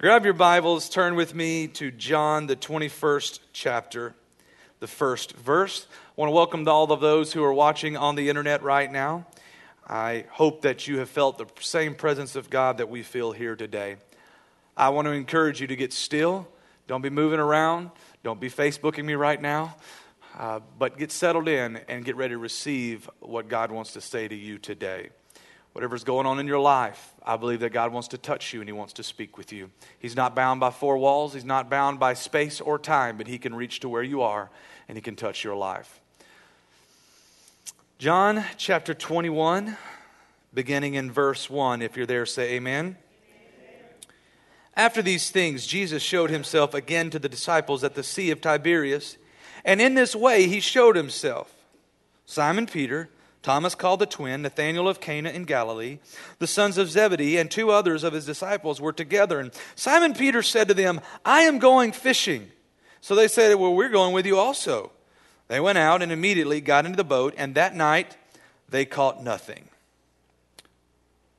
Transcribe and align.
Grab 0.00 0.24
your 0.24 0.32
Bibles, 0.32 0.88
turn 0.88 1.14
with 1.14 1.34
me 1.34 1.66
to 1.66 1.90
John, 1.90 2.46
the 2.46 2.56
21st 2.56 3.40
chapter, 3.52 4.14
the 4.78 4.86
first 4.86 5.32
verse. 5.32 5.86
I 5.90 6.12
want 6.16 6.30
to 6.30 6.34
welcome 6.34 6.66
all 6.66 6.90
of 6.90 7.00
those 7.00 7.34
who 7.34 7.44
are 7.44 7.52
watching 7.52 7.98
on 7.98 8.14
the 8.14 8.30
internet 8.30 8.62
right 8.62 8.90
now. 8.90 9.26
I 9.86 10.24
hope 10.30 10.62
that 10.62 10.88
you 10.88 11.00
have 11.00 11.10
felt 11.10 11.36
the 11.36 11.44
same 11.60 11.94
presence 11.94 12.34
of 12.34 12.48
God 12.48 12.78
that 12.78 12.88
we 12.88 13.02
feel 13.02 13.32
here 13.32 13.54
today. 13.54 13.96
I 14.74 14.88
want 14.88 15.04
to 15.04 15.12
encourage 15.12 15.60
you 15.60 15.66
to 15.66 15.76
get 15.76 15.92
still. 15.92 16.48
Don't 16.86 17.02
be 17.02 17.10
moving 17.10 17.38
around. 17.38 17.90
Don't 18.22 18.40
be 18.40 18.48
Facebooking 18.48 19.04
me 19.04 19.16
right 19.16 19.42
now. 19.42 19.76
Uh, 20.38 20.60
but 20.78 20.96
get 20.96 21.12
settled 21.12 21.46
in 21.46 21.76
and 21.90 22.06
get 22.06 22.16
ready 22.16 22.32
to 22.32 22.38
receive 22.38 23.10
what 23.20 23.48
God 23.48 23.70
wants 23.70 23.92
to 23.92 24.00
say 24.00 24.26
to 24.26 24.34
you 24.34 24.56
today. 24.56 25.10
Whatever's 25.72 26.02
going 26.02 26.26
on 26.26 26.40
in 26.40 26.46
your 26.46 26.58
life, 26.58 27.14
I 27.24 27.36
believe 27.36 27.60
that 27.60 27.70
God 27.70 27.92
wants 27.92 28.08
to 28.08 28.18
touch 28.18 28.52
you 28.52 28.60
and 28.60 28.68
He 28.68 28.72
wants 28.72 28.92
to 28.94 29.02
speak 29.02 29.38
with 29.38 29.52
you. 29.52 29.70
He's 29.98 30.16
not 30.16 30.34
bound 30.34 30.58
by 30.58 30.70
four 30.70 30.98
walls, 30.98 31.34
He's 31.34 31.44
not 31.44 31.70
bound 31.70 32.00
by 32.00 32.14
space 32.14 32.60
or 32.60 32.78
time, 32.78 33.16
but 33.16 33.28
He 33.28 33.38
can 33.38 33.54
reach 33.54 33.80
to 33.80 33.88
where 33.88 34.02
you 34.02 34.22
are 34.22 34.50
and 34.88 34.98
He 34.98 35.02
can 35.02 35.14
touch 35.14 35.44
your 35.44 35.54
life. 35.54 36.00
John 37.98 38.44
chapter 38.56 38.94
21, 38.94 39.76
beginning 40.54 40.94
in 40.94 41.12
verse 41.12 41.48
1. 41.48 41.82
If 41.82 41.96
you're 41.96 42.06
there, 42.06 42.26
say 42.26 42.54
amen. 42.54 42.96
After 44.74 45.02
these 45.02 45.30
things, 45.30 45.66
Jesus 45.66 46.02
showed 46.02 46.30
himself 46.30 46.74
again 46.74 47.10
to 47.10 47.18
the 47.18 47.28
disciples 47.28 47.84
at 47.84 47.94
the 47.94 48.02
Sea 48.02 48.30
of 48.30 48.40
Tiberias, 48.40 49.18
and 49.64 49.80
in 49.80 49.94
this 49.94 50.16
way 50.16 50.46
he 50.46 50.60
showed 50.60 50.96
himself. 50.96 51.52
Simon 52.24 52.66
Peter, 52.66 53.10
Thomas 53.42 53.74
called 53.74 54.00
the 54.00 54.06
twin, 54.06 54.42
Nathanael 54.42 54.86
of 54.86 55.00
Cana 55.00 55.30
in 55.30 55.44
Galilee, 55.44 55.98
the 56.38 56.46
sons 56.46 56.76
of 56.76 56.90
Zebedee, 56.90 57.38
and 57.38 57.50
two 57.50 57.70
others 57.70 58.04
of 58.04 58.12
his 58.12 58.26
disciples 58.26 58.80
were 58.80 58.92
together. 58.92 59.40
And 59.40 59.50
Simon 59.74 60.12
Peter 60.12 60.42
said 60.42 60.68
to 60.68 60.74
them, 60.74 61.00
I 61.24 61.42
am 61.42 61.58
going 61.58 61.92
fishing. 61.92 62.50
So 63.00 63.14
they 63.14 63.28
said, 63.28 63.54
Well, 63.54 63.74
we're 63.74 63.88
going 63.88 64.12
with 64.12 64.26
you 64.26 64.38
also. 64.38 64.92
They 65.48 65.58
went 65.58 65.78
out 65.78 66.02
and 66.02 66.12
immediately 66.12 66.60
got 66.60 66.84
into 66.84 66.96
the 66.96 67.04
boat, 67.04 67.34
and 67.36 67.54
that 67.54 67.74
night 67.74 68.16
they 68.68 68.84
caught 68.84 69.24
nothing. 69.24 69.68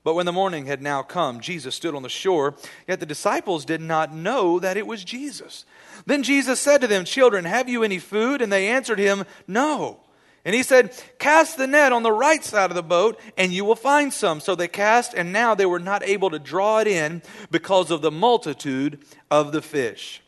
But 0.03 0.15
when 0.15 0.25
the 0.25 0.31
morning 0.31 0.65
had 0.65 0.81
now 0.81 1.03
come, 1.03 1.39
Jesus 1.39 1.75
stood 1.75 1.93
on 1.93 2.01
the 2.01 2.09
shore, 2.09 2.55
yet 2.87 2.99
the 2.99 3.05
disciples 3.05 3.65
did 3.65 3.81
not 3.81 4.13
know 4.13 4.59
that 4.59 4.75
it 4.75 4.87
was 4.87 5.03
Jesus. 5.03 5.65
Then 6.07 6.23
Jesus 6.23 6.59
said 6.59 6.81
to 6.81 6.87
them, 6.87 7.05
Children, 7.05 7.45
have 7.45 7.69
you 7.69 7.83
any 7.83 7.99
food? 7.99 8.41
And 8.41 8.51
they 8.51 8.67
answered 8.67 8.97
him, 8.97 9.25
No. 9.47 9.99
And 10.43 10.55
he 10.55 10.63
said, 10.63 10.91
Cast 11.19 11.57
the 11.57 11.67
net 11.67 11.91
on 11.91 12.03
the 12.03 12.11
right 12.11 12.43
side 12.43 12.71
of 12.71 12.75
the 12.75 12.83
boat, 12.83 13.19
and 13.37 13.53
you 13.53 13.63
will 13.63 13.75
find 13.75 14.11
some. 14.11 14.39
So 14.39 14.55
they 14.55 14.67
cast, 14.67 15.13
and 15.13 15.31
now 15.31 15.53
they 15.53 15.65
were 15.65 15.79
not 15.79 16.03
able 16.03 16.31
to 16.31 16.39
draw 16.39 16.79
it 16.79 16.87
in 16.87 17.21
because 17.51 17.91
of 17.91 18.01
the 18.01 18.11
multitude 18.11 18.99
of 19.29 19.51
the 19.51 19.61
fish. 19.61 20.21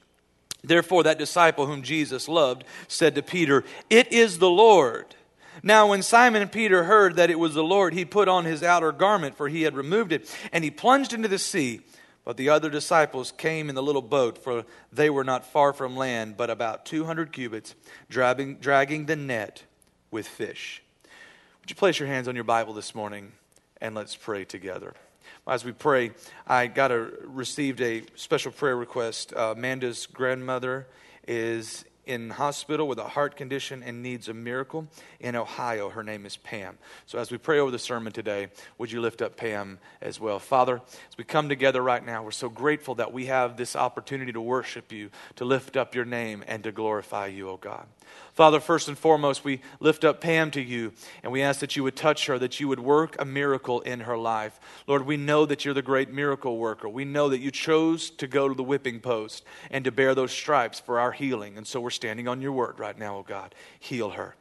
Therefore, 0.63 1.03
that 1.03 1.17
disciple 1.17 1.65
whom 1.65 1.81
Jesus 1.81 2.29
loved 2.29 2.63
said 2.87 3.15
to 3.15 3.23
Peter, 3.23 3.63
It 3.89 4.11
is 4.11 4.37
the 4.37 4.49
Lord. 4.49 5.15
Now, 5.61 5.87
when 5.87 6.01
Simon 6.01 6.41
and 6.41 6.51
Peter 6.51 6.83
heard 6.83 7.15
that 7.15 7.29
it 7.29 7.39
was 7.39 7.53
the 7.53 7.63
Lord, 7.63 7.93
he 7.93 8.05
put 8.05 8.27
on 8.27 8.45
his 8.45 8.63
outer 8.63 8.91
garment, 8.91 9.35
for 9.35 9.49
he 9.49 9.63
had 9.63 9.75
removed 9.75 10.11
it, 10.11 10.33
and 10.51 10.63
he 10.63 10.71
plunged 10.71 11.13
into 11.13 11.27
the 11.27 11.39
sea. 11.39 11.81
But 12.23 12.37
the 12.37 12.49
other 12.49 12.69
disciples 12.69 13.33
came 13.33 13.67
in 13.67 13.75
the 13.75 13.83
little 13.83 14.01
boat, 14.01 14.37
for 14.37 14.63
they 14.91 15.09
were 15.09 15.25
not 15.25 15.45
far 15.45 15.73
from 15.73 15.97
land, 15.97 16.37
but 16.37 16.49
about 16.49 16.85
200 16.85 17.33
cubits, 17.33 17.75
dragging, 18.09 18.55
dragging 18.55 19.07
the 19.07 19.17
net 19.17 19.63
with 20.13 20.27
fish. 20.27 20.83
Would 21.61 21.71
you 21.71 21.75
place 21.75 21.97
your 21.97 22.07
hands 22.07 22.27
on 22.27 22.35
your 22.35 22.43
Bible 22.43 22.73
this 22.73 22.93
morning 22.93 23.31
and 23.81 23.95
let's 23.95 24.15
pray 24.15 24.45
together? 24.45 24.93
as 25.47 25.65
we 25.65 25.71
pray, 25.71 26.11
I 26.47 26.67
got 26.67 26.91
a 26.91 27.09
received 27.23 27.81
a 27.81 28.03
special 28.15 28.51
prayer 28.51 28.77
request. 28.77 29.33
Uh, 29.33 29.53
Amanda's 29.57 30.05
grandmother 30.05 30.87
is 31.27 31.83
in 32.05 32.31
hospital 32.31 32.87
with 32.87 32.99
a 32.99 33.07
heart 33.07 33.35
condition 33.35 33.83
and 33.83 34.03
needs 34.03 34.27
a 34.27 34.33
miracle 34.33 34.87
in 35.19 35.35
Ohio. 35.35 35.89
Her 35.89 36.03
name 36.03 36.25
is 36.25 36.37
Pam. 36.37 36.77
So 37.05 37.19
as 37.19 37.31
we 37.31 37.37
pray 37.37 37.59
over 37.59 37.71
the 37.71 37.79
sermon 37.79 38.13
today, 38.13 38.47
would 38.77 38.91
you 38.91 39.01
lift 39.01 39.21
up 39.21 39.37
Pam 39.37 39.79
as 40.01 40.19
well? 40.19 40.39
Father, 40.39 40.81
as 41.09 41.17
we 41.17 41.23
come 41.23 41.49
together 41.49 41.81
right 41.81 42.05
now, 42.05 42.23
we're 42.23 42.31
so 42.31 42.49
grateful 42.49 42.95
that 42.95 43.13
we 43.13 43.27
have 43.27 43.57
this 43.57 43.75
opportunity 43.75 44.31
to 44.33 44.41
worship 44.41 44.91
you, 44.91 45.09
to 45.35 45.45
lift 45.45 45.77
up 45.77 45.95
your 45.95 46.05
name, 46.05 46.43
and 46.47 46.63
to 46.63 46.71
glorify 46.71 47.27
you, 47.27 47.49
O 47.49 47.53
oh 47.53 47.57
God. 47.57 47.87
Father, 48.33 48.59
first 48.59 48.87
and 48.87 48.97
foremost, 48.97 49.43
we 49.43 49.61
lift 49.79 50.03
up 50.03 50.19
Pam 50.19 50.49
to 50.51 50.61
you 50.61 50.93
and 51.21 51.31
we 51.31 51.43
ask 51.43 51.59
that 51.59 51.75
you 51.75 51.83
would 51.83 51.95
touch 51.95 52.25
her, 52.25 52.39
that 52.39 52.59
you 52.59 52.67
would 52.67 52.79
work 52.79 53.15
a 53.19 53.25
miracle 53.25 53.81
in 53.81 54.01
her 54.01 54.17
life. 54.17 54.59
Lord, 54.87 55.05
we 55.05 55.17
know 55.17 55.45
that 55.45 55.63
you're 55.63 55.73
the 55.73 55.83
great 55.83 56.11
miracle 56.11 56.57
worker. 56.57 56.89
We 56.89 57.05
know 57.05 57.29
that 57.29 57.39
you 57.39 57.51
chose 57.51 58.09
to 58.11 58.27
go 58.27 58.49
to 58.49 58.55
the 58.55 58.63
whipping 58.63 58.99
post 58.99 59.43
and 59.69 59.85
to 59.85 59.91
bear 59.91 60.15
those 60.15 60.31
stripes 60.31 60.79
for 60.79 60.99
our 60.99 61.11
healing. 61.11 61.57
And 61.57 61.67
so 61.67 61.79
we're 61.79 61.91
standing 61.93 62.27
on 62.27 62.41
your 62.41 62.51
word 62.51 62.79
right 62.79 62.97
now, 62.97 63.17
oh 63.17 63.23
God. 63.23 63.55
Heal 63.79 64.11
her. 64.11 64.35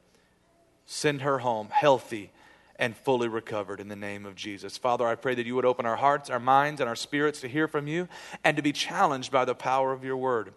Send 0.87 1.23
her 1.23 1.39
home 1.39 1.69
healthy 1.71 2.33
and 2.77 2.97
fully 2.97 3.29
recovered 3.29 3.81
in 3.81 3.89
the 3.89 3.97
name 3.97 4.27
of 4.27 4.35
Jesus. 4.35 4.77
Father, 4.77 5.07
I 5.07 5.15
pray 5.15 5.35
that 5.35 5.47
you 5.47 5.55
would 5.55 5.65
open 5.65 5.87
our 5.87 5.97
hearts, 5.97 6.31
our 6.31 6.41
minds, 6.41 6.81
and 6.81 6.89
our 6.89 6.97
spirits 6.97 7.41
to 7.43 7.49
hear 7.49 7.69
from 7.69 7.87
you 7.87 8.09
and 8.43 8.57
to 8.57 8.63
be 8.63 8.73
challenged 8.73 9.31
by 9.31 9.45
the 9.45 9.55
power 9.55 9.93
of 9.93 10.05
your 10.05 10.17
word. 10.17 10.53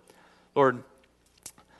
Lord, 0.55 0.83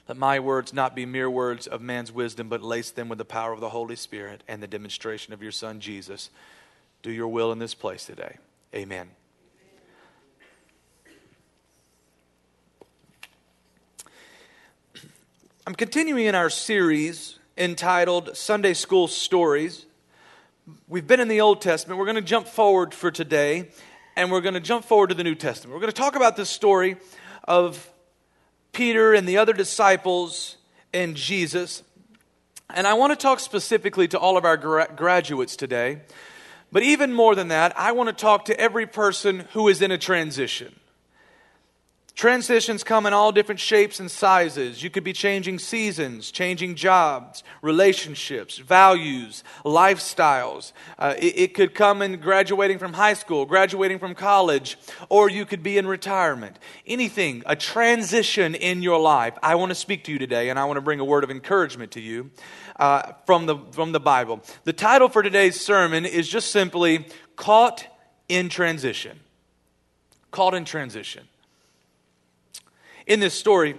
let 0.08 0.18
my 0.18 0.40
words 0.40 0.72
not 0.72 0.96
be 0.96 1.06
mere 1.06 1.30
words 1.30 1.66
of 1.66 1.82
man's 1.82 2.12
wisdom, 2.12 2.48
but 2.48 2.62
lace 2.62 2.92
them 2.92 3.10
with 3.10 3.18
the 3.18 3.26
power 3.26 3.54
of 3.54 3.60
the 3.60 3.70
Holy 3.70 3.96
Spirit 3.96 4.44
and 4.48 4.62
the 4.62 4.68
demonstration 4.68 5.34
of 5.34 5.42
your 5.42 5.52
Son, 5.52 5.80
Jesus. 5.80 6.30
Do 7.02 7.12
your 7.12 7.28
will 7.28 7.52
in 7.52 7.58
this 7.58 7.74
place 7.74 8.06
today. 8.06 8.38
Amen. 8.74 9.10
I'm 15.68 15.74
continuing 15.74 16.28
in 16.28 16.36
our 16.36 16.52
series 16.52 17.40
entitled 17.58 18.38
Sunday 18.38 18.76
School 18.76 19.08
Stories. 19.08 19.88
We've 20.88 21.08
been 21.08 21.20
in 21.20 21.28
the 21.28 21.42
Old 21.42 21.60
Testament. 21.60 21.98
We're 21.98 22.06
going 22.06 22.18
to 22.18 22.22
jump 22.22 22.48
forward 22.48 22.94
for 22.94 23.10
today, 23.10 23.70
and 24.16 24.32
we're 24.32 24.42
going 24.42 24.54
to 24.54 24.60
jump 24.60 24.86
forward 24.86 25.08
to 25.08 25.16
the 25.16 25.24
New 25.24 25.34
Testament. 25.34 25.74
We're 25.74 25.82
going 25.82 25.92
to 25.92 26.00
talk 26.00 26.16
about 26.16 26.38
this 26.38 26.52
story 26.52 26.98
of 27.46 27.90
Peter 28.74 29.16
and 29.16 29.28
the 29.28 29.40
other 29.40 29.54
disciples 29.54 30.58
and 30.94 31.16
Jesus. 31.16 31.82
And 32.70 32.86
I 32.86 32.94
want 32.94 33.14
to 33.14 33.18
talk 33.18 33.40
specifically 33.40 34.08
to 34.10 34.20
all 34.20 34.38
of 34.38 34.46
our 34.46 34.58
gra- 34.58 34.94
graduates 34.96 35.56
today. 35.56 36.02
But 36.72 36.84
even 36.84 37.12
more 37.12 37.34
than 37.34 37.48
that, 37.48 37.76
I 37.76 37.92
want 37.94 38.10
to 38.10 38.14
talk 38.14 38.46
to 38.46 38.60
every 38.60 38.86
person 38.86 39.48
who 39.54 39.68
is 39.68 39.82
in 39.82 39.90
a 39.90 39.98
transition. 39.98 40.76
Transitions 42.16 42.82
come 42.86 43.06
in 43.06 43.12
all 43.12 43.34
different 43.34 43.60
shapes 43.60 44.00
and 44.00 44.10
sizes. 44.10 44.82
You 44.82 44.90
could 44.90 45.04
be 45.04 45.12
changing 45.12 45.60
seasons, 45.60 46.32
changing 46.32 46.76
jobs, 46.76 47.44
relationships, 47.62 48.58
values, 48.58 49.44
lifestyles. 49.66 50.72
Uh, 50.98 51.16
it, 51.18 51.38
it, 51.38 51.54
could 51.54 51.76
come 51.76 52.02
in 52.02 52.22
graduating 52.22 52.80
from 52.80 52.94
high 52.94 53.16
school, 53.16 53.46
graduating 53.46 54.00
from 54.00 54.16
college, 54.16 54.78
or 55.10 55.30
you 55.30 55.46
could 55.46 55.62
be 55.62 55.78
in 55.78 55.86
retirement. 55.86 56.58
Anything, 56.88 57.44
a 57.46 57.56
transition 57.58 58.56
in 58.56 58.82
your 58.82 59.00
life. 59.00 59.38
I 59.44 59.56
want 59.56 59.72
to 59.72 59.76
speak 59.76 60.06
to 60.06 60.14
you 60.14 60.18
today, 60.18 60.50
and 60.50 60.58
I 60.58 60.64
want 60.64 60.78
to 60.78 60.82
bring 60.82 61.02
a 61.02 61.06
word 61.06 61.26
of 61.26 61.32
encouragement 61.32 61.92
to 61.92 62.02
you 62.02 62.32
uh, 62.78 63.12
from, 63.26 63.46
the, 63.46 63.58
from 63.72 63.92
the 63.92 64.00
Bible. 64.00 64.42
The 64.64 64.74
title 64.74 65.10
for 65.10 65.22
today's 65.22 65.60
sermon 65.60 66.06
is 66.06 66.30
just 66.30 66.52
simply 66.52 67.08
Caught 67.36 67.86
in 68.30 68.48
Transition. 68.48 69.20
Caught 70.32 70.54
in 70.54 70.64
Transition 70.64 71.28
in 73.08 73.20
this 73.20 73.34
story, 73.34 73.76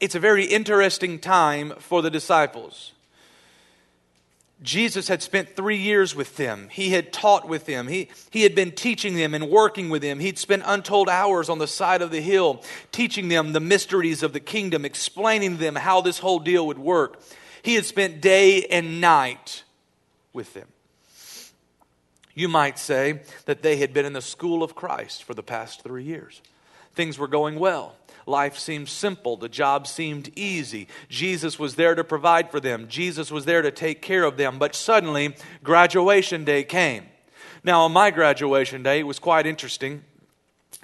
it's 0.00 0.14
a 0.14 0.20
very 0.20 0.44
interesting 0.44 1.18
time 1.18 1.72
for 1.78 2.02
the 2.02 2.10
disciples. 2.10 2.92
Jesus 4.62 5.08
had 5.08 5.22
spent 5.22 5.54
three 5.56 5.76
years 5.76 6.14
with 6.14 6.36
them. 6.36 6.68
He 6.70 6.90
had 6.90 7.12
taught 7.12 7.46
with 7.46 7.66
them. 7.66 7.86
He, 7.86 8.08
he 8.30 8.42
had 8.42 8.54
been 8.54 8.72
teaching 8.72 9.14
them 9.14 9.34
and 9.34 9.50
working 9.50 9.90
with 9.90 10.00
them. 10.00 10.20
He'd 10.20 10.38
spent 10.38 10.62
untold 10.64 11.08
hours 11.08 11.50
on 11.50 11.58
the 11.58 11.66
side 11.66 12.00
of 12.00 12.10
the 12.10 12.20
hill 12.20 12.62
teaching 12.90 13.28
them 13.28 13.52
the 13.52 13.60
mysteries 13.60 14.22
of 14.22 14.32
the 14.32 14.40
kingdom, 14.40 14.84
explaining 14.84 15.52
to 15.52 15.56
them 15.58 15.74
how 15.74 16.00
this 16.00 16.18
whole 16.18 16.38
deal 16.38 16.66
would 16.66 16.78
work. 16.78 17.20
He 17.62 17.74
had 17.74 17.84
spent 17.84 18.22
day 18.22 18.64
and 18.64 19.00
night 19.02 19.64
with 20.32 20.54
them. 20.54 20.68
You 22.34 22.48
might 22.48 22.78
say 22.78 23.20
that 23.44 23.62
they 23.62 23.76
had 23.76 23.92
been 23.92 24.06
in 24.06 24.12
the 24.12 24.22
school 24.22 24.62
of 24.62 24.74
Christ 24.74 25.24
for 25.24 25.34
the 25.34 25.42
past 25.42 25.82
three 25.82 26.04
years. 26.04 26.40
Things 26.94 27.18
were 27.18 27.28
going 27.28 27.58
well. 27.58 27.96
Life 28.26 28.58
seemed 28.58 28.88
simple. 28.88 29.36
The 29.36 29.48
job 29.48 29.86
seemed 29.86 30.30
easy. 30.36 30.88
Jesus 31.08 31.58
was 31.58 31.76
there 31.76 31.94
to 31.94 32.04
provide 32.04 32.50
for 32.50 32.60
them, 32.60 32.88
Jesus 32.88 33.30
was 33.30 33.44
there 33.44 33.62
to 33.62 33.70
take 33.70 34.02
care 34.02 34.24
of 34.24 34.36
them. 34.36 34.58
But 34.58 34.74
suddenly, 34.74 35.36
graduation 35.62 36.44
day 36.44 36.64
came. 36.64 37.06
Now, 37.62 37.82
on 37.82 37.92
my 37.92 38.10
graduation 38.10 38.82
day, 38.82 39.00
it 39.00 39.06
was 39.06 39.18
quite 39.18 39.46
interesting. 39.46 40.04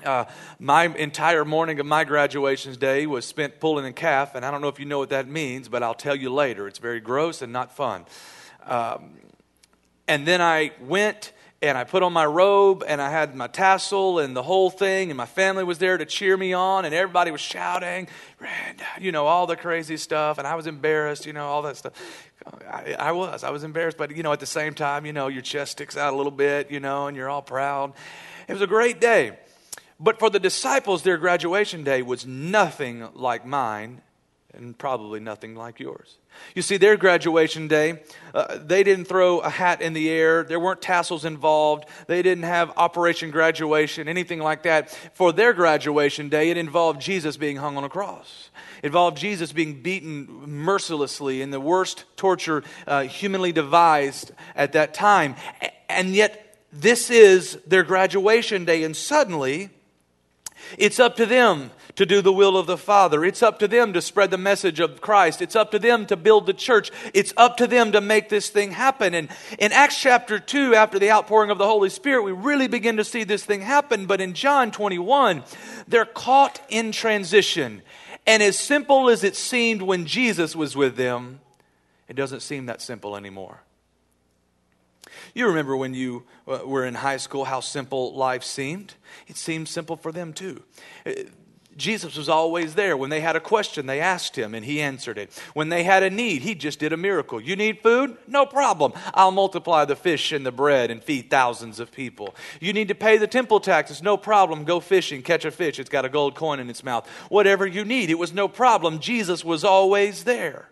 Uh, 0.04 0.24
my 0.58 0.84
entire 0.86 1.44
morning 1.44 1.78
of 1.78 1.84
my 1.84 2.04
graduation 2.04 2.74
day 2.76 3.06
was 3.06 3.26
spent 3.26 3.60
pulling 3.60 3.84
a 3.84 3.92
calf, 3.92 4.34
and 4.34 4.46
I 4.46 4.50
don't 4.50 4.62
know 4.62 4.68
if 4.68 4.78
you 4.78 4.86
know 4.86 4.98
what 4.98 5.10
that 5.10 5.28
means, 5.28 5.68
but 5.68 5.82
I'll 5.82 5.94
tell 5.94 6.16
you 6.16 6.32
later. 6.32 6.66
It's 6.66 6.78
very 6.78 7.00
gross 7.00 7.42
and 7.42 7.52
not 7.52 7.76
fun. 7.76 8.06
Um, 8.64 9.10
and 10.08 10.26
then 10.26 10.40
I 10.40 10.72
went 10.80 11.32
and 11.62 11.76
I 11.76 11.84
put 11.84 12.02
on 12.02 12.12
my 12.12 12.24
robe 12.24 12.84
and 12.86 13.02
I 13.02 13.10
had 13.10 13.34
my 13.34 13.46
tassel 13.46 14.18
and 14.18 14.34
the 14.34 14.42
whole 14.42 14.70
thing, 14.70 15.10
and 15.10 15.16
my 15.16 15.26
family 15.26 15.64
was 15.64 15.78
there 15.78 15.98
to 15.98 16.06
cheer 16.06 16.36
me 16.36 16.52
on, 16.52 16.84
and 16.84 16.94
everybody 16.94 17.30
was 17.30 17.40
shouting, 17.40 18.08
you 18.98 19.12
know, 19.12 19.26
all 19.26 19.46
the 19.46 19.56
crazy 19.56 19.96
stuff, 19.96 20.38
and 20.38 20.46
I 20.46 20.54
was 20.54 20.66
embarrassed, 20.66 21.26
you 21.26 21.32
know, 21.32 21.46
all 21.46 21.62
that 21.62 21.76
stuff. 21.76 21.92
I, 22.66 22.96
I, 22.98 23.12
was, 23.12 23.44
I 23.44 23.50
was 23.50 23.64
embarrassed, 23.64 23.98
but 23.98 24.16
you 24.16 24.22
know, 24.22 24.32
at 24.32 24.40
the 24.40 24.46
same 24.46 24.72
time, 24.72 25.04
you 25.04 25.12
know, 25.12 25.28
your 25.28 25.42
chest 25.42 25.72
sticks 25.72 25.96
out 25.96 26.14
a 26.14 26.16
little 26.16 26.32
bit, 26.32 26.70
you 26.70 26.80
know, 26.80 27.06
and 27.06 27.16
you're 27.16 27.28
all 27.28 27.42
proud. 27.42 27.92
It 28.48 28.52
was 28.54 28.62
a 28.62 28.66
great 28.66 29.00
day. 29.00 29.38
But 29.98 30.18
for 30.18 30.30
the 30.30 30.40
disciples, 30.40 31.02
their 31.02 31.18
graduation 31.18 31.84
day 31.84 32.00
was 32.00 32.24
nothing 32.26 33.06
like 33.14 33.44
mine 33.44 34.00
and 34.54 34.76
probably 34.76 35.20
nothing 35.20 35.54
like 35.54 35.78
yours. 35.78 36.16
You 36.54 36.62
see, 36.62 36.76
their 36.76 36.96
graduation 36.96 37.68
day, 37.68 38.02
uh, 38.34 38.58
they 38.58 38.82
didn't 38.82 39.04
throw 39.04 39.38
a 39.38 39.48
hat 39.48 39.80
in 39.82 39.92
the 39.92 40.10
air. 40.10 40.42
There 40.42 40.58
weren't 40.58 40.82
tassels 40.82 41.24
involved. 41.24 41.84
They 42.06 42.22
didn't 42.22 42.44
have 42.44 42.72
Operation 42.76 43.30
Graduation, 43.30 44.08
anything 44.08 44.40
like 44.40 44.64
that. 44.64 44.90
For 45.14 45.32
their 45.32 45.52
graduation 45.52 46.28
day, 46.28 46.50
it 46.50 46.56
involved 46.56 47.00
Jesus 47.00 47.36
being 47.36 47.56
hung 47.56 47.76
on 47.76 47.84
a 47.84 47.88
cross. 47.88 48.50
It 48.82 48.86
involved 48.86 49.18
Jesus 49.18 49.52
being 49.52 49.82
beaten 49.82 50.26
mercilessly 50.46 51.42
in 51.42 51.50
the 51.50 51.60
worst 51.60 52.04
torture 52.16 52.64
uh, 52.86 53.02
humanly 53.02 53.52
devised 53.52 54.32
at 54.56 54.72
that 54.72 54.94
time. 54.94 55.36
And 55.88 56.14
yet, 56.14 56.58
this 56.72 57.10
is 57.10 57.58
their 57.66 57.82
graduation 57.82 58.64
day, 58.64 58.84
and 58.84 58.96
suddenly, 58.96 59.70
it's 60.78 61.00
up 61.00 61.16
to 61.16 61.26
them 61.26 61.70
to 61.96 62.06
do 62.06 62.22
the 62.22 62.32
will 62.32 62.56
of 62.56 62.66
the 62.66 62.78
Father. 62.78 63.24
It's 63.24 63.42
up 63.42 63.58
to 63.58 63.68
them 63.68 63.92
to 63.92 64.00
spread 64.00 64.30
the 64.30 64.38
message 64.38 64.80
of 64.80 65.00
Christ. 65.00 65.42
It's 65.42 65.56
up 65.56 65.70
to 65.72 65.78
them 65.78 66.06
to 66.06 66.16
build 66.16 66.46
the 66.46 66.54
church. 66.54 66.90
It's 67.12 67.34
up 67.36 67.56
to 67.58 67.66
them 67.66 67.92
to 67.92 68.00
make 68.00 68.28
this 68.28 68.48
thing 68.48 68.72
happen. 68.72 69.14
And 69.14 69.28
in 69.58 69.72
Acts 69.72 70.00
chapter 70.00 70.38
2, 70.38 70.74
after 70.74 70.98
the 70.98 71.10
outpouring 71.10 71.50
of 71.50 71.58
the 71.58 71.66
Holy 71.66 71.90
Spirit, 71.90 72.22
we 72.22 72.32
really 72.32 72.68
begin 72.68 72.96
to 72.96 73.04
see 73.04 73.24
this 73.24 73.44
thing 73.44 73.60
happen. 73.60 74.06
But 74.06 74.20
in 74.20 74.34
John 74.34 74.70
21, 74.70 75.42
they're 75.88 76.04
caught 76.04 76.60
in 76.68 76.92
transition. 76.92 77.82
And 78.26 78.42
as 78.42 78.58
simple 78.58 79.10
as 79.10 79.24
it 79.24 79.36
seemed 79.36 79.82
when 79.82 80.06
Jesus 80.06 80.54
was 80.54 80.76
with 80.76 80.96
them, 80.96 81.40
it 82.08 82.16
doesn't 82.16 82.40
seem 82.40 82.66
that 82.66 82.82
simple 82.82 83.16
anymore. 83.16 83.60
You 85.34 85.46
remember 85.46 85.76
when 85.76 85.94
you 85.94 86.24
uh, 86.46 86.60
were 86.64 86.84
in 86.84 86.94
high 86.94 87.18
school 87.18 87.44
how 87.44 87.60
simple 87.60 88.14
life 88.14 88.44
seemed? 88.44 88.94
It 89.26 89.36
seemed 89.36 89.68
simple 89.68 89.96
for 89.96 90.12
them 90.12 90.32
too. 90.32 90.62
Uh, 91.06 91.12
Jesus 91.76 92.16
was 92.16 92.28
always 92.28 92.74
there. 92.74 92.96
When 92.96 93.10
they 93.10 93.20
had 93.20 93.36
a 93.36 93.40
question, 93.40 93.86
they 93.86 94.00
asked 94.00 94.36
him 94.36 94.54
and 94.54 94.64
he 94.64 94.80
answered 94.80 95.16
it. 95.16 95.32
When 95.54 95.70
they 95.70 95.82
had 95.82 96.02
a 96.02 96.10
need, 96.10 96.42
he 96.42 96.54
just 96.54 96.78
did 96.78 96.92
a 96.92 96.96
miracle. 96.96 97.40
You 97.40 97.56
need 97.56 97.80
food? 97.80 98.16
No 98.26 98.44
problem. 98.44 98.92
I'll 99.14 99.30
multiply 99.30 99.84
the 99.84 99.96
fish 99.96 100.32
and 100.32 100.44
the 100.44 100.52
bread 100.52 100.90
and 100.90 101.02
feed 101.02 101.30
thousands 101.30 101.80
of 101.80 101.90
people. 101.90 102.34
You 102.60 102.72
need 102.72 102.88
to 102.88 102.94
pay 102.94 103.16
the 103.16 103.26
temple 103.26 103.60
taxes? 103.60 104.02
No 104.02 104.16
problem. 104.16 104.64
Go 104.64 104.80
fishing, 104.80 105.22
catch 105.22 105.44
a 105.44 105.50
fish. 105.50 105.78
It's 105.78 105.88
got 105.88 106.04
a 106.04 106.10
gold 106.10 106.34
coin 106.34 106.60
in 106.60 106.68
its 106.68 106.84
mouth. 106.84 107.08
Whatever 107.28 107.66
you 107.66 107.84
need, 107.84 108.10
it 108.10 108.18
was 108.18 108.32
no 108.32 108.46
problem. 108.46 109.00
Jesus 109.00 109.44
was 109.44 109.64
always 109.64 110.24
there. 110.24 110.68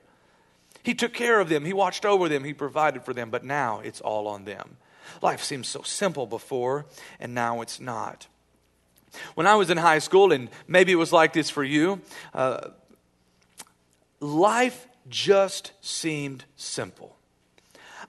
He 0.83 0.95
took 0.95 1.13
care 1.13 1.41
of 1.41 1.49
them, 1.49 1.65
He 1.65 1.73
watched 1.73 2.05
over 2.05 2.29
them, 2.29 2.45
He 2.45 2.55
provided 2.55 3.05
for 3.05 3.15
them, 3.15 3.31
but 3.31 3.45
now 3.45 3.81
it's 3.81 4.01
all 4.01 4.29
on 4.29 4.45
them. 4.45 4.77
Life 5.23 5.43
seemed 5.43 5.67
so 5.67 5.83
simple 5.83 6.27
before, 6.27 6.87
and 7.19 7.35
now 7.35 7.61
it's 7.61 7.81
not. 7.81 8.27
When 9.35 9.47
I 9.47 9.55
was 9.55 9.71
in 9.71 9.79
high 9.79 9.99
school, 10.01 10.33
and 10.33 10.51
maybe 10.67 10.93
it 10.93 10.97
was 10.97 11.13
like 11.13 11.33
this 11.33 11.51
for 11.51 11.65
you, 11.65 12.01
uh, 12.35 12.69
life 14.21 14.87
just 15.09 15.73
seemed 15.81 16.45
simple. 16.57 17.17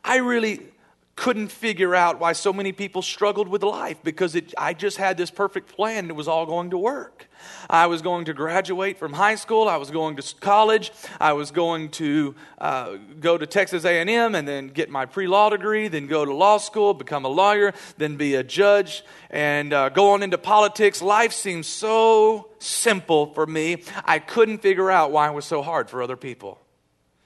I 0.03 0.17
really 0.17 0.67
couldn't 1.15 1.49
figure 1.49 1.93
out 1.93 2.19
why 2.19 2.33
so 2.33 2.53
many 2.53 2.71
people 2.71 3.01
struggled 3.01 3.49
with 3.49 3.61
life 3.63 3.97
because 4.03 4.35
it, 4.35 4.53
I 4.57 4.73
just 4.73 4.97
had 4.97 5.17
this 5.17 5.29
perfect 5.29 5.69
plan 5.69 5.99
and 6.05 6.09
it 6.09 6.15
was 6.15 6.27
all 6.27 6.45
going 6.45 6.69
to 6.69 6.77
work. 6.77 7.28
I 7.69 7.87
was 7.87 8.01
going 8.01 8.25
to 8.25 8.33
graduate 8.33 8.97
from 8.97 9.13
high 9.13 9.35
school. 9.35 9.67
I 9.67 9.77
was 9.77 9.91
going 9.91 10.15
to 10.15 10.35
college. 10.39 10.91
I 11.19 11.33
was 11.33 11.51
going 11.51 11.89
to 11.91 12.35
uh, 12.57 12.97
go 13.19 13.37
to 13.37 13.45
Texas 13.45 13.85
A&M 13.85 14.35
and 14.35 14.47
then 14.47 14.67
get 14.67 14.89
my 14.89 15.05
pre-law 15.05 15.49
degree, 15.49 15.87
then 15.87 16.07
go 16.07 16.25
to 16.25 16.33
law 16.33 16.57
school, 16.57 16.93
become 16.93 17.25
a 17.25 17.29
lawyer, 17.29 17.73
then 17.97 18.15
be 18.15 18.35
a 18.35 18.43
judge, 18.43 19.03
and 19.29 19.73
uh, 19.73 19.89
go 19.89 20.11
on 20.11 20.23
into 20.23 20.37
politics. 20.37 21.01
Life 21.01 21.33
seemed 21.33 21.65
so 21.65 22.49
simple 22.59 23.33
for 23.33 23.45
me. 23.45 23.83
I 24.05 24.19
couldn't 24.19 24.59
figure 24.59 24.89
out 24.91 25.11
why 25.11 25.29
it 25.29 25.33
was 25.33 25.45
so 25.45 25.61
hard 25.61 25.89
for 25.89 26.01
other 26.01 26.17
people. 26.17 26.59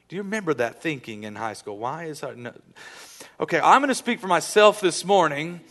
Do 0.10 0.16
you 0.16 0.22
remember 0.22 0.54
that 0.56 0.82
thinking 0.82 1.24
in 1.24 1.36
high 1.36 1.54
school? 1.54 1.78
Why 1.78 2.06
is 2.06 2.22
that? 2.22 2.38
No. 2.38 2.54
Okay, 3.40 3.60
I'm 3.60 3.82
going 3.82 3.90
to 3.90 3.96
speak 3.96 4.20
for 4.20 4.28
myself 4.28 4.80
this 4.80 5.04
morning. 5.04 5.62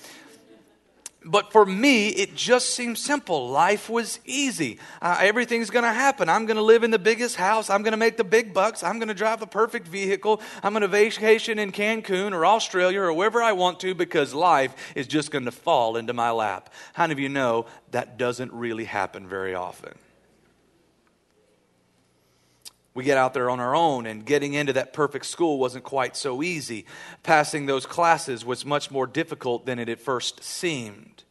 But 1.24 1.52
for 1.52 1.64
me, 1.64 2.08
it 2.08 2.34
just 2.34 2.74
seemed 2.74 2.98
simple. 2.98 3.48
Life 3.48 3.88
was 3.88 4.18
easy. 4.24 4.78
Uh, 5.00 5.18
everything's 5.20 5.70
going 5.70 5.84
to 5.84 5.92
happen. 5.92 6.28
I'm 6.28 6.46
going 6.46 6.56
to 6.56 6.62
live 6.62 6.82
in 6.82 6.90
the 6.90 6.98
biggest 6.98 7.36
house. 7.36 7.70
I'm 7.70 7.82
going 7.82 7.92
to 7.92 7.98
make 7.98 8.16
the 8.16 8.24
big 8.24 8.52
bucks. 8.52 8.82
I'm 8.82 8.98
going 8.98 9.08
to 9.08 9.14
drive 9.14 9.40
the 9.40 9.46
perfect 9.46 9.86
vehicle. 9.86 10.40
I'm 10.62 10.72
going 10.72 10.82
to 10.82 10.88
vacation 10.88 11.58
in 11.58 11.72
Cancun 11.72 12.32
or 12.32 12.44
Australia 12.44 13.00
or 13.00 13.12
wherever 13.12 13.42
I 13.42 13.52
want 13.52 13.80
to 13.80 13.94
because 13.94 14.34
life 14.34 14.74
is 14.94 15.06
just 15.06 15.30
going 15.30 15.44
to 15.44 15.52
fall 15.52 15.96
into 15.96 16.12
my 16.12 16.30
lap. 16.30 16.72
How 16.92 17.04
many 17.04 17.12
of 17.12 17.18
you 17.20 17.28
know 17.28 17.66
that 17.92 18.18
doesn't 18.18 18.52
really 18.52 18.84
happen 18.84 19.28
very 19.28 19.54
often? 19.54 19.92
We 22.94 23.04
get 23.04 23.16
out 23.16 23.32
there 23.32 23.48
on 23.48 23.58
our 23.58 23.74
own, 23.74 24.04
and 24.04 24.24
getting 24.24 24.52
into 24.52 24.74
that 24.74 24.92
perfect 24.92 25.24
school 25.24 25.58
wasn't 25.58 25.84
quite 25.84 26.14
so 26.14 26.42
easy. 26.42 26.84
Passing 27.22 27.64
those 27.64 27.86
classes 27.86 28.44
was 28.44 28.66
much 28.66 28.90
more 28.90 29.06
difficult 29.06 29.64
than 29.64 29.78
it 29.78 29.88
at 29.88 29.98
first 29.98 30.42
seemed. 30.42 31.24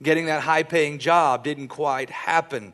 Getting 0.00 0.26
that 0.26 0.42
high 0.42 0.62
paying 0.62 0.98
job 0.98 1.42
didn't 1.42 1.68
quite 1.68 2.10
happen. 2.10 2.72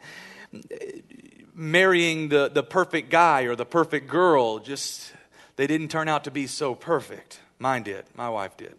Marrying 1.55 2.29
the, 2.29 2.51
the 2.53 2.63
perfect 2.63 3.11
guy 3.11 3.43
or 3.43 3.57
the 3.57 3.65
perfect 3.65 4.09
girl, 4.09 4.59
just, 4.59 5.13
they 5.57 5.67
didn't 5.67 5.89
turn 5.89 6.09
out 6.09 6.25
to 6.25 6.31
be 6.31 6.47
so 6.47 6.75
perfect. 6.75 7.41
Mine 7.59 7.83
did. 7.83 8.05
My 8.15 8.29
wife 8.29 8.57
did. 8.59 8.75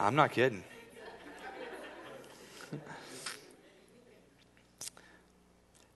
I'm 0.00 0.14
not 0.14 0.32
kidding. 0.32 0.64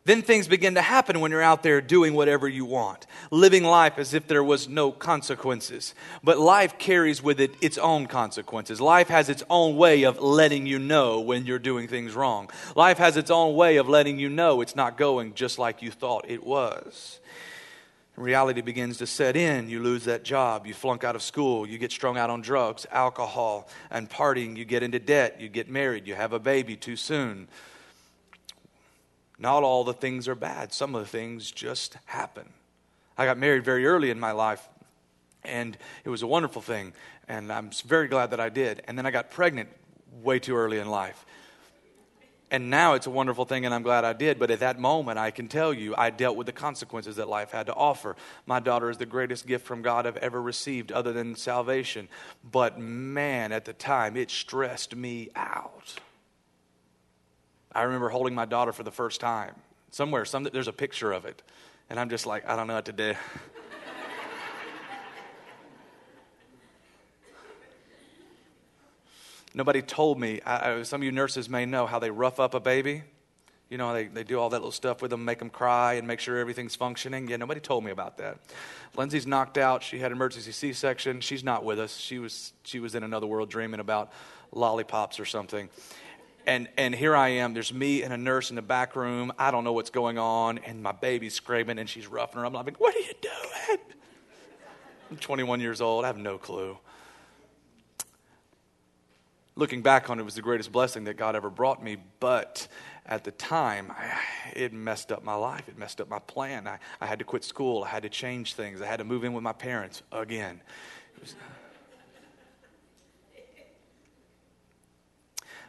Then 0.09 0.23
things 0.23 0.49
begin 0.49 0.77
to 0.77 0.81
happen 0.81 1.21
when 1.21 1.31
you're 1.31 1.43
out 1.43 1.63
there 1.63 1.83
doing 1.83 2.15
whatever 2.15 2.49
you 2.49 2.65
want, 2.65 3.07
living 3.31 3.63
life 3.63 3.99
as 3.99 4.15
if 4.15 4.27
there 4.27 4.43
was 4.43 4.67
no 4.67 4.91
consequences. 4.91 5.95
But 6.25 6.39
life 6.39 6.79
carries 6.79 7.23
with 7.23 7.39
it 7.43 7.55
its 7.61 7.77
own 7.77 8.07
consequences. 8.07 8.81
Life 8.81 9.09
has 9.09 9.29
its 9.29 9.43
own 9.51 9.77
way 9.77 10.05
of 10.05 10.19
letting 10.19 10.67
you 10.67 10.79
know 10.79 11.21
when 11.21 11.45
you're 11.45 11.59
doing 11.59 11.89
things 11.89 12.15
wrong. 12.15 12.49
Life 12.75 12.97
has 12.97 13.19
its 13.19 13.31
own 13.31 13.55
way 13.55 13.77
of 13.77 13.87
letting 13.87 14.19
you 14.19 14.31
know 14.31 14.63
it's 14.63 14.75
not 14.75 14.97
going 14.97 15.35
just 15.35 15.59
like 15.59 15.83
you 15.83 15.91
thought 15.91 16.25
it 16.27 16.43
was. 16.43 17.21
Reality 18.17 18.63
begins 18.63 18.97
to 18.97 19.07
set 19.07 19.37
in. 19.37 19.69
You 19.69 19.83
lose 19.83 20.07
that 20.07 20.25
job. 20.25 20.67
You 20.67 20.73
flunk 20.73 21.05
out 21.05 21.17
of 21.17 21.23
school. 21.23 21.69
You 21.69 21.77
get 21.77 21.93
strung 21.93 22.17
out 22.17 22.31
on 22.31 22.41
drugs, 22.41 22.87
alcohol, 22.91 23.69
and 23.91 24.09
partying. 24.09 24.57
You 24.57 24.65
get 24.65 24.83
into 24.83 25.01
debt. 25.01 25.39
You 25.39 25.51
get 25.51 25.69
married. 25.69 26.07
You 26.07 26.15
have 26.15 26.33
a 26.33 26.39
baby 26.39 26.77
too 26.77 26.97
soon 26.97 27.47
not 29.39 29.63
all 29.63 29.85
the 29.85 29.93
things 29.93 30.29
are 30.29 30.35
bad, 30.35 30.73
some 30.73 30.95
of 30.95 31.03
the 31.03 31.09
things 31.09 31.51
just 31.51 31.97
happen. 32.07 32.49
I 33.17 33.25
got 33.25 33.39
married 33.39 33.65
very 33.65 33.87
early 33.87 34.11
in 34.11 34.21
my 34.21 34.33
life, 34.33 34.69
and 35.45 35.77
it 36.05 36.09
was 36.09 36.23
a 36.23 36.27
wonderful 36.27 36.63
thing, 36.63 36.93
and 37.29 37.53
I'm 37.53 37.71
very 37.87 38.09
glad 38.09 38.31
that 38.31 38.41
I 38.41 38.49
did. 38.49 38.83
And 38.87 38.99
then 38.99 39.07
I 39.07 39.11
got 39.11 39.31
pregnant 39.31 39.69
way 40.23 40.39
too 40.39 40.57
early 40.57 40.79
in 40.79 40.89
life. 40.89 41.25
And 42.51 42.71
now 42.71 42.95
it's 42.95 43.07
a 43.07 43.11
wonderful 43.11 43.45
thing, 43.45 43.67
and 43.67 43.75
I'm 43.75 43.83
glad 43.83 44.05
I 44.05 44.15
did. 44.15 44.39
But 44.39 44.51
at 44.51 44.61
that 44.61 44.79
moment, 44.79 45.19
I 45.19 45.31
can 45.31 45.49
tell 45.49 45.75
you, 45.75 45.95
I 45.99 46.09
dealt 46.09 46.37
with 46.37 46.47
the 46.47 46.53
consequences 46.53 47.17
that 47.17 47.29
life 47.29 47.51
had 47.51 47.67
to 47.67 47.75
offer. 47.75 48.17
My 48.47 48.59
daughter 48.59 48.89
is 48.89 48.97
the 48.97 49.07
greatest 49.07 49.47
gift 49.47 49.67
from 49.67 49.83
God 49.83 50.07
I've 50.07 50.17
ever 50.17 50.41
received, 50.41 50.91
other 50.91 51.13
than 51.13 51.35
salvation. 51.35 52.09
But 52.51 52.79
man, 52.79 53.53
at 53.53 53.67
the 53.67 53.75
time, 53.75 54.17
it 54.17 54.31
stressed 54.31 54.97
me 54.97 55.29
out. 55.37 55.97
I 57.73 57.83
remember 57.83 58.09
holding 58.09 58.35
my 58.35 58.45
daughter 58.45 58.73
for 58.73 58.83
the 58.83 58.91
first 58.91 59.21
time. 59.21 59.55
Somewhere, 59.91 60.25
some, 60.25 60.45
there's 60.45 60.69
a 60.69 60.73
picture 60.73 61.13
of 61.13 61.25
it. 61.25 61.43
And 61.91 61.99
I'm 61.99 62.11
just 62.11 62.27
like, 62.27 62.49
I 62.49 62.57
don't 62.57 62.67
know 62.67 62.75
what 62.75 62.87
to 62.87 62.93
do. 62.93 63.15
Nobody 69.55 69.83
told 69.83 70.21
me. 70.21 70.41
I, 70.43 70.83
some 70.83 71.01
of 71.01 71.05
you 71.05 71.13
nurses 71.13 71.49
may 71.49 71.67
know 71.67 71.87
how 71.87 71.99
they 71.99 72.11
rough 72.11 72.39
up 72.39 72.55
a 72.55 72.61
baby. 72.61 73.03
You 73.71 73.77
know, 73.77 73.93
they, 73.93 74.05
they 74.05 74.23
do 74.25 74.39
all 74.39 74.51
that 74.51 74.59
little 74.59 74.73
stuff 74.73 75.03
with 75.03 75.11
them, 75.11 75.25
make 75.25 75.39
them 75.39 75.51
cry 75.51 75.95
and 75.95 76.07
make 76.07 76.21
sure 76.21 76.39
everything's 76.39 76.75
functioning. 76.75 77.29
Yeah, 77.29 77.37
nobody 77.37 77.61
told 77.61 77.85
me 77.85 77.91
about 77.91 78.19
that. 78.19 78.39
Lindsay's 78.97 79.27
knocked 79.27 79.59
out. 79.59 79.83
She 79.83 79.99
had 79.99 80.13
an 80.13 80.17
emergency 80.17 80.53
C 80.53 80.73
section. 80.73 81.21
She's 81.21 81.43
not 81.43 81.65
with 81.65 81.79
us. 81.79 81.97
She 81.97 82.19
was, 82.19 82.53
she 82.63 82.79
was 82.79 82.95
in 82.95 83.03
another 83.03 83.27
world 83.27 83.51
dreaming 83.51 83.81
about 83.81 84.13
lollipops 84.53 85.19
or 85.19 85.25
something 85.25 85.69
and 86.49 86.67
and 86.79 86.95
here 86.95 87.15
I 87.15 87.29
am. 87.29 87.53
There's 87.53 87.73
me 87.73 88.03
and 88.03 88.13
a 88.13 88.17
nurse 88.17 88.49
in 88.49 88.57
the 88.57 88.63
back 88.63 88.97
room. 88.97 89.33
I 89.39 89.51
don't 89.51 89.65
know 89.65 89.75
what's 89.75 89.91
going 89.91 90.19
on, 90.19 90.59
and 90.59 90.83
my 90.83 90.93
baby's 90.93 91.35
screaming, 91.35 91.79
and 91.79 91.89
she's 91.89 92.07
roughing 92.07 92.41
her. 92.41 92.47
I'm 92.47 92.55
like, 92.55 92.81
"What 92.81 92.97
are 92.97 93.01
you 93.01 93.13
doing?" 93.21 93.79
I'm 95.11 95.19
21 95.19 95.61
years 95.61 95.81
old. 95.81 96.05
I 96.05 96.09
have 96.09 96.19
no 96.19 96.39
clue. 96.39 96.79
looking 99.57 99.83
back 99.83 100.09
on 100.09 100.19
it, 100.19 100.23
it 100.23 100.25
was 100.25 100.37
the 100.37 100.43
greatest 100.43 100.71
blessing 100.71 101.05
that 101.05 101.17
God 101.17 101.35
ever 101.35 101.51
brought 101.51 101.83
me. 101.83 101.97
But 102.21 102.69
at 103.05 103.25
the 103.25 103.33
time, 103.33 103.93
it 104.55 104.73
messed 104.73 105.11
up 105.11 105.25
my 105.25 105.35
life. 105.35 105.69
It 105.69 105.77
messed 105.77 106.01
up 106.01 106.09
my 106.09 106.21
plan. 106.21 106.69
I, 106.69 106.79
I 107.01 107.07
had 107.07 107.19
to 107.19 107.25
quit 107.25 107.45
school. 107.45 107.83
I 107.83 107.89
had 107.89 108.05
to 108.05 108.09
change 108.09 108.55
things. 108.55 108.81
I 108.81 108.87
had 108.87 108.99
to 108.99 109.05
move 109.05 109.25
in 109.25 109.33
with 109.33 109.43
my 109.43 109.53
parents 109.53 110.03
again. 110.13 110.61
Was, 111.21 111.35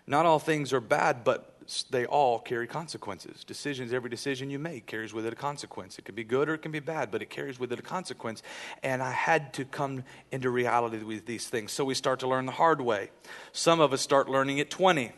not 0.09 0.25
all 0.25 0.39
things 0.39 0.73
are 0.73 0.81
bad, 0.81 1.23
but 1.23 1.53
they 1.91 2.07
all 2.07 2.39
carry 2.39 2.65
consequences. 2.65 3.43
Decisions, 3.43 3.93
every 3.93 4.09
decision 4.09 4.49
you 4.49 4.57
make 4.57 4.87
carries 4.87 5.13
with 5.13 5.23
it 5.27 5.33
a 5.33 5.35
consequence. 5.35 5.99
It 5.99 6.05
can 6.05 6.15
be 6.15 6.23
good 6.23 6.49
or 6.49 6.55
it 6.55 6.63
can 6.63 6.71
be 6.71 6.79
bad, 6.79 7.11
but 7.11 7.21
it 7.21 7.29
carries 7.29 7.59
with 7.59 7.71
it 7.71 7.77
a 7.77 7.83
consequence. 7.83 8.41
And 8.81 9.03
I 9.03 9.11
had 9.11 9.53
to 9.53 9.65
come 9.65 10.03
into 10.31 10.49
reality 10.49 10.97
with 11.03 11.27
these 11.27 11.47
things. 11.47 11.71
So 11.71 11.85
we 11.85 11.93
start 11.93 12.21
to 12.21 12.27
learn 12.27 12.47
the 12.47 12.53
hard 12.53 12.81
way. 12.81 13.11
Some 13.51 13.79
of 13.79 13.93
us 13.93 14.01
start 14.01 14.27
learning 14.27 14.59
at 14.59 14.71
20. 14.71 15.11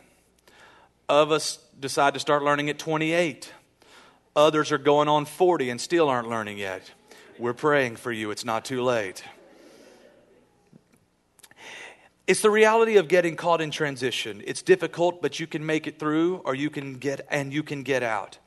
Of 1.07 1.31
us 1.31 1.59
decide 1.79 2.13
to 2.15 2.19
start 2.19 2.43
learning 2.43 2.69
at 2.69 2.77
28. 2.77 3.53
Others 4.35 4.73
are 4.73 4.77
going 4.77 5.07
on 5.07 5.23
40 5.23 5.69
and 5.69 5.79
still 5.79 6.09
aren't 6.09 6.27
learning 6.27 6.57
yet. 6.57 6.91
We're 7.39 7.53
praying 7.53 7.95
for 7.95 8.11
you. 8.11 8.29
It's 8.29 8.43
not 8.43 8.65
too 8.65 8.83
late. 8.83 9.23
It's 12.27 12.41
the 12.41 12.51
reality 12.51 12.97
of 12.97 13.07
getting 13.07 13.35
caught 13.35 13.61
in 13.61 13.71
transition. 13.71 14.43
It's 14.45 14.61
difficult, 14.61 15.21
but 15.21 15.39
you 15.39 15.47
can 15.47 15.65
make 15.65 15.87
it 15.87 15.99
through 15.99 16.37
or 16.45 16.55
you 16.55 16.69
can 16.69 16.95
get 16.95 17.25
and 17.29 17.51
you 17.51 17.63
can 17.63 17.83
get 17.83 18.03
out. 18.03 18.37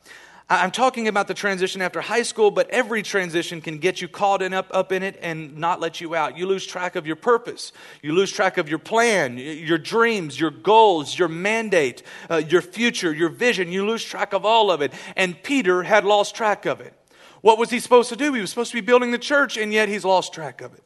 I'm 0.48 0.70
talking 0.70 1.08
about 1.08 1.26
the 1.26 1.34
transition 1.34 1.80
after 1.80 2.02
high 2.02 2.22
school, 2.22 2.50
but 2.50 2.68
every 2.68 3.02
transition 3.02 3.62
can 3.62 3.78
get 3.78 4.02
you 4.02 4.08
caught 4.08 4.42
in 4.42 4.52
up, 4.52 4.66
up 4.72 4.92
in 4.92 5.02
it 5.02 5.18
and 5.22 5.56
not 5.56 5.80
let 5.80 6.02
you 6.02 6.14
out. 6.14 6.36
You 6.36 6.46
lose 6.46 6.66
track 6.66 6.96
of 6.96 7.06
your 7.06 7.16
purpose. 7.16 7.72
You 8.02 8.12
lose 8.12 8.30
track 8.30 8.58
of 8.58 8.68
your 8.68 8.78
plan, 8.78 9.38
your 9.38 9.78
dreams, 9.78 10.38
your 10.38 10.50
goals, 10.50 11.18
your 11.18 11.28
mandate, 11.28 12.02
uh, 12.30 12.42
your 12.46 12.60
future, 12.60 13.12
your 13.12 13.30
vision. 13.30 13.72
You 13.72 13.86
lose 13.86 14.04
track 14.04 14.34
of 14.34 14.44
all 14.44 14.70
of 14.70 14.82
it. 14.82 14.92
And 15.16 15.42
Peter 15.42 15.82
had 15.82 16.04
lost 16.04 16.36
track 16.36 16.66
of 16.66 16.80
it. 16.80 16.92
What 17.40 17.58
was 17.58 17.70
he 17.70 17.80
supposed 17.80 18.10
to 18.10 18.16
do? 18.16 18.34
He 18.34 18.40
was 18.42 18.50
supposed 18.50 18.70
to 18.70 18.76
be 18.76 18.82
building 18.82 19.10
the 19.10 19.18
church, 19.18 19.56
and 19.56 19.72
yet 19.72 19.88
he's 19.88 20.04
lost 20.04 20.32
track 20.34 20.60
of 20.60 20.74
it. 20.74 20.83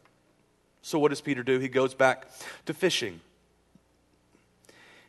So, 0.82 0.98
what 0.98 1.08
does 1.08 1.20
Peter 1.20 1.42
do? 1.42 1.58
He 1.58 1.68
goes 1.68 1.94
back 1.94 2.26
to 2.66 2.74
fishing. 2.74 3.20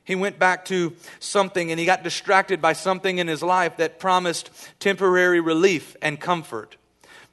He 0.03 0.15
went 0.15 0.39
back 0.39 0.65
to 0.65 0.93
something 1.19 1.69
and 1.69 1.79
he 1.79 1.85
got 1.85 2.01
distracted 2.01 2.61
by 2.61 2.73
something 2.73 3.19
in 3.19 3.27
his 3.27 3.43
life 3.43 3.77
that 3.77 3.99
promised 3.99 4.49
temporary 4.79 5.39
relief 5.39 5.95
and 6.01 6.19
comfort. 6.19 6.77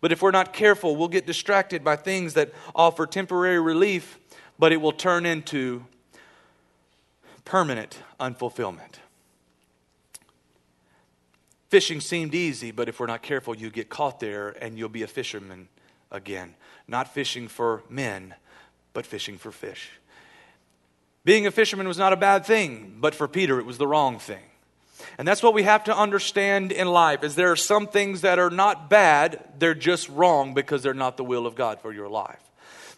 But 0.03 0.13
if 0.13 0.21
we're 0.21 0.31
not 0.31 0.53
careful, 0.53 0.95
we'll 0.95 1.09
get 1.09 1.27
distracted 1.27 1.83
by 1.83 1.97
things 1.97 2.35
that 2.35 2.53
offer 2.75 3.07
temporary 3.07 3.61
relief, 3.61 4.19
but 4.59 4.73
it 4.73 4.77
will 4.77 4.93
turn 4.93 5.25
into 5.25 5.87
permanent 7.47 7.99
unfulfillment. 8.21 8.97
Fishing 11.71 12.01
seemed 12.01 12.35
easy, 12.35 12.73
but 12.73 12.89
if 12.89 13.01
we're 13.01 13.07
not 13.07 13.23
careful, 13.23 13.57
you 13.57 13.71
get 13.71 13.89
caught 13.89 14.21
there 14.21 14.51
and 14.61 14.79
you'll 14.79 14.89
be 14.89 15.03
a 15.03 15.09
fisherman 15.09 15.69
again. 16.11 16.55
Not 16.89 17.13
fishing 17.13 17.49
for 17.49 17.83
men, 17.89 18.35
but 18.93 19.07
fishing 19.07 19.39
for 19.39 19.51
fish. 19.51 19.91
Being 21.25 21.47
a 21.47 21.51
fisherman 21.51 21.89
was 21.89 21.99
not 21.99 22.13
a 22.13 22.17
bad 22.17 22.47
thing, 22.47 22.99
but 23.01 23.15
for 23.15 23.27
Peter 23.27 23.59
it 23.59 23.67
was 23.67 23.79
the 23.79 23.87
wrong 23.87 24.19
thing. 24.19 24.43
And 25.19 25.27
that's 25.27 25.43
what 25.43 25.55
we 25.55 25.65
have 25.65 25.85
to 25.85 25.97
understand 25.97 26.73
in 26.73 26.89
life 26.89 27.23
is 27.23 27.35
there 27.35 27.51
are 27.51 27.57
some 27.57 27.87
things 27.87 28.21
that 28.21 28.39
are 28.39 28.51
not 28.51 28.89
bad, 28.89 29.45
they're 29.59 29.75
just 29.75 30.09
wrong 30.09 30.55
because 30.55 30.83
they're 30.83 30.95
not 30.95 31.17
the 31.17 31.25
will 31.25 31.47
of 31.47 31.55
God 31.55 31.81
for 31.81 31.93
your 31.93 32.09
life. 32.09 32.43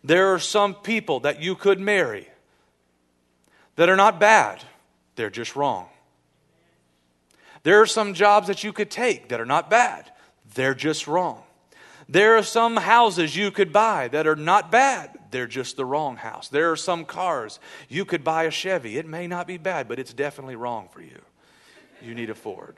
There 0.04 0.34
are 0.34 0.38
some 0.38 0.74
people 0.74 1.20
that 1.20 1.40
you 1.40 1.54
could 1.54 1.80
marry 1.80 2.28
that 3.76 3.88
are 3.88 3.96
not 3.96 4.20
bad, 4.20 4.62
they're 5.16 5.30
just 5.30 5.56
wrong. 5.56 5.88
There 7.62 7.80
are 7.80 7.86
some 7.86 8.14
jobs 8.14 8.46
that 8.48 8.62
you 8.62 8.72
could 8.72 8.90
take 8.90 9.28
that 9.28 9.40
are 9.40 9.46
not 9.46 9.70
bad, 9.70 10.10
they're 10.54 10.74
just 10.74 11.06
wrong. 11.06 11.42
There 12.08 12.38
are 12.38 12.42
some 12.42 12.76
houses 12.76 13.36
you 13.36 13.50
could 13.50 13.72
buy 13.72 14.08
that 14.08 14.26
are 14.26 14.36
not 14.36 14.72
bad. 14.72 15.18
They're 15.30 15.46
just 15.46 15.76
the 15.76 15.84
wrong 15.84 16.16
house. 16.16 16.48
There 16.48 16.72
are 16.72 16.76
some 16.76 17.04
cars 17.04 17.60
you 17.88 18.06
could 18.06 18.24
buy 18.24 18.44
a 18.44 18.50
Chevy. 18.50 18.96
It 18.96 19.06
may 19.06 19.26
not 19.26 19.46
be 19.46 19.58
bad, 19.58 19.88
but 19.88 19.98
it's 19.98 20.14
definitely 20.14 20.56
wrong 20.56 20.88
for 20.90 21.02
you. 21.02 21.20
You 22.00 22.14
need 22.14 22.30
a 22.30 22.34
Ford. 22.34 22.76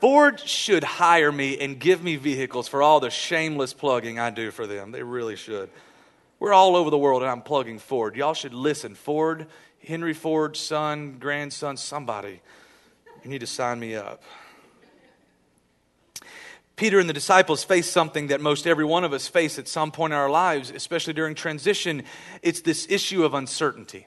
Ford 0.00 0.40
should 0.40 0.84
hire 0.84 1.32
me 1.32 1.58
and 1.58 1.78
give 1.78 2.02
me 2.02 2.16
vehicles 2.16 2.68
for 2.68 2.82
all 2.82 3.00
the 3.00 3.10
shameless 3.10 3.74
plugging 3.74 4.18
I 4.18 4.30
do 4.30 4.50
for 4.50 4.66
them. 4.66 4.92
They 4.92 5.02
really 5.02 5.36
should. 5.36 5.70
We're 6.38 6.52
all 6.52 6.76
over 6.76 6.90
the 6.90 6.98
world 6.98 7.22
and 7.22 7.30
I'm 7.30 7.42
plugging 7.42 7.80
Ford. 7.80 8.14
Y'all 8.14 8.34
should 8.34 8.54
listen. 8.54 8.94
Ford, 8.94 9.46
Henry 9.84 10.14
Ford's 10.14 10.60
son, 10.60 11.18
grandson, 11.18 11.76
somebody. 11.76 12.40
You 13.24 13.30
need 13.30 13.40
to 13.40 13.46
sign 13.46 13.80
me 13.80 13.96
up. 13.96 14.22
Peter 16.78 17.00
and 17.00 17.08
the 17.08 17.14
disciples 17.14 17.64
face 17.64 17.90
something 17.90 18.28
that 18.28 18.40
most 18.40 18.64
every 18.64 18.84
one 18.84 19.02
of 19.02 19.12
us 19.12 19.26
face 19.26 19.58
at 19.58 19.66
some 19.66 19.90
point 19.90 20.12
in 20.12 20.18
our 20.18 20.30
lives, 20.30 20.70
especially 20.70 21.12
during 21.12 21.34
transition. 21.34 22.04
It's 22.40 22.60
this 22.60 22.86
issue 22.88 23.24
of 23.24 23.34
uncertainty. 23.34 24.06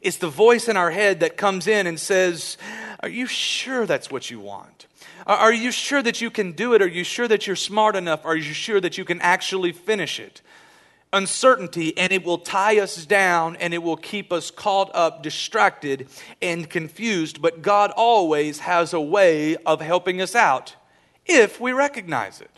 It's 0.00 0.18
the 0.18 0.28
voice 0.28 0.68
in 0.68 0.76
our 0.76 0.92
head 0.92 1.20
that 1.20 1.36
comes 1.36 1.66
in 1.66 1.88
and 1.88 1.98
says, 1.98 2.56
Are 3.00 3.08
you 3.08 3.26
sure 3.26 3.84
that's 3.84 4.12
what 4.12 4.30
you 4.30 4.38
want? 4.38 4.86
Are 5.26 5.52
you 5.52 5.72
sure 5.72 6.02
that 6.02 6.20
you 6.20 6.30
can 6.30 6.52
do 6.52 6.74
it? 6.74 6.82
Are 6.82 6.86
you 6.86 7.02
sure 7.02 7.26
that 7.26 7.48
you're 7.48 7.56
smart 7.56 7.96
enough? 7.96 8.24
Are 8.24 8.36
you 8.36 8.54
sure 8.54 8.80
that 8.80 8.96
you 8.96 9.04
can 9.04 9.20
actually 9.20 9.72
finish 9.72 10.20
it? 10.20 10.40
Uncertainty, 11.12 11.98
and 11.98 12.12
it 12.12 12.22
will 12.22 12.38
tie 12.38 12.78
us 12.78 13.04
down 13.06 13.56
and 13.56 13.74
it 13.74 13.82
will 13.82 13.96
keep 13.96 14.32
us 14.32 14.52
caught 14.52 14.90
up, 14.94 15.22
distracted, 15.24 16.06
and 16.40 16.70
confused. 16.70 17.42
But 17.42 17.60
God 17.60 17.90
always 17.96 18.60
has 18.60 18.92
a 18.92 19.00
way 19.00 19.56
of 19.66 19.80
helping 19.80 20.20
us 20.20 20.36
out 20.36 20.76
if 21.26 21.60
we 21.60 21.72
recognize 21.72 22.40
it. 22.40 22.50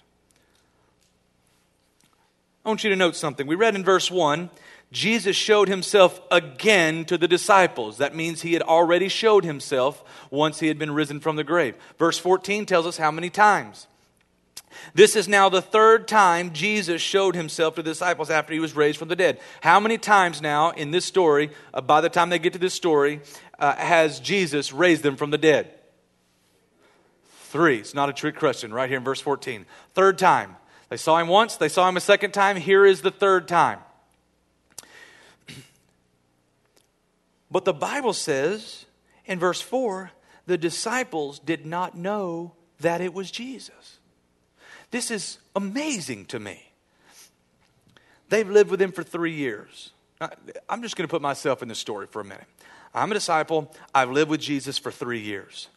I 2.64 2.68
want 2.68 2.82
you 2.82 2.90
to 2.90 2.96
note 2.96 3.14
something. 3.14 3.46
We 3.46 3.54
read 3.54 3.76
in 3.76 3.84
verse 3.84 4.10
1 4.10 4.50
Jesus 4.92 5.36
showed 5.36 5.68
himself 5.68 6.20
again 6.30 7.04
to 7.06 7.18
the 7.18 7.28
disciples. 7.28 7.98
That 7.98 8.14
means 8.14 8.42
he 8.42 8.52
had 8.52 8.62
already 8.62 9.08
showed 9.08 9.44
himself 9.44 10.02
once 10.30 10.60
he 10.60 10.68
had 10.68 10.78
been 10.78 10.92
risen 10.92 11.20
from 11.20 11.36
the 11.36 11.44
grave. 11.44 11.76
Verse 11.98 12.18
14 12.18 12.66
tells 12.66 12.86
us 12.86 12.96
how 12.96 13.10
many 13.10 13.28
times. 13.28 13.88
This 14.94 15.16
is 15.16 15.26
now 15.26 15.48
the 15.48 15.62
third 15.62 16.06
time 16.06 16.52
Jesus 16.52 17.02
showed 17.02 17.34
himself 17.34 17.74
to 17.74 17.82
the 17.82 17.90
disciples 17.90 18.30
after 18.30 18.52
he 18.52 18.60
was 18.60 18.76
raised 18.76 18.98
from 18.98 19.08
the 19.08 19.16
dead. 19.16 19.40
How 19.60 19.80
many 19.80 19.98
times 19.98 20.40
now 20.40 20.70
in 20.70 20.90
this 20.90 21.04
story, 21.04 21.50
uh, 21.74 21.80
by 21.80 22.00
the 22.00 22.08
time 22.08 22.30
they 22.30 22.38
get 22.38 22.52
to 22.52 22.58
this 22.58 22.74
story, 22.74 23.20
uh, 23.58 23.74
has 23.74 24.20
Jesus 24.20 24.72
raised 24.72 25.02
them 25.02 25.16
from 25.16 25.30
the 25.30 25.38
dead? 25.38 25.72
Three. 27.46 27.78
It's 27.78 27.94
not 27.94 28.08
a 28.08 28.12
trick 28.12 28.36
question, 28.36 28.74
right 28.74 28.88
here 28.88 28.98
in 28.98 29.04
verse 29.04 29.20
14. 29.20 29.66
Third 29.94 30.18
time. 30.18 30.56
They 30.88 30.96
saw 30.96 31.18
him 31.18 31.28
once, 31.28 31.56
they 31.56 31.68
saw 31.68 31.88
him 31.88 31.96
a 31.96 32.00
second 32.00 32.32
time. 32.32 32.56
Here 32.56 32.84
is 32.84 33.02
the 33.02 33.10
third 33.10 33.48
time. 33.48 33.78
But 37.50 37.64
the 37.64 37.72
Bible 37.72 38.12
says 38.12 38.86
in 39.24 39.38
verse 39.38 39.60
4 39.60 40.10
the 40.46 40.58
disciples 40.58 41.38
did 41.38 41.64
not 41.64 41.96
know 41.96 42.52
that 42.80 43.00
it 43.00 43.14
was 43.14 43.30
Jesus. 43.30 43.98
This 44.90 45.10
is 45.10 45.38
amazing 45.54 46.26
to 46.26 46.40
me. 46.40 46.72
They've 48.28 48.48
lived 48.48 48.70
with 48.70 48.82
him 48.82 48.92
for 48.92 49.04
three 49.04 49.32
years. 49.32 49.92
I'm 50.68 50.82
just 50.82 50.96
going 50.96 51.06
to 51.06 51.10
put 51.10 51.22
myself 51.22 51.62
in 51.62 51.68
the 51.68 51.74
story 51.74 52.06
for 52.06 52.20
a 52.20 52.24
minute. 52.24 52.46
I'm 52.94 53.10
a 53.10 53.14
disciple. 53.14 53.72
I've 53.94 54.10
lived 54.10 54.30
with 54.30 54.40
Jesus 54.40 54.78
for 54.78 54.90
three 54.90 55.20
years. 55.20 55.68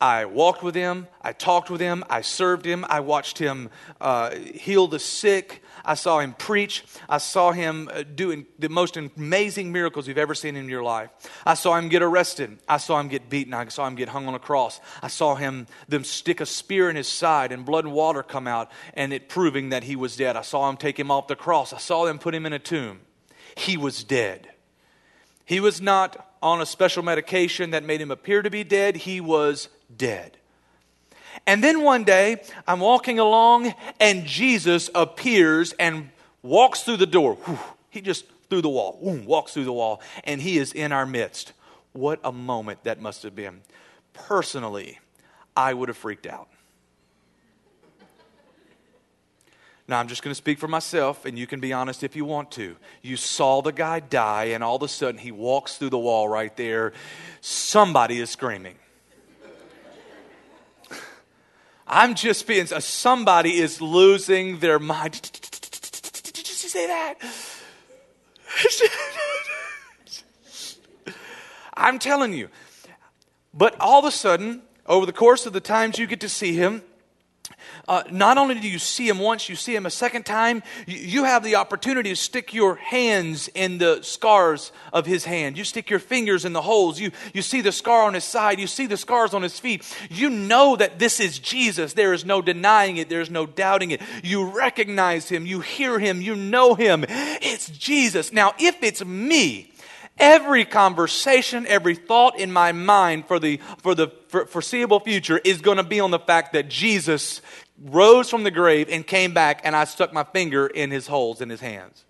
I 0.00 0.24
walked 0.24 0.62
with 0.62 0.74
him. 0.74 1.06
I 1.22 1.32
talked 1.32 1.70
with 1.70 1.80
him. 1.80 2.04
I 2.10 2.20
served 2.20 2.66
him. 2.66 2.84
I 2.88 3.00
watched 3.00 3.38
him 3.38 3.70
uh, 4.00 4.34
heal 4.34 4.86
the 4.86 4.98
sick. 4.98 5.62
I 5.84 5.94
saw 5.94 6.18
him 6.18 6.34
preach. 6.34 6.84
I 7.08 7.18
saw 7.18 7.52
him 7.52 7.88
uh, 7.92 8.02
doing 8.02 8.46
the 8.58 8.68
most 8.68 8.96
amazing 8.96 9.70
miracles 9.70 10.08
you've 10.08 10.18
ever 10.18 10.34
seen 10.34 10.56
in 10.56 10.68
your 10.68 10.82
life. 10.82 11.10
I 11.46 11.54
saw 11.54 11.76
him 11.76 11.88
get 11.88 12.02
arrested. 12.02 12.58
I 12.68 12.78
saw 12.78 12.98
him 12.98 13.08
get 13.08 13.30
beaten. 13.30 13.54
I 13.54 13.68
saw 13.68 13.86
him 13.86 13.94
get 13.94 14.08
hung 14.08 14.26
on 14.26 14.34
a 14.34 14.38
cross. 14.38 14.80
I 15.02 15.08
saw 15.08 15.36
him 15.36 15.66
them 15.88 16.04
stick 16.04 16.40
a 16.40 16.46
spear 16.46 16.90
in 16.90 16.96
his 16.96 17.08
side 17.08 17.52
and 17.52 17.64
blood 17.64 17.84
and 17.84 17.94
water 17.94 18.22
come 18.22 18.48
out 18.48 18.70
and 18.94 19.12
it 19.12 19.28
proving 19.28 19.68
that 19.70 19.84
he 19.84 19.96
was 19.96 20.16
dead. 20.16 20.36
I 20.36 20.42
saw 20.42 20.68
him 20.68 20.76
take 20.76 20.98
him 20.98 21.10
off 21.10 21.28
the 21.28 21.36
cross. 21.36 21.72
I 21.72 21.78
saw 21.78 22.04
them 22.04 22.18
put 22.18 22.34
him 22.34 22.46
in 22.46 22.52
a 22.52 22.58
tomb. 22.58 23.00
He 23.56 23.76
was 23.76 24.02
dead. 24.02 24.48
He 25.44 25.60
was 25.60 25.80
not 25.80 26.34
on 26.42 26.60
a 26.60 26.66
special 26.66 27.02
medication 27.02 27.70
that 27.70 27.84
made 27.84 28.00
him 28.00 28.10
appear 28.10 28.42
to 28.42 28.50
be 28.50 28.64
dead. 28.64 28.96
He 28.96 29.20
was 29.20 29.68
dead. 29.96 30.36
And 31.46 31.62
then 31.62 31.82
one 31.82 32.04
day, 32.04 32.42
I'm 32.66 32.80
walking 32.80 33.18
along, 33.18 33.74
and 34.00 34.24
Jesus 34.24 34.88
appears 34.94 35.72
and 35.74 36.10
walks 36.42 36.82
through 36.82 36.98
the 36.98 37.06
door. 37.06 37.34
Whew, 37.34 37.58
he 37.90 38.00
just 38.00 38.24
through 38.48 38.62
the 38.62 38.68
wall, 38.68 38.98
walks 39.00 39.54
through 39.54 39.64
the 39.64 39.72
wall, 39.72 40.00
and 40.24 40.40
he 40.40 40.58
is 40.58 40.72
in 40.72 40.92
our 40.92 41.06
midst. 41.06 41.52
What 41.92 42.20
a 42.24 42.32
moment 42.32 42.84
that 42.84 43.00
must 43.00 43.22
have 43.22 43.34
been. 43.34 43.62
Personally, 44.12 45.00
I 45.56 45.74
would 45.74 45.88
have 45.88 45.96
freaked 45.96 46.26
out. 46.26 46.48
Now, 49.86 50.00
I'm 50.00 50.08
just 50.08 50.22
going 50.22 50.30
to 50.30 50.36
speak 50.36 50.58
for 50.58 50.68
myself, 50.68 51.26
and 51.26 51.38
you 51.38 51.46
can 51.46 51.60
be 51.60 51.72
honest 51.72 52.02
if 52.02 52.16
you 52.16 52.24
want 52.24 52.50
to. 52.52 52.76
You 53.02 53.16
saw 53.16 53.60
the 53.60 53.72
guy 53.72 54.00
die, 54.00 54.44
and 54.44 54.64
all 54.64 54.76
of 54.76 54.82
a 54.82 54.88
sudden 54.88 55.18
he 55.18 55.30
walks 55.30 55.76
through 55.76 55.90
the 55.90 55.98
wall 55.98 56.26
right 56.26 56.56
there. 56.56 56.94
Somebody 57.42 58.18
is 58.18 58.30
screaming. 58.30 58.76
I'm 61.94 62.16
just 62.16 62.48
being, 62.48 62.66
somebody 62.66 63.58
is 63.58 63.80
losing 63.80 64.58
their 64.58 64.80
mind. 64.80 65.30
Did 66.24 66.38
you 66.38 66.68
say 66.68 66.88
that? 66.88 67.14
I'm 71.74 72.00
telling 72.00 72.32
you. 72.32 72.48
But 73.54 73.76
all 73.78 74.00
of 74.00 74.04
a 74.06 74.10
sudden, 74.10 74.62
over 74.86 75.06
the 75.06 75.12
course 75.12 75.46
of 75.46 75.52
the 75.52 75.60
times 75.60 75.96
you 75.96 76.08
get 76.08 76.18
to 76.22 76.28
see 76.28 76.54
him, 76.54 76.82
uh, 77.86 78.02
not 78.10 78.38
only 78.38 78.54
do 78.54 78.68
you 78.68 78.78
see 78.78 79.08
him 79.08 79.18
once, 79.18 79.48
you 79.48 79.56
see 79.56 79.74
him 79.74 79.84
a 79.84 79.90
second 79.90 80.24
time, 80.24 80.62
you, 80.86 80.96
you, 80.96 81.24
have 81.24 81.44
the 81.44 81.56
opportunity 81.56 82.10
to 82.10 82.16
stick 82.16 82.54
your 82.54 82.76
hands 82.76 83.48
in 83.48 83.78
the 83.78 84.02
scars 84.02 84.72
of 84.92 85.04
his 85.04 85.24
hand. 85.24 85.58
You 85.58 85.64
stick 85.64 85.90
your 85.90 85.98
fingers 85.98 86.44
in 86.44 86.52
the 86.52 86.62
holes. 86.62 86.98
You, 86.98 87.10
you 87.32 87.42
see 87.42 87.60
the 87.60 87.72
scar 87.72 88.04
on 88.04 88.14
his 88.14 88.24
side. 88.24 88.58
You 88.58 88.66
see 88.66 88.86
the 88.86 88.96
scars 88.96 89.34
on 89.34 89.42
his 89.42 89.58
feet. 89.58 89.84
You 90.10 90.30
know 90.30 90.76
that 90.76 90.98
this 90.98 91.20
is 91.20 91.38
Jesus. 91.38 91.92
There 91.92 92.14
is 92.14 92.24
no 92.24 92.40
denying 92.40 92.96
it, 92.96 93.08
there's 93.08 93.30
no 93.30 93.46
doubting 93.46 93.90
it. 93.90 94.00
You 94.22 94.50
recognize 94.50 95.28
him, 95.28 95.46
you 95.46 95.60
hear 95.60 95.98
him, 95.98 96.22
you 96.22 96.36
know 96.36 96.74
him. 96.74 97.04
It's 97.08 97.68
Jesus. 97.68 98.32
Now, 98.32 98.54
if 98.58 98.82
it's 98.82 99.04
me, 99.04 99.74
Every 100.16 100.64
conversation, 100.64 101.66
every 101.66 101.96
thought 101.96 102.38
in 102.38 102.52
my 102.52 102.70
mind 102.70 103.26
for 103.26 103.40
the, 103.40 103.58
for 103.78 103.96
the 103.96 104.08
foreseeable 104.28 105.00
future 105.00 105.40
is 105.42 105.60
going 105.60 105.78
to 105.78 105.82
be 105.82 105.98
on 105.98 106.12
the 106.12 106.20
fact 106.20 106.52
that 106.52 106.68
Jesus 106.68 107.40
rose 107.84 108.30
from 108.30 108.42
the 108.42 108.50
grave 108.50 108.88
and 108.90 109.06
came 109.06 109.34
back, 109.34 109.60
and 109.62 109.76
I 109.76 109.84
stuck 109.84 110.12
my 110.12 110.24
finger 110.24 110.66
in 110.66 110.90
his 110.90 111.06
holes 111.06 111.40
in 111.40 111.50
his 111.50 111.60
hands. 111.60 112.04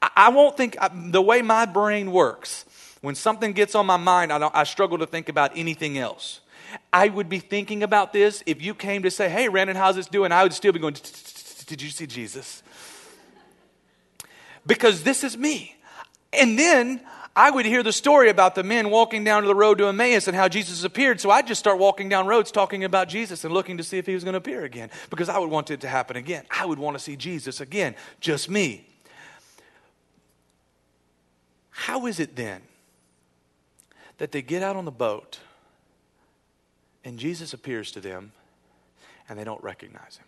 I, 0.00 0.10
I 0.16 0.28
won't 0.30 0.56
think, 0.56 0.76
I, 0.80 0.88
the 0.94 1.20
way 1.20 1.42
my 1.42 1.66
brain 1.66 2.12
works, 2.12 2.64
when 3.00 3.14
something 3.14 3.52
gets 3.52 3.74
on 3.74 3.84
my 3.84 3.96
mind, 3.96 4.32
I, 4.32 4.50
I 4.54 4.64
struggle 4.64 4.98
to 4.98 5.06
think 5.06 5.28
about 5.28 5.50
anything 5.56 5.98
else. 5.98 6.40
I 6.92 7.08
would 7.08 7.28
be 7.28 7.40
thinking 7.40 7.82
about 7.82 8.12
this 8.12 8.42
if 8.46 8.62
you 8.62 8.74
came 8.74 9.02
to 9.02 9.10
say, 9.10 9.28
Hey, 9.28 9.48
Brandon, 9.48 9.76
how's 9.76 9.96
this 9.96 10.06
doing? 10.06 10.32
I 10.32 10.42
would 10.42 10.54
still 10.54 10.72
be 10.72 10.78
going, 10.78 10.96
Did 11.66 11.82
you 11.82 11.90
see 11.90 12.06
Jesus? 12.06 12.62
Because 14.66 15.02
this 15.02 15.24
is 15.24 15.36
me. 15.36 15.76
And 16.32 16.58
then 16.58 17.00
I 17.34 17.50
would 17.50 17.64
hear 17.64 17.82
the 17.82 17.92
story 17.92 18.28
about 18.28 18.54
the 18.54 18.62
men 18.62 18.90
walking 18.90 19.24
down 19.24 19.42
to 19.42 19.48
the 19.48 19.54
road 19.54 19.78
to 19.78 19.86
Emmaus 19.86 20.28
and 20.28 20.36
how 20.36 20.48
Jesus 20.48 20.84
appeared. 20.84 21.18
So 21.18 21.30
I'd 21.30 21.46
just 21.46 21.58
start 21.58 21.78
walking 21.78 22.10
down 22.10 22.26
roads 22.26 22.52
talking 22.52 22.84
about 22.84 23.08
Jesus 23.08 23.44
and 23.44 23.54
looking 23.54 23.78
to 23.78 23.82
see 23.82 23.96
if 23.96 24.04
he 24.04 24.12
was 24.12 24.22
going 24.22 24.34
to 24.34 24.38
appear 24.38 24.64
again 24.64 24.90
because 25.08 25.30
I 25.30 25.38
would 25.38 25.48
want 25.50 25.70
it 25.70 25.80
to 25.80 25.88
happen 25.88 26.16
again. 26.16 26.44
I 26.50 26.66
would 26.66 26.78
want 26.78 26.96
to 26.96 27.02
see 27.02 27.16
Jesus 27.16 27.60
again, 27.60 27.94
just 28.20 28.50
me. 28.50 28.86
How 31.70 32.06
is 32.06 32.20
it 32.20 32.36
then 32.36 32.60
that 34.18 34.30
they 34.30 34.42
get 34.42 34.62
out 34.62 34.76
on 34.76 34.84
the 34.84 34.92
boat 34.92 35.40
and 37.02 37.18
Jesus 37.18 37.54
appears 37.54 37.90
to 37.92 38.00
them 38.00 38.32
and 39.26 39.38
they 39.38 39.44
don't 39.44 39.62
recognize 39.62 40.18
him? 40.18 40.26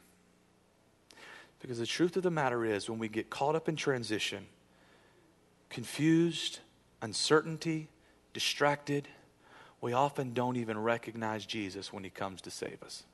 Because 1.61 1.79
the 1.79 1.87
truth 1.87 2.17
of 2.17 2.23
the 2.23 2.31
matter 2.31 2.65
is, 2.65 2.91
when 2.91 2.99
we 2.99 3.09
get 3.09 3.31
caught 3.31 3.55
up 3.55 3.69
in 3.69 3.77
transition, 3.77 4.47
confused, 5.71 6.61
uncertainty, 7.05 7.89
distracted, 8.33 9.07
we 9.81 9.93
often 9.93 10.33
don't 10.33 10.57
even 10.57 10.79
recognize 10.79 11.45
Jesus 11.45 11.93
when 11.93 12.03
he 12.03 12.09
comes 12.09 12.41
to 12.41 12.51
save 12.51 12.83
us. 12.83 13.05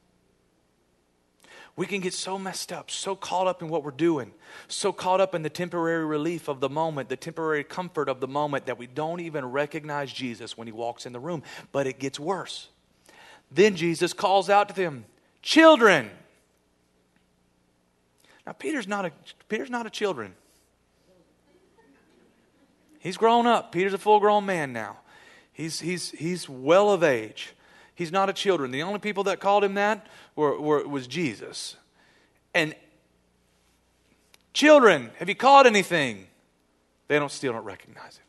We 1.74 1.86
can 1.86 2.00
get 2.00 2.14
so 2.14 2.38
messed 2.38 2.72
up, 2.72 2.90
so 2.90 3.16
caught 3.16 3.48
up 3.48 3.62
in 3.62 3.68
what 3.68 3.82
we're 3.82 3.90
doing, 3.90 4.32
so 4.68 4.92
caught 4.92 5.20
up 5.20 5.34
in 5.34 5.42
the 5.42 5.50
temporary 5.50 6.04
relief 6.04 6.46
of 6.46 6.60
the 6.60 6.68
moment, 6.68 7.08
the 7.08 7.16
temporary 7.16 7.64
comfort 7.64 8.08
of 8.08 8.20
the 8.20 8.28
moment, 8.28 8.66
that 8.66 8.78
we 8.78 8.86
don't 8.86 9.18
even 9.20 9.44
recognize 9.44 10.12
Jesus 10.12 10.56
when 10.56 10.68
he 10.68 10.72
walks 10.72 11.04
in 11.04 11.12
the 11.12 11.18
room. 11.18 11.42
But 11.72 11.88
it 11.88 11.98
gets 11.98 12.20
worse. 12.20 12.68
Then 13.50 13.74
Jesus 13.74 14.12
calls 14.12 14.48
out 14.48 14.68
to 14.68 14.74
them, 14.74 15.04
Children. 15.42 16.10
Now, 18.46 18.52
Peter's 18.52 18.86
not 18.86 19.06
a, 19.06 19.12
Peter's 19.48 19.70
not 19.70 19.86
a 19.86 19.90
children. 19.90 20.34
He's 23.00 23.16
grown 23.16 23.46
up. 23.46 23.72
Peter's 23.72 23.94
a 23.94 23.98
full 23.98 24.20
grown 24.20 24.46
man 24.46 24.72
now. 24.72 24.98
He's, 25.52 25.80
he's, 25.80 26.10
he's 26.12 26.48
well 26.48 26.90
of 26.90 27.02
age. 27.02 27.54
He's 27.94 28.12
not 28.12 28.30
a 28.30 28.32
children. 28.32 28.70
The 28.70 28.82
only 28.82 28.98
people 28.98 29.24
that 29.24 29.40
called 29.40 29.64
him 29.64 29.74
that 29.74 30.06
were, 30.36 30.58
were, 30.60 30.86
was 30.86 31.06
Jesus. 31.06 31.76
And 32.54 32.74
children, 34.52 35.10
have 35.16 35.28
you 35.28 35.34
caught 35.34 35.66
anything? 35.66 36.26
They 37.08 37.18
don't 37.18 37.32
still 37.32 37.52
don't 37.54 37.64
recognize 37.64 38.18
him. 38.18 38.24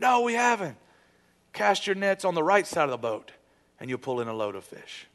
No, 0.00 0.22
we 0.22 0.34
haven't. 0.34 0.76
Cast 1.52 1.86
your 1.86 1.96
nets 1.96 2.24
on 2.24 2.34
the 2.34 2.42
right 2.42 2.66
side 2.66 2.84
of 2.84 2.90
the 2.90 2.96
boat, 2.96 3.32
and 3.78 3.90
you'll 3.90 3.98
pull 3.98 4.20
in 4.20 4.28
a 4.28 4.32
load 4.32 4.54
of 4.54 4.64
fish. 4.64 5.06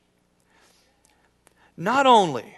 Not 1.78 2.06
only 2.06 2.58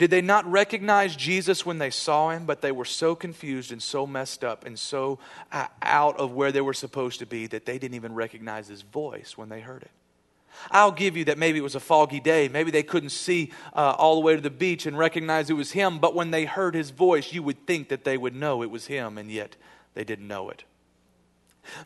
did 0.00 0.08
they 0.08 0.22
not 0.22 0.50
recognize 0.50 1.14
Jesus 1.14 1.66
when 1.66 1.76
they 1.76 1.90
saw 1.90 2.30
him, 2.30 2.46
but 2.46 2.62
they 2.62 2.72
were 2.72 2.86
so 2.86 3.14
confused 3.14 3.70
and 3.70 3.82
so 3.82 4.06
messed 4.06 4.42
up 4.42 4.64
and 4.64 4.78
so 4.78 5.18
uh, 5.52 5.66
out 5.82 6.18
of 6.18 6.32
where 6.32 6.50
they 6.50 6.62
were 6.62 6.72
supposed 6.72 7.18
to 7.18 7.26
be 7.26 7.46
that 7.48 7.66
they 7.66 7.78
didn't 7.78 7.96
even 7.96 8.14
recognize 8.14 8.66
his 8.66 8.80
voice 8.80 9.36
when 9.36 9.50
they 9.50 9.60
heard 9.60 9.82
it? 9.82 9.90
I'll 10.70 10.90
give 10.90 11.18
you 11.18 11.26
that 11.26 11.36
maybe 11.36 11.58
it 11.58 11.62
was 11.62 11.74
a 11.74 11.80
foggy 11.80 12.18
day. 12.18 12.48
Maybe 12.48 12.70
they 12.70 12.82
couldn't 12.82 13.10
see 13.10 13.52
uh, 13.74 13.94
all 13.98 14.14
the 14.14 14.22
way 14.22 14.34
to 14.34 14.40
the 14.40 14.48
beach 14.48 14.86
and 14.86 14.96
recognize 14.96 15.50
it 15.50 15.52
was 15.52 15.72
him, 15.72 15.98
but 15.98 16.14
when 16.14 16.30
they 16.30 16.46
heard 16.46 16.74
his 16.74 16.88
voice, 16.88 17.34
you 17.34 17.42
would 17.42 17.66
think 17.66 17.90
that 17.90 18.04
they 18.04 18.16
would 18.16 18.34
know 18.34 18.62
it 18.62 18.70
was 18.70 18.86
him, 18.86 19.18
and 19.18 19.30
yet 19.30 19.56
they 19.92 20.04
didn't 20.04 20.26
know 20.26 20.48
it. 20.48 20.64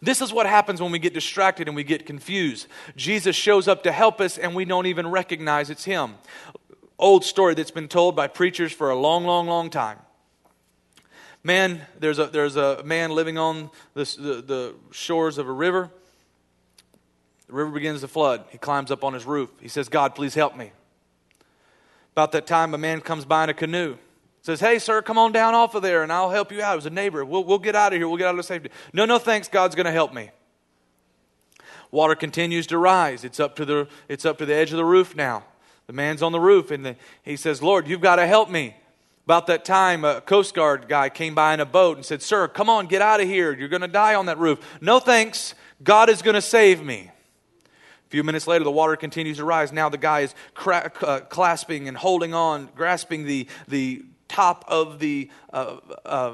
This 0.01 0.21
is 0.21 0.33
what 0.33 0.47
happens 0.47 0.81
when 0.81 0.93
we 0.93 1.01
get 1.01 1.15
distracted 1.15 1.67
and 1.67 1.77
we 1.77 1.83
get 1.83 2.07
confused. 2.07 2.69
Jesus 2.95 3.35
shows 3.35 3.67
up 3.67 3.83
to 3.83 3.93
help 3.93 4.21
us 4.21 4.39
and 4.39 4.55
we 4.55 4.65
don't 4.65 4.87
even 4.87 5.09
recognize 5.09 5.69
it's 5.69 5.85
him 5.85 6.15
old 7.05 7.23
story 7.23 7.55
that's 7.55 7.71
been 7.71 7.87
told 7.87 8.17
by 8.17 8.27
preachers 8.27 8.73
for 8.73 8.89
a 8.89 8.97
long, 8.97 9.25
long, 9.27 9.47
long 9.47 9.69
time. 9.69 9.99
Man, 11.43 11.83
there's 12.01 12.19
a, 12.19 12.29
there's 12.29 12.57
a 12.57 12.83
man 12.83 13.11
living 13.11 13.37
on 13.37 13.71
this, 13.93 14.17
the, 14.17 14.41
the 14.41 14.75
shores 14.91 15.37
of 15.37 15.47
a 15.47 15.53
river. 15.53 15.91
The 17.47 17.53
river 17.53 17.73
begins 17.73 18.01
to 18.01 18.09
flood. 18.09 18.47
He 18.49 18.57
climbs 18.57 18.91
up 18.91 19.05
on 19.05 19.13
his 19.13 19.27
roof. 19.27 19.51
He 19.61 19.69
says, 19.69 19.91
God, 19.91 20.15
please 20.15 20.35
help 20.35 20.57
me. 20.57 20.73
About 22.13 22.33
that 22.33 22.47
time, 22.47 22.73
a 22.73 22.79
man 22.79 23.03
comes 23.03 23.27
by 23.27 23.45
in 23.45 23.51
a 23.51 23.55
canoe. 23.55 23.99
Says, 24.41 24.61
Hey, 24.61 24.79
sir, 24.79 25.03
come 25.03 25.19
on 25.19 25.31
down 25.31 25.53
off 25.53 25.75
of 25.75 25.83
there 25.83 26.03
and 26.03 26.11
I'll 26.11 26.31
help 26.31 26.51
you 26.51 26.63
out. 26.63 26.73
It 26.73 26.77
was 26.77 26.87
a 26.87 26.91
neighbor. 26.91 27.23
We'll, 27.23 27.45
we'll 27.45 27.59
get 27.59 27.77
out 27.77 27.93
of 27.93 27.99
here. 27.99 28.09
We'll 28.09 28.17
get 28.17 28.29
out 28.29 28.39
of 28.39 28.45
safety. 28.47 28.71
No, 28.95 29.05
no, 29.05 29.19
thanks. 29.19 29.49
God's 29.49 29.75
going 29.75 29.85
to 29.85 29.93
help 29.93 30.15
me. 30.15 30.31
Water 31.91 32.15
continues 32.15 32.67
to 32.69 32.79
rise. 32.79 33.25
It's 33.25 33.39
up 33.39 33.57
to 33.57 33.67
the, 33.67 33.89
it's 34.09 34.25
up 34.25 34.39
to 34.39 34.47
the 34.47 34.55
edge 34.55 34.71
of 34.71 34.79
the 34.79 34.85
roof 34.87 35.15
now. 35.15 35.45
The 35.87 35.93
man's 35.93 36.23
on 36.23 36.33
the 36.33 36.41
roof 36.41 36.71
and 36.71 36.85
the, 36.85 36.97
he 37.23 37.37
says, 37.37 37.63
Lord, 37.63 37.87
you've 37.87 38.01
got 38.01 38.17
to 38.17 38.27
help 38.27 38.51
me. 38.51 38.75
About 39.27 39.47
that 39.47 39.65
time, 39.65 40.05
a 40.05 40.21
Coast 40.21 40.55
Guard 40.55 40.87
guy 40.87 41.09
came 41.09 41.35
by 41.35 41.55
in 41.55 41.61
a 41.61 41.67
boat 41.67 41.97
and 41.97 42.05
said, 42.05 42.21
Sir, 42.21 42.47
come 42.47 42.69
on, 42.69 42.87
get 42.87 43.01
out 43.01 43.21
of 43.21 43.27
here. 43.27 43.55
You're 43.55 43.69
going 43.69 43.81
to 43.81 43.89
die 43.89 44.15
on 44.15 44.27
that 44.27 44.39
roof. 44.39 44.61
No 44.83 44.99
thanks. 44.99 45.55
God 45.83 46.11
is 46.11 46.21
going 46.21 46.35
to 46.35 46.43
save 46.43 46.83
me. 46.83 47.11
A 47.67 48.11
few 48.11 48.23
minutes 48.23 48.47
later, 48.47 48.65
the 48.65 48.71
water 48.71 48.97
continues 48.97 49.39
to 49.39 49.45
rise. 49.45 49.73
Now 49.73 49.89
the 49.89 49.97
guy 49.97 50.21
is 50.21 50.35
cra- 50.53 50.93
uh, 51.01 51.21
clasping 51.21 51.89
and 51.89 51.97
holding 51.97 52.35
on, 52.35 52.69
grasping 52.77 53.25
the, 53.25 53.49
the 53.67 54.05
top 54.29 54.67
of 54.69 54.99
the 54.99 55.31
uh, 55.55 55.77
uh, 56.05 56.33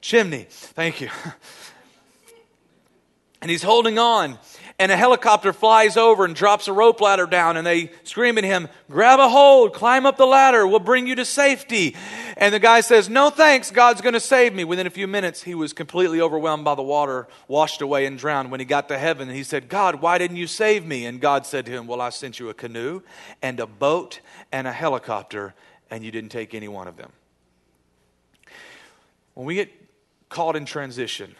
chimney. 0.00 0.46
Thank 0.48 1.00
you. 1.00 1.10
and 3.40 3.50
he's 3.50 3.62
holding 3.62 4.00
on 4.00 4.36
and 4.80 4.90
a 4.90 4.96
helicopter 4.96 5.52
flies 5.52 5.98
over 5.98 6.24
and 6.24 6.34
drops 6.34 6.66
a 6.66 6.72
rope 6.72 7.02
ladder 7.02 7.26
down 7.26 7.58
and 7.58 7.66
they 7.66 7.92
scream 8.02 8.38
at 8.38 8.44
him 8.44 8.66
grab 8.90 9.20
a 9.20 9.28
hold 9.28 9.74
climb 9.74 10.06
up 10.06 10.16
the 10.16 10.26
ladder 10.26 10.66
we'll 10.66 10.80
bring 10.80 11.06
you 11.06 11.14
to 11.14 11.24
safety. 11.24 11.94
And 12.38 12.54
the 12.54 12.58
guy 12.58 12.80
says 12.80 13.10
no 13.10 13.28
thanks 13.28 13.70
god's 13.70 14.00
going 14.00 14.14
to 14.14 14.20
save 14.20 14.54
me. 14.54 14.64
Within 14.64 14.86
a 14.86 14.90
few 14.90 15.06
minutes 15.06 15.42
he 15.42 15.54
was 15.54 15.74
completely 15.74 16.22
overwhelmed 16.22 16.64
by 16.64 16.74
the 16.74 16.82
water 16.82 17.28
washed 17.46 17.82
away 17.82 18.06
and 18.06 18.18
drowned 18.18 18.50
when 18.50 18.58
he 18.58 18.64
got 18.64 18.88
to 18.88 18.98
heaven. 18.98 19.28
He 19.28 19.44
said 19.44 19.68
god 19.68 20.00
why 20.00 20.16
didn't 20.16 20.38
you 20.38 20.46
save 20.46 20.86
me? 20.86 21.04
And 21.04 21.20
god 21.20 21.44
said 21.44 21.66
to 21.66 21.72
him 21.72 21.86
well 21.86 22.00
i 22.00 22.08
sent 22.08 22.40
you 22.40 22.48
a 22.48 22.54
canoe 22.54 23.02
and 23.42 23.60
a 23.60 23.66
boat 23.66 24.20
and 24.50 24.66
a 24.66 24.72
helicopter 24.72 25.54
and 25.90 26.02
you 26.02 26.10
didn't 26.10 26.30
take 26.30 26.54
any 26.54 26.68
one 26.68 26.88
of 26.88 26.96
them. 26.96 27.12
When 29.34 29.46
we 29.46 29.56
get 29.56 29.70
caught 30.30 30.56
in 30.56 30.64
transition 30.64 31.36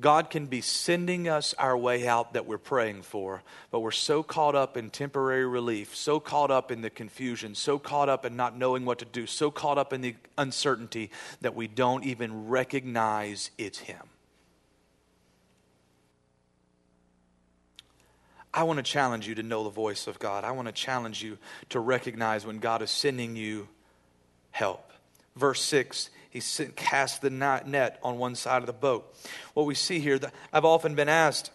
God 0.00 0.28
can 0.28 0.46
be 0.46 0.60
sending 0.60 1.28
us 1.28 1.54
our 1.54 1.76
way 1.76 2.08
out 2.08 2.32
that 2.32 2.46
we're 2.46 2.58
praying 2.58 3.02
for, 3.02 3.42
but 3.70 3.78
we're 3.78 3.92
so 3.92 4.24
caught 4.24 4.56
up 4.56 4.76
in 4.76 4.90
temporary 4.90 5.46
relief, 5.46 5.94
so 5.94 6.18
caught 6.18 6.50
up 6.50 6.72
in 6.72 6.80
the 6.80 6.90
confusion, 6.90 7.54
so 7.54 7.78
caught 7.78 8.08
up 8.08 8.24
in 8.24 8.34
not 8.34 8.56
knowing 8.56 8.84
what 8.84 8.98
to 8.98 9.04
do, 9.04 9.26
so 9.26 9.52
caught 9.52 9.78
up 9.78 9.92
in 9.92 10.00
the 10.00 10.16
uncertainty 10.36 11.10
that 11.42 11.54
we 11.54 11.68
don't 11.68 12.04
even 12.04 12.48
recognize 12.48 13.52
it's 13.56 13.78
Him. 13.78 14.02
I 18.52 18.64
want 18.64 18.78
to 18.78 18.84
challenge 18.84 19.28
you 19.28 19.36
to 19.36 19.42
know 19.42 19.64
the 19.64 19.70
voice 19.70 20.06
of 20.08 20.18
God. 20.18 20.44
I 20.44 20.52
want 20.52 20.66
to 20.66 20.72
challenge 20.72 21.22
you 21.22 21.38
to 21.70 21.78
recognize 21.80 22.44
when 22.46 22.58
God 22.58 22.82
is 22.82 22.90
sending 22.90 23.36
you 23.36 23.68
help. 24.50 24.92
Verse 25.36 25.60
6 25.62 26.10
he 26.34 26.40
cast 26.74 27.22
the 27.22 27.30
net 27.30 27.98
on 28.02 28.18
one 28.18 28.34
side 28.34 28.60
of 28.60 28.66
the 28.66 28.72
boat. 28.72 29.14
What 29.54 29.66
we 29.66 29.76
see 29.76 30.00
here, 30.00 30.18
I've 30.52 30.64
often 30.64 30.96
been 30.96 31.08
asked 31.08 31.52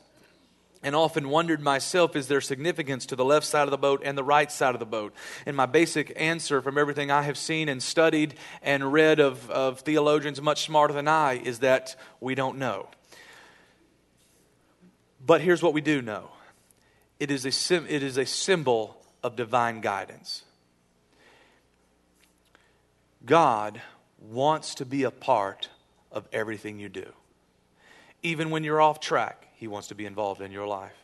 and 0.81 0.95
often 0.95 1.27
wondered 1.27 1.59
myself 1.59 2.15
is 2.15 2.29
there 2.29 2.39
significance 2.39 3.05
to 3.07 3.17
the 3.17 3.25
left 3.25 3.45
side 3.45 3.63
of 3.63 3.71
the 3.71 3.77
boat 3.77 4.01
and 4.05 4.17
the 4.17 4.23
right 4.23 4.49
side 4.49 4.75
of 4.75 4.79
the 4.79 4.85
boat? 4.85 5.13
And 5.45 5.57
my 5.57 5.65
basic 5.65 6.13
answer 6.15 6.61
from 6.61 6.77
everything 6.77 7.11
I 7.11 7.23
have 7.23 7.37
seen 7.37 7.67
and 7.67 7.83
studied 7.83 8.35
and 8.61 8.93
read 8.93 9.19
of, 9.19 9.49
of 9.51 9.81
theologians 9.81 10.41
much 10.41 10.63
smarter 10.63 10.93
than 10.93 11.09
I 11.09 11.33
is 11.33 11.59
that 11.59 11.97
we 12.21 12.33
don't 12.33 12.57
know. 12.57 12.87
But 15.25 15.41
here's 15.41 15.61
what 15.61 15.73
we 15.73 15.81
do 15.81 16.01
know 16.01 16.29
it 17.19 17.31
is 17.31 17.45
a, 17.45 17.75
it 17.93 18.01
is 18.01 18.15
a 18.15 18.25
symbol 18.25 18.95
of 19.21 19.35
divine 19.35 19.81
guidance. 19.81 20.43
God 23.25 23.81
wants 24.19 24.75
to 24.75 24.85
be 24.85 25.03
a 25.03 25.11
part 25.11 25.69
of 26.11 26.27
everything 26.33 26.79
you 26.79 26.89
do. 26.89 27.07
Even 28.21 28.49
when 28.49 28.63
you're 28.63 28.81
off 28.81 28.99
track, 28.99 29.47
He 29.55 29.67
wants 29.67 29.87
to 29.87 29.95
be 29.95 30.05
involved 30.05 30.41
in 30.41 30.51
your 30.51 30.67
life. 30.67 30.95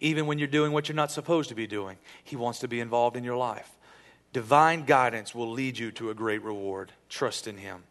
Even 0.00 0.26
when 0.26 0.38
you're 0.38 0.48
doing 0.48 0.72
what 0.72 0.88
you're 0.88 0.96
not 0.96 1.10
supposed 1.10 1.48
to 1.50 1.54
be 1.54 1.66
doing, 1.66 1.96
He 2.22 2.36
wants 2.36 2.58
to 2.60 2.68
be 2.68 2.80
involved 2.80 3.16
in 3.16 3.24
your 3.24 3.36
life. 3.36 3.70
Divine 4.32 4.84
guidance 4.84 5.34
will 5.34 5.50
lead 5.50 5.78
you 5.78 5.92
to 5.92 6.10
a 6.10 6.14
great 6.14 6.42
reward. 6.42 6.92
Trust 7.08 7.46
in 7.46 7.58
Him. 7.58 7.84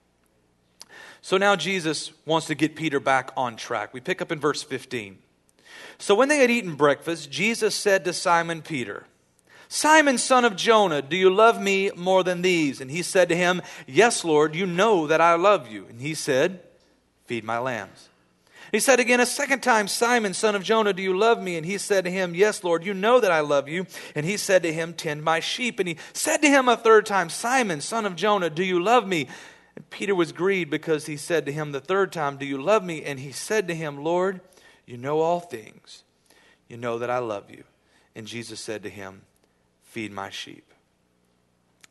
So 1.21 1.37
now 1.37 1.55
Jesus 1.55 2.11
wants 2.25 2.47
to 2.47 2.55
get 2.55 2.75
Peter 2.75 2.99
back 2.99 3.31
on 3.37 3.55
track. 3.55 3.93
We 3.93 4.01
pick 4.01 4.21
up 4.21 4.31
in 4.31 4.39
verse 4.39 4.61
15. 4.61 5.17
So 5.97 6.15
when 6.15 6.27
they 6.27 6.39
had 6.39 6.51
eaten 6.51 6.75
breakfast, 6.75 7.31
Jesus 7.31 7.73
said 7.73 8.03
to 8.03 8.13
Simon 8.13 8.61
Peter, 8.61 9.05
Simon, 9.73 10.19
son 10.19 10.45
of 10.45 10.55
Jonah, 10.55 11.01
do 11.01 11.17
you 11.17 11.31
love 11.31 11.59
me 11.59 11.89
more 11.95 12.23
than 12.23 12.43
these? 12.43 12.79
And 12.79 12.91
he 12.91 13.01
said 13.01 13.27
to 13.29 13.35
him, 13.35 13.59
Yes, 13.87 14.23
Lord, 14.23 14.53
you 14.53 14.67
know 14.67 15.07
that 15.07 15.19
I 15.19 15.33
love 15.33 15.67
you. 15.67 15.87
And 15.89 15.99
he 15.99 16.13
said, 16.13 16.59
Feed 17.25 17.43
my 17.43 17.57
lambs. 17.57 18.09
He 18.71 18.79
said 18.79 18.99
again 18.99 19.19
a 19.19 19.25
second 19.25 19.63
time, 19.63 19.87
Simon, 19.87 20.35
son 20.35 20.53
of 20.53 20.61
Jonah, 20.61 20.93
do 20.93 21.01
you 21.01 21.17
love 21.17 21.41
me? 21.41 21.57
And 21.57 21.65
he 21.65 21.79
said 21.79 22.03
to 22.03 22.11
him, 22.11 22.35
Yes, 22.35 22.63
Lord, 22.63 22.85
you 22.85 22.93
know 22.93 23.19
that 23.19 23.31
I 23.31 23.39
love 23.39 23.67
you. 23.67 23.87
And 24.13 24.27
he 24.27 24.37
said 24.37 24.61
to 24.61 24.71
him, 24.71 24.93
Tend 24.93 25.23
my 25.23 25.39
sheep. 25.39 25.79
And 25.79 25.87
he 25.87 25.97
said 26.13 26.43
to 26.43 26.47
him 26.47 26.69
a 26.69 26.77
third 26.77 27.07
time, 27.07 27.31
Simon, 27.31 27.81
son 27.81 28.05
of 28.05 28.15
Jonah, 28.15 28.51
do 28.51 28.63
you 28.63 28.79
love 28.79 29.07
me? 29.07 29.27
And 29.75 29.89
Peter 29.89 30.13
was 30.13 30.31
grieved 30.31 30.69
because 30.69 31.07
he 31.07 31.17
said 31.17 31.47
to 31.47 31.51
him 31.51 31.71
the 31.71 31.81
third 31.81 32.11
time, 32.11 32.37
Do 32.37 32.45
you 32.45 32.61
love 32.61 32.83
me? 32.83 33.03
And 33.03 33.19
he 33.19 33.31
said 33.31 33.67
to 33.69 33.73
him, 33.73 34.03
Lord, 34.03 34.39
you 34.85 34.97
know 34.97 35.21
all 35.21 35.39
things. 35.39 36.03
You 36.67 36.77
know 36.77 36.99
that 36.99 37.09
I 37.09 37.17
love 37.17 37.49
you. 37.49 37.63
And 38.15 38.27
Jesus 38.27 38.59
said 38.59 38.83
to 38.83 38.89
him, 38.91 39.23
Feed 39.93 40.11
my 40.11 40.31
sheep. 40.31 40.73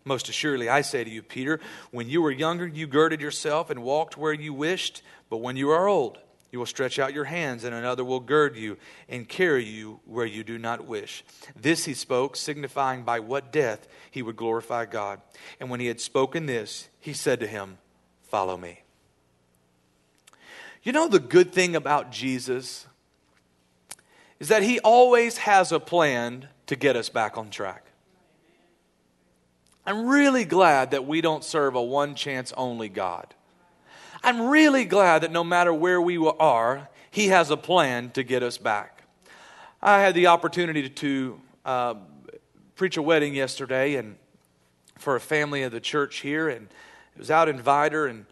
Most 0.04 0.28
assuredly, 0.28 0.68
I 0.68 0.80
say 0.80 1.04
to 1.04 1.08
you, 1.08 1.22
Peter, 1.22 1.60
when 1.92 2.08
you 2.08 2.20
were 2.20 2.32
younger, 2.32 2.66
you 2.66 2.88
girded 2.88 3.20
yourself 3.20 3.70
and 3.70 3.84
walked 3.84 4.16
where 4.16 4.32
you 4.32 4.52
wished, 4.52 5.02
but 5.30 5.36
when 5.36 5.56
you 5.56 5.70
are 5.70 5.86
old, 5.86 6.18
you 6.50 6.58
will 6.58 6.66
stretch 6.66 6.98
out 6.98 7.14
your 7.14 7.26
hands, 7.26 7.62
and 7.62 7.72
another 7.72 8.02
will 8.02 8.18
gird 8.18 8.56
you 8.56 8.76
and 9.08 9.28
carry 9.28 9.64
you 9.64 10.00
where 10.04 10.26
you 10.26 10.42
do 10.42 10.58
not 10.58 10.84
wish. 10.84 11.22
This 11.54 11.84
he 11.84 11.94
spoke, 11.94 12.34
signifying 12.34 13.04
by 13.04 13.20
what 13.20 13.52
death 13.52 13.86
he 14.10 14.20
would 14.20 14.34
glorify 14.34 14.84
God. 14.84 15.20
And 15.60 15.70
when 15.70 15.78
he 15.78 15.86
had 15.86 16.00
spoken 16.00 16.46
this, 16.46 16.88
he 16.98 17.12
said 17.12 17.38
to 17.38 17.46
him, 17.46 17.78
Follow 18.24 18.56
me. 18.56 18.80
You 20.82 20.90
know 20.90 21.06
the 21.06 21.20
good 21.20 21.52
thing 21.52 21.76
about 21.76 22.10
Jesus 22.10 22.88
is 24.40 24.48
that 24.48 24.64
he 24.64 24.80
always 24.80 25.36
has 25.38 25.70
a 25.70 25.78
plan 25.78 26.48
to 26.66 26.74
get 26.74 26.96
us 26.96 27.08
back 27.08 27.36
on 27.38 27.50
track. 27.50 27.84
I'm 29.84 30.06
really 30.06 30.44
glad 30.44 30.92
that 30.92 31.06
we 31.06 31.20
don't 31.20 31.42
serve 31.42 31.74
a 31.74 31.82
one 31.82 32.14
chance 32.14 32.52
only 32.56 32.88
God. 32.88 33.34
I'm 34.22 34.48
really 34.48 34.84
glad 34.84 35.22
that 35.22 35.32
no 35.32 35.42
matter 35.42 35.74
where 35.74 36.00
we 36.00 36.16
are, 36.18 36.88
He 37.10 37.28
has 37.28 37.50
a 37.50 37.56
plan 37.56 38.10
to 38.10 38.22
get 38.22 38.42
us 38.44 38.58
back. 38.58 39.02
I 39.82 40.00
had 40.00 40.14
the 40.14 40.28
opportunity 40.28 40.88
to 40.88 41.40
uh, 41.64 41.94
preach 42.76 42.96
a 42.96 43.02
wedding 43.02 43.34
yesterday 43.34 43.96
and 43.96 44.16
for 44.96 45.16
a 45.16 45.20
family 45.20 45.64
of 45.64 45.72
the 45.72 45.80
church 45.80 46.18
here, 46.18 46.48
and 46.48 46.68
it 47.16 47.18
was 47.18 47.30
out 47.30 47.48
in 47.48 47.58
Vidor, 47.58 48.08
and 48.08 48.24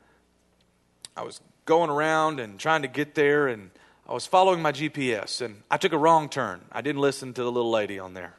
I 1.16 1.24
was 1.24 1.40
going 1.64 1.90
around 1.90 2.38
and 2.38 2.60
trying 2.60 2.82
to 2.82 2.88
get 2.88 3.16
there, 3.16 3.48
and 3.48 3.72
I 4.08 4.12
was 4.12 4.26
following 4.26 4.62
my 4.62 4.70
GPS, 4.70 5.40
and 5.40 5.62
I 5.68 5.76
took 5.76 5.92
a 5.92 5.98
wrong 5.98 6.28
turn. 6.28 6.60
I 6.70 6.80
didn't 6.80 7.00
listen 7.00 7.34
to 7.34 7.42
the 7.42 7.50
little 7.50 7.72
lady 7.72 7.98
on 7.98 8.14
there. 8.14 8.34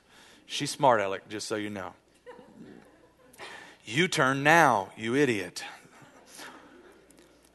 She's 0.45 0.71
smart, 0.71 1.01
Alec, 1.01 1.27
just 1.27 1.47
so 1.47 1.55
you 1.55 1.69
know. 1.69 1.93
You 3.85 4.07
turn 4.07 4.43
now, 4.43 4.89
you 4.95 5.15
idiot. 5.15 5.63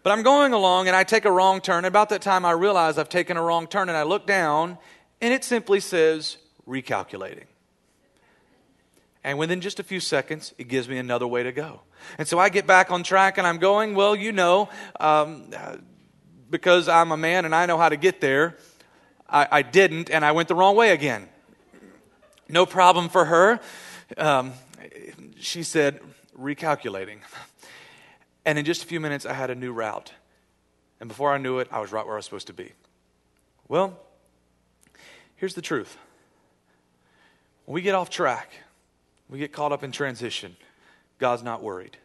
But 0.02 0.12
I'm 0.12 0.22
going 0.22 0.52
along 0.52 0.86
and 0.86 0.96
I 0.96 1.04
take 1.04 1.24
a 1.24 1.30
wrong 1.30 1.60
turn. 1.60 1.84
About 1.84 2.10
that 2.10 2.22
time, 2.22 2.44
I 2.44 2.52
realize 2.52 2.98
I've 2.98 3.08
taken 3.08 3.36
a 3.36 3.42
wrong 3.42 3.66
turn 3.66 3.88
and 3.88 3.96
I 3.96 4.02
look 4.02 4.26
down 4.26 4.78
and 5.20 5.32
it 5.32 5.44
simply 5.44 5.80
says 5.80 6.36
recalculating. 6.66 7.46
And 9.24 9.38
within 9.38 9.60
just 9.60 9.80
a 9.80 9.82
few 9.82 9.98
seconds, 9.98 10.54
it 10.58 10.68
gives 10.68 10.88
me 10.88 10.98
another 10.98 11.26
way 11.26 11.42
to 11.42 11.50
go. 11.50 11.80
And 12.18 12.28
so 12.28 12.38
I 12.38 12.48
get 12.48 12.66
back 12.66 12.92
on 12.92 13.02
track 13.02 13.38
and 13.38 13.46
I'm 13.46 13.58
going, 13.58 13.94
well, 13.94 14.14
you 14.14 14.30
know, 14.30 14.68
um, 15.00 15.52
because 16.50 16.88
I'm 16.88 17.10
a 17.10 17.16
man 17.16 17.44
and 17.44 17.54
I 17.54 17.66
know 17.66 17.78
how 17.78 17.88
to 17.88 17.96
get 17.96 18.20
there, 18.20 18.56
I, 19.28 19.48
I, 19.50 19.62
didn't 19.62 20.10
and 20.10 20.24
I 20.24 20.32
went 20.32 20.46
the 20.46 20.54
wrong 20.54 20.76
way 20.76 20.90
again. 20.90 21.28
No 22.48 22.64
problem 22.64 23.08
for 23.08 23.24
her. 23.24 23.60
Um, 24.16 24.52
she 25.40 25.64
said, 25.64 26.00
recalculating. 26.38 27.18
And 28.44 28.58
in 28.58 28.64
just 28.64 28.84
a 28.84 28.86
few 28.86 29.00
minutes, 29.00 29.26
I 29.26 29.32
had 29.32 29.50
a 29.50 29.54
new 29.54 29.72
route. 29.72 30.12
And 31.00 31.08
before 31.08 31.32
I 31.32 31.38
knew 31.38 31.58
it, 31.58 31.68
I 31.70 31.80
was 31.80 31.92
right 31.92 32.04
where 32.04 32.14
I 32.14 32.18
was 32.18 32.24
supposed 32.24 32.46
to 32.46 32.52
be. 32.52 32.72
Well, 33.68 33.98
here's 35.36 35.54
the 35.54 35.62
truth 35.62 35.96
when 37.64 37.74
we 37.74 37.82
get 37.82 37.94
off 37.94 38.08
track, 38.08 38.52
we 39.28 39.38
get 39.38 39.52
caught 39.52 39.72
up 39.72 39.82
in 39.82 39.90
transition, 39.90 40.56
God's 41.18 41.42
not 41.42 41.62
worried. 41.62 41.96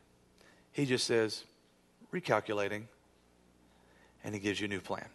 He 0.71 0.85
just 0.85 1.05
says, 1.05 1.43
recalculating, 2.11 2.83
and 4.23 4.33
He 4.33 4.39
gives 4.41 4.59
you 4.59 4.65
a 4.65 4.69
new 4.69 4.81
plan. 4.81 5.05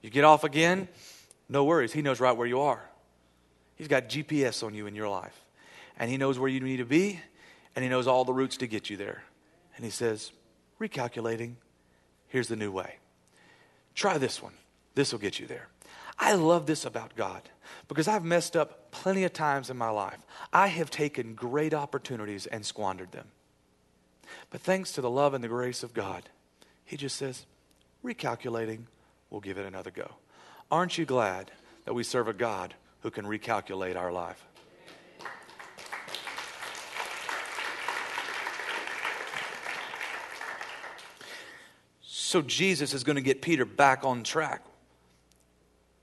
You 0.00 0.10
get 0.10 0.24
off 0.24 0.44
again, 0.44 0.86
no 1.48 1.64
worries. 1.64 1.92
He 1.92 2.02
knows 2.02 2.20
right 2.20 2.36
where 2.36 2.46
you 2.46 2.60
are. 2.60 2.82
He's 3.76 3.88
got 3.88 4.08
GPS 4.08 4.62
on 4.62 4.74
you 4.74 4.86
in 4.86 4.94
your 4.94 5.08
life, 5.08 5.38
and 5.98 6.08
He 6.08 6.16
knows 6.16 6.38
where 6.38 6.48
you 6.48 6.60
need 6.60 6.76
to 6.76 6.84
be, 6.84 7.20
and 7.74 7.82
He 7.82 7.88
knows 7.88 8.06
all 8.06 8.24
the 8.24 8.32
routes 8.32 8.56
to 8.58 8.66
get 8.66 8.90
you 8.90 8.96
there. 8.96 9.24
And 9.76 9.84
He 9.84 9.90
says, 9.90 10.32
recalculating, 10.80 11.54
here's 12.28 12.48
the 12.48 12.56
new 12.56 12.70
way. 12.70 12.96
Try 13.94 14.18
this 14.18 14.42
one. 14.42 14.54
This 14.94 15.12
will 15.12 15.18
get 15.18 15.38
you 15.38 15.46
there. 15.46 15.68
I 16.18 16.34
love 16.34 16.66
this 16.66 16.84
about 16.84 17.16
God 17.16 17.42
because 17.88 18.06
I've 18.06 18.24
messed 18.24 18.56
up 18.56 18.92
plenty 18.92 19.24
of 19.24 19.32
times 19.32 19.70
in 19.70 19.76
my 19.76 19.90
life. 19.90 20.18
I 20.52 20.68
have 20.68 20.90
taken 20.90 21.34
great 21.34 21.74
opportunities 21.74 22.46
and 22.46 22.64
squandered 22.64 23.12
them. 23.12 23.26
But 24.50 24.60
thanks 24.60 24.92
to 24.92 25.00
the 25.00 25.10
love 25.10 25.34
and 25.34 25.42
the 25.42 25.48
grace 25.48 25.82
of 25.82 25.94
God, 25.94 26.28
He 26.84 26.96
just 26.96 27.16
says, 27.16 27.46
recalculating, 28.04 28.82
we'll 29.30 29.40
give 29.40 29.58
it 29.58 29.66
another 29.66 29.90
go. 29.90 30.12
Aren't 30.70 30.98
you 30.98 31.04
glad 31.04 31.50
that 31.84 31.94
we 31.94 32.04
serve 32.04 32.28
a 32.28 32.32
God 32.32 32.74
who 33.00 33.10
can 33.10 33.24
recalculate 33.24 33.96
our 33.96 34.12
life? 34.12 34.44
So 42.34 42.42
Jesus 42.42 42.94
is 42.94 43.04
going 43.04 43.14
to 43.14 43.22
get 43.22 43.42
Peter 43.42 43.64
back 43.64 44.02
on 44.02 44.24
track. 44.24 44.64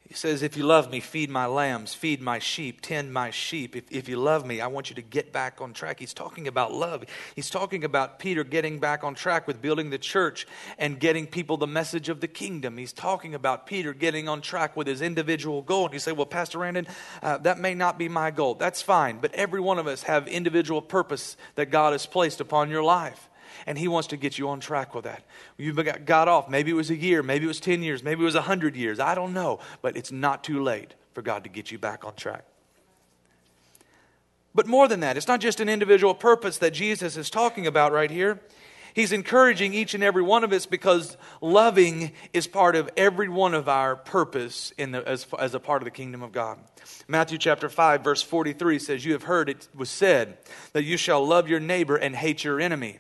He 0.07 0.13
says, 0.13 0.43
If 0.43 0.55
you 0.55 0.63
love 0.63 0.89
me, 0.89 1.01
feed 1.01 1.29
my 1.29 1.45
lambs, 1.45 1.93
feed 1.93 2.21
my 2.21 2.39
sheep, 2.39 2.79
tend 2.79 3.11
my 3.11 3.31
sheep. 3.31 3.75
If, 3.75 3.91
if 3.91 4.07
you 4.07 4.15
love 4.15 4.45
me, 4.45 4.61
I 4.61 4.67
want 4.67 4.89
you 4.89 4.95
to 4.95 5.01
get 5.01 5.33
back 5.33 5.59
on 5.59 5.73
track. 5.73 5.99
He's 5.99 6.13
talking 6.13 6.47
about 6.47 6.71
love. 6.71 7.03
He's 7.35 7.49
talking 7.49 7.83
about 7.83 8.17
Peter 8.17 8.45
getting 8.45 8.79
back 8.79 9.03
on 9.03 9.13
track 9.13 9.45
with 9.45 9.61
building 9.61 9.89
the 9.89 9.97
church 9.97 10.47
and 10.77 11.01
getting 11.01 11.27
people 11.27 11.57
the 11.57 11.67
message 11.67 12.07
of 12.07 12.21
the 12.21 12.29
kingdom. 12.29 12.77
He's 12.77 12.93
talking 12.93 13.35
about 13.35 13.67
Peter 13.67 13.93
getting 13.93 14.29
on 14.29 14.39
track 14.39 14.77
with 14.77 14.87
his 14.87 15.01
individual 15.01 15.61
goal. 15.61 15.87
And 15.87 15.93
you 15.93 15.99
say, 15.99 16.13
Well, 16.13 16.25
Pastor 16.25 16.59
Brandon, 16.59 16.87
uh, 17.21 17.39
that 17.39 17.59
may 17.59 17.75
not 17.75 17.99
be 17.99 18.07
my 18.07 18.31
goal. 18.31 18.55
That's 18.55 18.81
fine. 18.81 19.17
But 19.19 19.33
every 19.33 19.59
one 19.59 19.79
of 19.79 19.85
us 19.85 20.03
have 20.03 20.29
individual 20.29 20.81
purpose 20.81 21.35
that 21.55 21.71
God 21.71 21.91
has 21.91 22.05
placed 22.05 22.39
upon 22.39 22.69
your 22.69 22.83
life 22.83 23.27
and 23.65 23.77
He 23.77 23.87
wants 23.87 24.07
to 24.09 24.17
get 24.17 24.37
you 24.37 24.49
on 24.49 24.59
track 24.59 24.93
with 24.93 25.05
that. 25.05 25.23
You 25.57 25.73
got 25.73 26.27
off. 26.27 26.49
Maybe 26.49 26.71
it 26.71 26.75
was 26.75 26.89
a 26.89 26.95
year, 26.95 27.23
maybe 27.23 27.45
it 27.45 27.47
was 27.47 27.59
10 27.59 27.83
years, 27.83 28.03
maybe 28.03 28.21
it 28.21 28.25
was 28.25 28.35
100 28.35 28.75
years. 28.75 28.99
I 28.99 29.15
don't 29.15 29.33
know, 29.33 29.59
but 29.81 29.97
it's 29.97 30.11
not 30.11 30.43
too 30.43 30.61
late 30.61 30.93
for 31.13 31.21
God 31.21 31.43
to 31.43 31.49
get 31.49 31.71
you 31.71 31.77
back 31.77 32.05
on 32.05 32.15
track. 32.15 32.45
But 34.53 34.67
more 34.67 34.87
than 34.87 34.99
that, 34.99 35.17
it's 35.17 35.27
not 35.27 35.39
just 35.39 35.59
an 35.59 35.69
individual 35.69 36.13
purpose 36.13 36.57
that 36.57 36.71
Jesus 36.71 37.15
is 37.15 37.29
talking 37.29 37.67
about 37.67 37.91
right 37.93 38.11
here. 38.11 38.39
He's 38.93 39.13
encouraging 39.13 39.73
each 39.73 39.93
and 39.93 40.03
every 40.03 40.21
one 40.21 40.43
of 40.43 40.51
us 40.51 40.65
because 40.65 41.15
loving 41.39 42.11
is 42.33 42.47
part 42.47 42.75
of 42.75 42.89
every 42.97 43.29
one 43.29 43.53
of 43.53 43.69
our 43.69 43.95
purpose 43.95 44.73
in 44.77 44.91
the, 44.91 45.07
as, 45.07 45.25
as 45.39 45.55
a 45.55 45.59
part 45.59 45.81
of 45.81 45.85
the 45.85 45.91
kingdom 45.91 46.21
of 46.21 46.33
God. 46.33 46.59
Matthew 47.07 47.37
chapter 47.37 47.69
5, 47.69 48.03
verse 48.03 48.21
43 48.21 48.79
says, 48.79 49.05
You 49.05 49.13
have 49.13 49.23
heard 49.23 49.47
it 49.47 49.67
was 49.73 49.89
said 49.89 50.37
that 50.73 50.83
you 50.83 50.97
shall 50.97 51.25
love 51.25 51.47
your 51.47 51.59
neighbor 51.61 51.95
and 51.95 52.15
hate 52.15 52.43
your 52.43 52.59
enemy. 52.59 52.99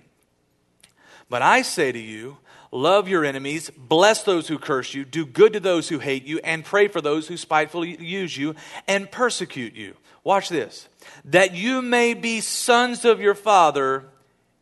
But 1.31 1.41
I 1.41 1.61
say 1.61 1.93
to 1.93 1.97
you, 1.97 2.39
love 2.73 3.07
your 3.07 3.23
enemies, 3.23 3.71
bless 3.77 4.23
those 4.23 4.49
who 4.49 4.59
curse 4.59 4.93
you, 4.93 5.05
do 5.05 5.25
good 5.25 5.53
to 5.53 5.61
those 5.61 5.87
who 5.87 5.99
hate 5.99 6.25
you, 6.25 6.41
and 6.43 6.65
pray 6.65 6.89
for 6.89 6.99
those 6.99 7.29
who 7.29 7.37
spitefully 7.37 7.95
use 8.03 8.35
you 8.35 8.53
and 8.85 9.09
persecute 9.09 9.73
you. 9.73 9.95
Watch 10.25 10.49
this. 10.49 10.89
That 11.23 11.55
you 11.55 11.81
may 11.81 12.15
be 12.15 12.41
sons 12.41 13.05
of 13.05 13.21
your 13.21 13.33
Father 13.33 14.03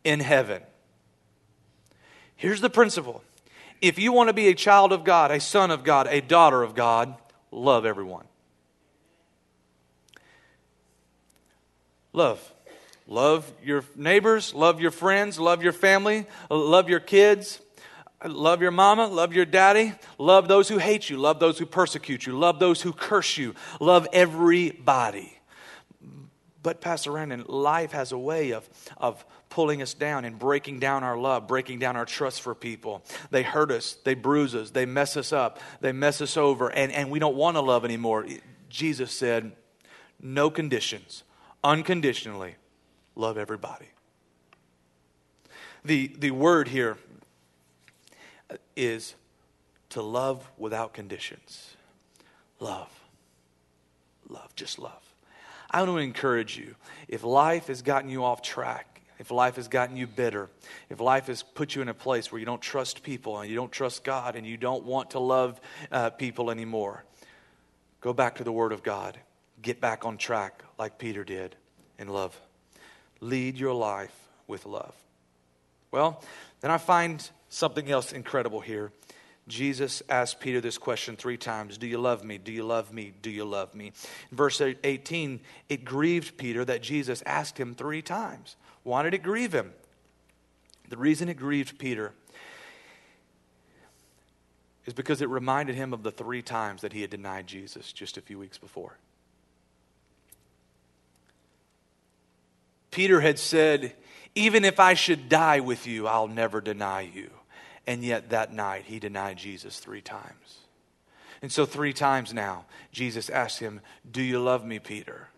in 0.04 0.20
heaven. 0.20 0.62
Here's 2.36 2.60
the 2.60 2.70
principle 2.70 3.24
if 3.80 3.98
you 3.98 4.12
want 4.12 4.28
to 4.28 4.32
be 4.32 4.46
a 4.46 4.54
child 4.54 4.92
of 4.92 5.02
God, 5.02 5.32
a 5.32 5.40
son 5.40 5.72
of 5.72 5.82
God, 5.82 6.06
a 6.06 6.20
daughter 6.20 6.62
of 6.62 6.76
God, 6.76 7.16
love 7.50 7.84
everyone. 7.84 8.26
Love. 12.12 12.52
Love 13.10 13.52
your 13.60 13.82
neighbors, 13.96 14.54
love 14.54 14.80
your 14.80 14.92
friends, 14.92 15.36
love 15.40 15.64
your 15.64 15.72
family, 15.72 16.26
love 16.48 16.88
your 16.88 17.00
kids, 17.00 17.60
love 18.24 18.62
your 18.62 18.70
mama, 18.70 19.08
love 19.08 19.34
your 19.34 19.44
daddy, 19.44 19.92
love 20.16 20.46
those 20.46 20.68
who 20.68 20.78
hate 20.78 21.10
you, 21.10 21.18
love 21.18 21.40
those 21.40 21.58
who 21.58 21.66
persecute 21.66 22.24
you, 22.24 22.38
love 22.38 22.60
those 22.60 22.80
who 22.80 22.92
curse 22.92 23.36
you, 23.36 23.56
love 23.80 24.06
everybody. 24.12 25.36
But, 26.62 26.80
Pastor 26.80 27.10
Brandon, 27.10 27.44
life 27.48 27.90
has 27.90 28.12
a 28.12 28.18
way 28.18 28.52
of, 28.52 28.68
of 28.96 29.26
pulling 29.48 29.82
us 29.82 29.92
down 29.92 30.24
and 30.24 30.38
breaking 30.38 30.78
down 30.78 31.02
our 31.02 31.18
love, 31.18 31.48
breaking 31.48 31.80
down 31.80 31.96
our 31.96 32.06
trust 32.06 32.42
for 32.42 32.54
people. 32.54 33.02
They 33.32 33.42
hurt 33.42 33.72
us, 33.72 33.96
they 34.04 34.14
bruise 34.14 34.54
us, 34.54 34.70
they 34.70 34.86
mess 34.86 35.16
us 35.16 35.32
up, 35.32 35.58
they 35.80 35.90
mess 35.90 36.20
us 36.20 36.36
over, 36.36 36.68
and, 36.68 36.92
and 36.92 37.10
we 37.10 37.18
don't 37.18 37.34
want 37.34 37.56
to 37.56 37.60
love 37.60 37.84
anymore. 37.84 38.24
Jesus 38.68 39.10
said, 39.10 39.50
No 40.20 40.48
conditions, 40.48 41.24
unconditionally 41.64 42.54
love 43.20 43.38
everybody. 43.38 43.86
The, 45.84 46.08
the 46.18 46.30
word 46.30 46.68
here 46.68 46.96
is 48.74 49.14
to 49.90 50.02
love 50.02 50.48
without 50.58 50.92
conditions. 50.94 51.76
Love. 52.58 52.88
Love, 54.28 54.54
just 54.54 54.78
love. 54.78 55.02
I 55.70 55.82
want 55.82 55.92
to 55.92 55.98
encourage 55.98 56.58
you 56.58 56.74
if 57.08 57.22
life 57.22 57.68
has 57.68 57.82
gotten 57.82 58.10
you 58.10 58.24
off 58.24 58.42
track, 58.42 59.02
if 59.18 59.30
life 59.30 59.56
has 59.56 59.68
gotten 59.68 59.96
you 59.96 60.06
bitter, 60.06 60.48
if 60.88 60.98
life 60.98 61.26
has 61.26 61.42
put 61.42 61.74
you 61.74 61.82
in 61.82 61.88
a 61.88 61.94
place 61.94 62.32
where 62.32 62.38
you 62.38 62.46
don't 62.46 62.62
trust 62.62 63.02
people 63.02 63.38
and 63.38 63.50
you 63.50 63.56
don't 63.56 63.70
trust 63.70 64.02
God 64.02 64.34
and 64.34 64.46
you 64.46 64.56
don't 64.56 64.84
want 64.84 65.10
to 65.10 65.18
love 65.18 65.60
uh, 65.92 66.10
people 66.10 66.50
anymore, 66.50 67.04
go 68.00 68.12
back 68.12 68.36
to 68.36 68.44
the 68.44 68.52
Word 68.52 68.72
of 68.72 68.82
God. 68.82 69.18
Get 69.62 69.80
back 69.80 70.06
on 70.06 70.16
track 70.16 70.64
like 70.78 70.98
Peter 70.98 71.22
did 71.22 71.54
in 71.98 72.08
love 72.08 72.40
lead 73.20 73.58
your 73.58 73.74
life 73.74 74.14
with 74.46 74.66
love. 74.66 74.94
Well, 75.90 76.22
then 76.60 76.70
I 76.70 76.78
find 76.78 77.28
something 77.48 77.90
else 77.90 78.12
incredible 78.12 78.60
here. 78.60 78.92
Jesus 79.48 80.02
asked 80.08 80.40
Peter 80.40 80.60
this 80.60 80.78
question 80.78 81.16
three 81.16 81.36
times 81.36 81.76
Do 81.76 81.86
you 81.86 81.98
love 81.98 82.24
me? 82.24 82.38
Do 82.38 82.52
you 82.52 82.62
love 82.62 82.92
me? 82.92 83.12
Do 83.20 83.30
you 83.30 83.44
love 83.44 83.74
me? 83.74 83.92
In 84.30 84.36
verse 84.36 84.60
18, 84.60 85.40
it 85.68 85.84
grieved 85.84 86.36
Peter 86.36 86.64
that 86.64 86.82
Jesus 86.82 87.22
asked 87.26 87.58
him 87.58 87.74
three 87.74 88.02
times. 88.02 88.56
Why 88.82 89.02
did 89.02 89.14
it 89.14 89.22
grieve 89.22 89.52
him? 89.52 89.72
The 90.88 90.96
reason 90.96 91.28
it 91.28 91.34
grieved 91.34 91.78
Peter 91.78 92.12
is 94.86 94.94
because 94.94 95.20
it 95.20 95.28
reminded 95.28 95.76
him 95.76 95.92
of 95.92 96.02
the 96.02 96.10
three 96.10 96.42
times 96.42 96.82
that 96.82 96.92
he 96.92 97.00
had 97.00 97.10
denied 97.10 97.46
Jesus 97.46 97.92
just 97.92 98.16
a 98.16 98.20
few 98.20 98.38
weeks 98.38 98.58
before. 98.58 98.98
Peter 102.90 103.20
had 103.20 103.38
said, 103.38 103.94
Even 104.34 104.64
if 104.64 104.80
I 104.80 104.94
should 104.94 105.28
die 105.28 105.60
with 105.60 105.86
you, 105.86 106.06
I'll 106.06 106.28
never 106.28 106.60
deny 106.60 107.02
you. 107.02 107.30
And 107.86 108.04
yet 108.04 108.30
that 108.30 108.52
night, 108.52 108.84
he 108.86 108.98
denied 108.98 109.38
Jesus 109.38 109.78
three 109.78 110.02
times. 110.02 110.58
And 111.42 111.50
so, 111.50 111.64
three 111.64 111.92
times 111.92 112.34
now, 112.34 112.66
Jesus 112.92 113.30
asked 113.30 113.60
him, 113.60 113.80
Do 114.10 114.22
you 114.22 114.38
love 114.40 114.64
me, 114.64 114.78
Peter? 114.78 115.28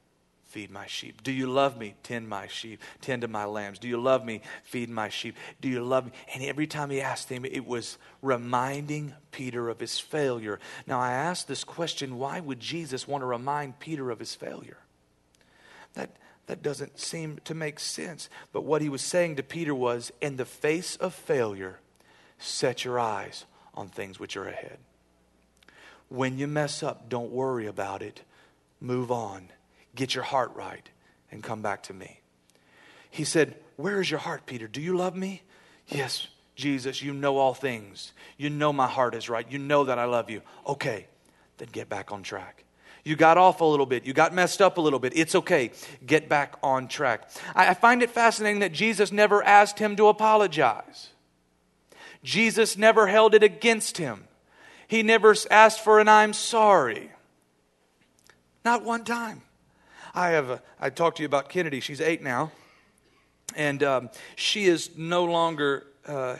Feed 0.53 0.71
my 0.71 0.87
sheep. 0.87 1.23
Do 1.23 1.33
you 1.33 1.47
love 1.47 1.79
me? 1.79 1.95
Tend 2.03 2.29
my 2.29 2.47
sheep. 2.47 2.83
Tend 3.01 3.23
to 3.23 3.29
my 3.29 3.47
lambs. 3.47 3.79
Do 3.79 3.88
you 3.88 3.99
love 3.99 4.23
me? 4.23 4.43
Feed 4.65 4.91
my 4.91 5.09
sheep. 5.09 5.35
Do 5.62 5.69
you 5.71 5.83
love 5.83 6.05
me? 6.05 6.12
And 6.35 6.45
every 6.45 6.67
time 6.67 6.91
he 6.91 7.01
asked 7.01 7.31
him, 7.31 7.47
it 7.47 7.65
was 7.65 7.97
reminding 8.21 9.15
Peter 9.31 9.71
of 9.71 9.81
his 9.81 9.99
failure. 9.99 10.61
Now, 10.87 11.01
I 11.01 11.12
ask 11.12 11.47
this 11.47 11.65
question 11.65 12.19
why 12.19 12.41
would 12.41 12.61
Jesus 12.61 13.09
want 13.09 13.23
to 13.23 13.27
remind 13.27 13.79
Peter 13.79 14.11
of 14.11 14.19
his 14.19 14.35
failure? 14.35 14.77
That, 15.95 16.11
that 16.47 16.63
doesn't 16.63 16.99
seem 16.99 17.39
to 17.45 17.55
make 17.55 17.79
sense. 17.79 18.29
But 18.53 18.65
what 18.65 18.83
he 18.83 18.89
was 18.89 19.03
saying 19.03 19.37
to 19.37 19.43
Peter 19.43 19.75
was 19.75 20.13
in 20.21 20.37
the 20.37 20.45
face 20.45 20.97
of 20.97 21.15
failure, 21.15 21.79
set 22.39 22.85
your 22.85 22.99
eyes 22.99 23.45
on 23.75 23.89
things 23.89 24.19
which 24.19 24.37
are 24.37 24.49
ahead. 24.49 24.79
When 26.09 26.39
you 26.39 26.47
mess 26.47 26.83
up, 26.83 27.09
don't 27.09 27.31
worry 27.31 27.67
about 27.67 28.03
it. 28.03 28.23
Move 28.81 29.11
on. 29.11 29.49
Get 29.95 30.15
your 30.15 30.25
heart 30.25 30.53
right 30.55 30.87
and 31.31 31.43
come 31.43 31.63
back 31.63 31.85
to 31.85 31.95
me. 31.95 32.21
He 33.11 33.25
said, 33.25 33.57
Where 33.77 34.01
is 34.01 34.11
your 34.11 34.21
heart, 34.21 34.47
Peter? 34.47 34.67
Do 34.67 34.81
you 34.81 34.97
love 34.97 35.17
me? 35.17 35.43
Yes, 35.87 36.29
Jesus, 36.55 37.03
you 37.03 37.13
know 37.15 37.39
all 37.39 37.55
things. 37.55 38.13
You 38.37 38.51
know 38.51 38.73
my 38.73 38.87
heart 38.87 39.15
is 39.15 39.29
right. 39.29 39.51
You 39.51 39.59
know 39.59 39.85
that 39.85 39.99
I 39.99 40.05
love 40.05 40.31
you. 40.31 40.43
Okay, 40.67 41.07
then 41.59 41.69
get 41.73 41.89
back 41.89 42.13
on 42.13 42.23
track. 42.23 42.65
You 43.05 43.17
got 43.17 43.37
off 43.37 43.61
a 43.61 43.65
little 43.65 43.87
bit. 43.87 44.07
You 44.07 44.12
got 44.12 44.33
messed 44.33 44.62
up 44.62 44.79
a 44.79 44.81
little 44.81 45.01
bit. 45.01 45.12
It's 45.17 45.35
okay. 45.35 45.73
Get 46.07 46.29
back 46.29 46.57
on 46.62 46.87
track. 46.87 47.29
I 47.55 47.75
find 47.75 48.03
it 48.03 48.11
fascinating 48.11 48.61
that 48.61 48.73
Jesus 48.73 49.11
never 49.11 49.43
asked 49.43 49.79
him 49.79 49.97
to 49.97 50.07
apologize. 50.07 51.09
Jesus 52.23 52.77
never 52.77 53.09
held 53.09 53.35
it 53.35 53.43
against 53.43 53.99
him. 53.99 54.25
He 54.87 55.03
never 55.03 55.35
asked 55.51 55.83
for 55.83 55.99
an 55.99 56.07
I'm 56.07 56.33
sorry. 56.33 57.11
Not 58.65 58.85
one 58.85 59.03
time. 59.03 59.43
I 60.15 60.31
have 60.31 60.51
a, 60.51 60.62
I 60.79 60.91
talked 60.91 61.17
to 61.17 61.23
you 61.25 61.27
about 61.27 61.49
Kennedy. 61.49 61.81
She's 61.81 62.01
eight 62.01 62.23
now. 62.23 62.53
And 63.57 63.83
um, 63.83 64.11
she 64.37 64.67
is 64.67 64.91
no 64.97 65.25
longer 65.25 65.87
uh, 66.07 66.37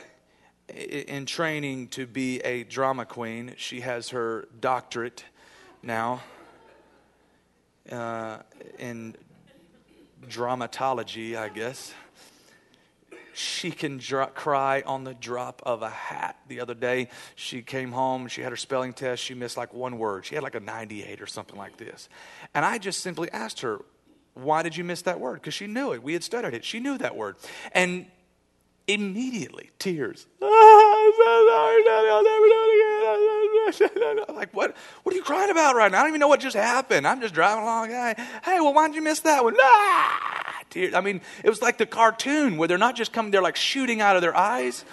in 0.69 1.25
training 1.25 1.89
to 1.89 2.07
be 2.07 2.39
a 2.39 2.63
drama 2.63 3.05
queen. 3.05 3.53
She 3.57 3.81
has 3.81 4.09
her 4.09 4.47
doctorate 4.61 5.25
now 5.81 6.21
uh, 7.91 8.37
in 8.79 9.15
dramatology, 10.27 11.35
I 11.35 11.49
guess. 11.49 11.93
She 13.35 13.71
can 13.71 13.99
cry 13.99 14.83
on 14.85 15.05
the 15.05 15.15
drop 15.15 15.63
of 15.65 15.81
a 15.81 15.89
hat. 15.89 16.37
The 16.47 16.59
other 16.59 16.75
day, 16.75 17.09
she 17.35 17.63
came 17.63 17.91
home, 17.91 18.27
she 18.27 18.41
had 18.41 18.51
her 18.51 18.57
spelling 18.57 18.93
test, 18.93 19.23
she 19.23 19.33
missed 19.33 19.57
like 19.57 19.73
one 19.73 19.97
word. 19.97 20.25
She 20.25 20.35
had 20.35 20.43
like 20.43 20.53
a 20.53 20.59
98 20.59 21.19
or 21.19 21.25
something 21.25 21.57
like 21.57 21.77
this. 21.77 22.09
And 22.53 22.63
I 22.63 22.77
just 22.77 23.01
simply 23.01 23.31
asked 23.31 23.61
her, 23.61 23.79
Why 24.35 24.61
did 24.61 24.77
you 24.77 24.83
miss 24.83 25.01
that 25.03 25.19
word? 25.19 25.35
Because 25.35 25.55
she 25.55 25.65
knew 25.65 25.93
it. 25.93 26.03
We 26.03 26.13
had 26.13 26.23
studied 26.23 26.53
it. 26.53 26.63
She 26.63 26.79
knew 26.79 26.97
that 26.99 27.15
word. 27.15 27.37
And 27.71 28.05
immediately, 28.87 29.71
tears. 29.79 30.27
I'm 30.41 31.11
so 31.17 31.47
sorry, 31.49 31.83
Daddy. 31.83 32.09
I'll 32.09 32.23
never 32.23 32.45
do 32.45 32.53
it 32.53 32.71
again. 32.75 33.42
like, 34.29 34.53
what, 34.53 34.75
what 35.03 35.13
are 35.13 35.17
you 35.17 35.23
crying 35.23 35.51
about 35.51 35.75
right 35.75 35.91
now? 35.91 35.99
I 35.99 36.01
don't 36.01 36.09
even 36.09 36.19
know 36.19 36.27
what 36.27 36.39
just 36.39 36.55
happened. 36.55 37.07
I'm 37.07 37.21
just 37.21 37.33
driving 37.33 37.63
along. 37.63 37.89
Hey, 37.89 38.15
hey 38.43 38.59
well, 38.59 38.73
why 38.73 38.87
did 38.87 38.95
you 38.95 39.01
miss 39.01 39.21
that 39.21 39.43
one? 39.43 39.55
Ah! 39.59 40.43
tears. 40.73 40.93
I 40.93 41.01
mean, 41.01 41.21
it 41.43 41.49
was 41.49 41.61
like 41.61 41.77
the 41.77 41.85
cartoon 41.85 42.57
where 42.57 42.67
they're 42.67 42.77
not 42.77 42.95
just 42.95 43.13
coming, 43.13 43.31
they're 43.31 43.41
like 43.41 43.55
shooting 43.55 44.01
out 44.01 44.15
of 44.15 44.21
their 44.21 44.35
eyes. 44.35 44.83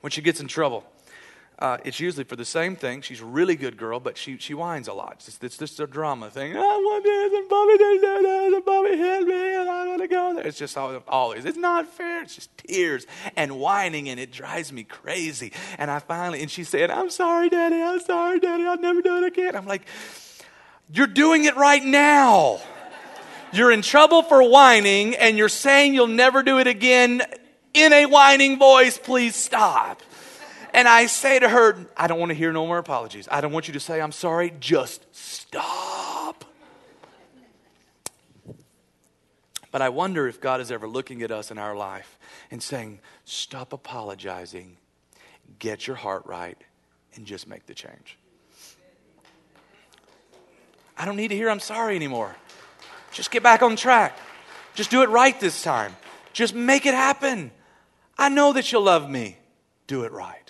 When 0.00 0.10
she 0.10 0.22
gets 0.22 0.40
in 0.40 0.48
trouble, 0.48 0.84
uh, 1.58 1.78
it's 1.84 1.98
usually 2.00 2.24
for 2.24 2.36
the 2.36 2.44
same 2.44 2.76
thing. 2.76 3.00
She's 3.00 3.22
a 3.22 3.24
really 3.24 3.56
good 3.56 3.78
girl, 3.78 3.98
but 3.98 4.18
she, 4.18 4.36
she 4.36 4.52
whines 4.52 4.88
a 4.88 4.92
lot. 4.92 5.24
It's, 5.26 5.38
it's 5.42 5.56
just 5.56 5.80
a 5.80 5.86
drama 5.86 6.28
thing. 6.28 6.54
I 6.54 6.60
want 6.60 7.02
this, 7.02 7.32
and 7.32 7.48
Bobby 7.48 7.78
did 7.78 8.02
this, 8.02 8.54
and 8.54 8.64
Bobby 8.64 8.96
hit 8.96 9.26
me, 9.26 9.54
and 9.54 9.70
I 9.70 9.86
want 9.86 10.02
to 10.02 10.08
go 10.08 10.34
there. 10.34 10.46
It's 10.46 10.58
just 10.58 10.76
always, 10.76 11.46
it's 11.46 11.56
not 11.56 11.86
fair. 11.86 12.22
It's 12.22 12.34
just 12.34 12.50
tears 12.58 13.06
and 13.36 13.58
whining, 13.58 14.10
and 14.10 14.20
it 14.20 14.32
drives 14.32 14.70
me 14.70 14.84
crazy. 14.84 15.52
And 15.78 15.90
I 15.90 16.00
finally, 16.00 16.42
and 16.42 16.50
she 16.50 16.62
said, 16.62 16.90
I'm 16.90 17.08
sorry, 17.08 17.48
Daddy, 17.48 17.80
I'm 17.80 18.00
sorry, 18.00 18.38
Daddy, 18.38 18.66
I'll 18.66 18.78
never 18.78 19.00
do 19.00 19.24
it 19.24 19.24
again. 19.24 19.56
I'm 19.56 19.66
like, 19.66 19.86
you're 20.92 21.06
doing 21.06 21.44
it 21.44 21.56
right 21.56 21.82
now. 21.82 22.60
You're 23.52 23.72
in 23.72 23.80
trouble 23.80 24.22
for 24.22 24.42
whining, 24.46 25.14
and 25.16 25.38
you're 25.38 25.48
saying 25.48 25.94
you'll 25.94 26.06
never 26.06 26.42
do 26.42 26.58
it 26.58 26.66
again 26.66 27.22
in 27.72 27.92
a 27.94 28.04
whining 28.04 28.58
voice. 28.58 28.98
Please 28.98 29.34
stop. 29.34 30.02
And 30.76 30.86
I 30.86 31.06
say 31.06 31.38
to 31.38 31.48
her, 31.48 31.86
I 31.96 32.06
don't 32.06 32.18
want 32.18 32.28
to 32.28 32.34
hear 32.34 32.52
no 32.52 32.66
more 32.66 32.76
apologies. 32.76 33.26
I 33.32 33.40
don't 33.40 33.50
want 33.50 33.66
you 33.66 33.72
to 33.72 33.80
say, 33.80 33.98
I'm 33.98 34.12
sorry. 34.12 34.52
Just 34.60 35.06
stop. 35.16 36.44
But 39.72 39.80
I 39.80 39.88
wonder 39.88 40.28
if 40.28 40.38
God 40.38 40.60
is 40.60 40.70
ever 40.70 40.86
looking 40.86 41.22
at 41.22 41.30
us 41.30 41.50
in 41.50 41.56
our 41.56 41.74
life 41.74 42.18
and 42.50 42.62
saying, 42.62 43.00
Stop 43.24 43.72
apologizing, 43.72 44.76
get 45.58 45.86
your 45.86 45.96
heart 45.96 46.26
right, 46.26 46.58
and 47.14 47.24
just 47.24 47.48
make 47.48 47.64
the 47.64 47.74
change. 47.74 48.18
I 50.98 51.06
don't 51.06 51.16
need 51.16 51.28
to 51.28 51.36
hear 51.36 51.48
I'm 51.48 51.58
sorry 51.58 51.96
anymore. 51.96 52.36
Just 53.12 53.30
get 53.30 53.42
back 53.42 53.62
on 53.62 53.76
track. 53.76 54.18
Just 54.74 54.90
do 54.90 55.02
it 55.02 55.08
right 55.08 55.38
this 55.40 55.62
time. 55.62 55.96
Just 56.34 56.54
make 56.54 56.84
it 56.84 56.92
happen. 56.92 57.50
I 58.18 58.28
know 58.28 58.52
that 58.52 58.70
you'll 58.70 58.82
love 58.82 59.08
me. 59.08 59.38
Do 59.86 60.04
it 60.04 60.12
right. 60.12 60.45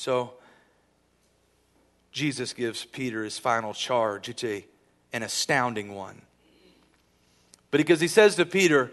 So, 0.00 0.32
Jesus 2.10 2.54
gives 2.54 2.86
Peter 2.86 3.22
his 3.22 3.36
final 3.38 3.74
charge. 3.74 4.30
It's 4.30 4.42
a, 4.44 4.64
an 5.12 5.22
astounding 5.22 5.94
one. 5.94 6.22
But 7.70 7.78
because 7.78 8.00
he 8.00 8.08
says 8.08 8.34
to 8.36 8.46
Peter, 8.46 8.90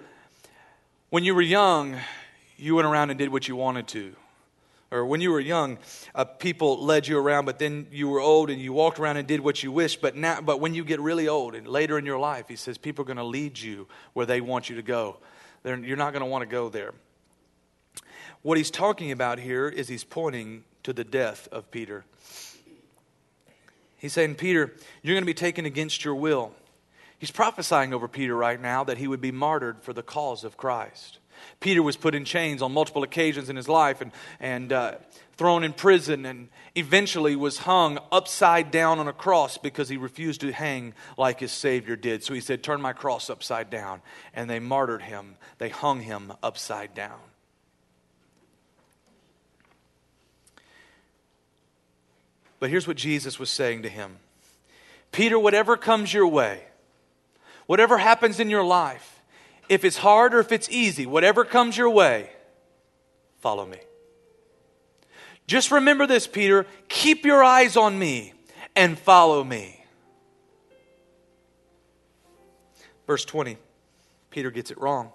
when 1.10 1.24
you 1.24 1.34
were 1.34 1.42
young, 1.42 1.96
you 2.58 2.76
went 2.76 2.90
around 2.90 3.10
and 3.10 3.18
did 3.18 3.32
what 3.32 3.48
you 3.48 3.56
wanted 3.56 3.88
to. 3.88 4.18
Or 4.92 5.06
when 5.06 5.22
you 5.22 5.32
were 5.32 5.40
young, 5.40 5.78
uh, 6.14 6.26
people 6.26 6.84
led 6.84 7.08
you 7.08 7.18
around, 7.18 7.46
but 7.46 7.58
then 7.58 7.88
you 7.90 8.10
were 8.10 8.20
old 8.20 8.50
and 8.50 8.60
you 8.60 8.74
walked 8.74 9.00
around 9.00 9.16
and 9.16 9.26
did 9.26 9.40
what 9.40 9.64
you 9.64 9.72
wished. 9.72 10.02
But 10.02 10.18
now, 10.18 10.42
but 10.42 10.60
when 10.60 10.74
you 10.74 10.84
get 10.84 11.00
really 11.00 11.30
old 11.30 11.56
and 11.56 11.66
later 11.66 11.98
in 11.98 12.06
your 12.06 12.20
life, 12.20 12.50
he 12.50 12.58
says 12.58 12.78
people 12.78 13.04
are 13.04 13.06
going 13.06 13.16
to 13.16 13.24
lead 13.24 13.58
you 13.58 13.88
where 14.12 14.26
they 14.26 14.42
want 14.42 14.70
you 14.70 14.76
to 14.76 14.82
go. 14.82 15.16
They're, 15.64 15.78
you're 15.78 15.96
not 15.96 16.12
going 16.12 16.24
to 16.26 16.30
want 16.30 16.42
to 16.42 16.50
go 16.50 16.68
there. 16.68 16.94
What 18.42 18.58
he's 18.58 18.72
talking 18.72 19.14
about 19.14 19.40
here 19.40 19.70
is 19.70 19.88
he's 19.88 20.04
pointing 20.04 20.66
to 20.88 20.94
the 20.94 21.04
death 21.04 21.50
of 21.52 21.70
Peter. 21.70 22.06
He's 23.98 24.14
saying, 24.14 24.36
Peter, 24.36 24.74
you're 25.04 25.16
going 25.16 25.22
to 25.22 25.26
be 25.26 25.34
taken 25.34 25.66
against 25.66 26.06
your 26.06 26.16
will. 26.16 26.54
He's 27.20 27.30
prophesying 27.30 27.94
over 27.94 28.08
Peter 28.08 28.34
right 28.34 28.62
now 28.62 28.86
that 28.86 28.98
he 28.98 29.06
would 29.06 29.20
be 29.20 29.34
martyred 29.34 29.84
for 29.84 29.92
the 29.92 30.02
cause 30.02 30.46
of 30.46 30.56
Christ. 30.56 31.18
Peter 31.60 31.84
was 31.84 31.98
put 31.98 32.16
in 32.16 32.24
chains 32.24 32.62
on 32.62 32.72
multiple 32.72 33.04
occasions 33.04 33.50
in 33.50 33.58
his 33.58 33.68
life 33.68 34.00
and, 34.00 34.14
and 34.40 34.72
uh, 34.72 34.96
thrown 35.36 35.66
in 35.66 35.74
prison 35.74 36.26
and 36.26 36.48
eventually 36.74 37.36
was 37.36 37.58
hung 37.58 38.00
upside 38.10 38.72
down 38.72 38.98
on 38.98 39.10
a 39.10 39.14
cross 39.14 39.58
because 39.58 39.90
he 39.90 39.98
refused 39.98 40.40
to 40.40 40.54
hang 40.54 40.94
like 41.18 41.42
his 41.42 41.52
Savior 41.52 41.98
did. 41.98 42.24
So 42.24 42.34
he 42.34 42.40
said, 42.40 42.64
Turn 42.64 42.80
my 42.80 42.94
cross 42.94 43.30
upside 43.30 43.70
down. 43.70 44.02
And 44.34 44.50
they 44.50 44.60
martyred 44.60 45.02
him, 45.02 45.36
they 45.58 45.68
hung 45.68 46.00
him 46.00 46.32
upside 46.42 46.96
down. 46.96 47.20
But 52.60 52.70
here's 52.70 52.88
what 52.88 52.98
Jesus 52.98 53.40
was 53.40 53.50
saying 53.50 53.84
to 53.84 53.90
him 53.90 54.18
Peter, 55.12 55.38
whatever 55.38 55.78
comes 55.78 56.14
your 56.14 56.28
way, 56.28 56.64
whatever 57.66 57.98
happens 57.98 58.40
in 58.40 58.50
your 58.50 58.64
life, 58.64 59.22
if 59.70 59.84
it's 59.84 59.98
hard 59.98 60.34
or 60.34 60.40
if 60.40 60.52
it's 60.52 60.70
easy, 60.70 61.06
whatever 61.06 61.46
comes 61.46 61.78
your 61.78 61.90
way, 61.90 62.30
follow 63.40 63.66
me. 63.66 63.80
Just 65.46 65.72
remember 65.72 66.06
this, 66.06 66.28
Peter. 66.28 66.66
Keep 66.90 67.26
your 67.26 67.44
eyes 67.44 67.78
on 67.78 67.98
me 67.98 68.34
and 68.76 69.00
follow 69.00 69.44
me. 69.44 69.74
Verse 73.06 73.24
20, 73.24 73.58
Peter 74.30 74.52
gets 74.52 74.70
it 74.72 74.78
wrong. 74.78 75.12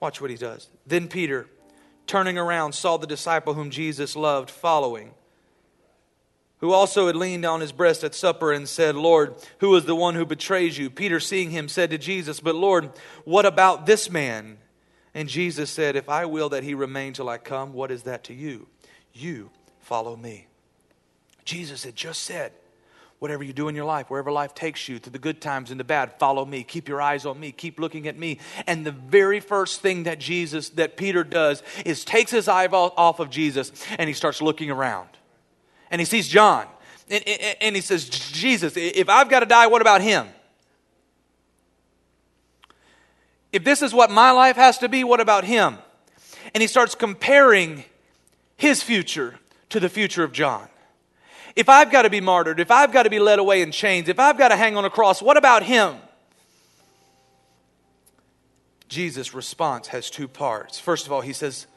Watch 0.00 0.20
what 0.20 0.30
he 0.30 0.36
does. 0.36 0.68
Then 0.86 1.08
Peter, 1.08 1.46
turning 2.06 2.38
around, 2.38 2.72
saw 2.72 2.96
the 2.96 3.06
disciple 3.06 3.52
whom 3.52 3.68
Jesus 3.70 4.16
loved 4.16 4.50
following 4.50 5.12
who 6.64 6.72
also 6.72 7.08
had 7.08 7.14
leaned 7.14 7.44
on 7.44 7.60
his 7.60 7.72
breast 7.72 8.02
at 8.04 8.14
supper 8.14 8.50
and 8.50 8.66
said, 8.66 8.96
Lord, 8.96 9.34
who 9.58 9.76
is 9.76 9.84
the 9.84 9.94
one 9.94 10.14
who 10.14 10.24
betrays 10.24 10.78
you? 10.78 10.88
Peter, 10.88 11.20
seeing 11.20 11.50
him, 11.50 11.68
said 11.68 11.90
to 11.90 11.98
Jesus, 11.98 12.40
But 12.40 12.54
Lord, 12.54 12.90
what 13.26 13.44
about 13.44 13.84
this 13.84 14.08
man? 14.08 14.56
And 15.12 15.28
Jesus 15.28 15.68
said, 15.68 15.94
If 15.94 16.08
I 16.08 16.24
will 16.24 16.48
that 16.48 16.64
he 16.64 16.72
remain 16.72 17.12
till 17.12 17.28
I 17.28 17.36
come, 17.36 17.74
what 17.74 17.90
is 17.90 18.04
that 18.04 18.24
to 18.24 18.32
you? 18.32 18.66
You 19.12 19.50
follow 19.80 20.16
me. 20.16 20.46
Jesus 21.44 21.84
had 21.84 21.96
just 21.96 22.22
said, 22.22 22.52
Whatever 23.18 23.42
you 23.42 23.52
do 23.52 23.68
in 23.68 23.74
your 23.74 23.84
life, 23.84 24.08
wherever 24.08 24.32
life 24.32 24.54
takes 24.54 24.88
you, 24.88 24.98
through 24.98 25.12
the 25.12 25.18
good 25.18 25.42
times 25.42 25.70
and 25.70 25.78
the 25.78 25.84
bad, 25.84 26.18
follow 26.18 26.46
me. 26.46 26.64
Keep 26.64 26.88
your 26.88 27.02
eyes 27.02 27.26
on 27.26 27.38
me. 27.38 27.52
Keep 27.52 27.78
looking 27.78 28.08
at 28.08 28.18
me. 28.18 28.38
And 28.66 28.86
the 28.86 28.92
very 28.92 29.40
first 29.40 29.82
thing 29.82 30.04
that 30.04 30.18
Jesus, 30.18 30.70
that 30.70 30.96
Peter 30.96 31.24
does, 31.24 31.62
is 31.84 32.06
takes 32.06 32.30
his 32.30 32.48
eye 32.48 32.68
off 32.68 33.20
of 33.20 33.28
Jesus 33.28 33.70
and 33.98 34.08
he 34.08 34.14
starts 34.14 34.40
looking 34.40 34.70
around 34.70 35.10
and 35.94 36.00
he 36.00 36.04
sees 36.04 36.26
John. 36.26 36.66
And, 37.08 37.22
and, 37.24 37.56
and 37.60 37.76
he 37.76 37.80
says, 37.80 38.08
Jesus, 38.08 38.76
if 38.76 39.08
I've 39.08 39.28
got 39.28 39.40
to 39.40 39.46
die, 39.46 39.68
what 39.68 39.80
about 39.80 40.00
him? 40.00 40.26
If 43.52 43.62
this 43.62 43.80
is 43.80 43.94
what 43.94 44.10
my 44.10 44.32
life 44.32 44.56
has 44.56 44.78
to 44.78 44.88
be, 44.88 45.04
what 45.04 45.20
about 45.20 45.44
him? 45.44 45.78
And 46.52 46.60
he 46.60 46.66
starts 46.66 46.96
comparing 46.96 47.84
his 48.56 48.82
future 48.82 49.38
to 49.68 49.78
the 49.78 49.88
future 49.88 50.24
of 50.24 50.32
John. 50.32 50.66
If 51.54 51.68
I've 51.68 51.92
got 51.92 52.02
to 52.02 52.10
be 52.10 52.20
martyred, 52.20 52.58
if 52.58 52.72
I've 52.72 52.92
got 52.92 53.04
to 53.04 53.10
be 53.10 53.20
led 53.20 53.38
away 53.38 53.62
in 53.62 53.70
chains, 53.70 54.08
if 54.08 54.18
I've 54.18 54.36
got 54.36 54.48
to 54.48 54.56
hang 54.56 54.76
on 54.76 54.84
a 54.84 54.90
cross, 54.90 55.22
what 55.22 55.36
about 55.36 55.62
him? 55.62 55.94
Jesus' 58.88 59.32
response 59.32 59.86
has 59.86 60.10
two 60.10 60.26
parts. 60.26 60.80
First 60.80 61.06
of 61.06 61.12
all, 61.12 61.20
he 61.20 61.32
says, 61.32 61.68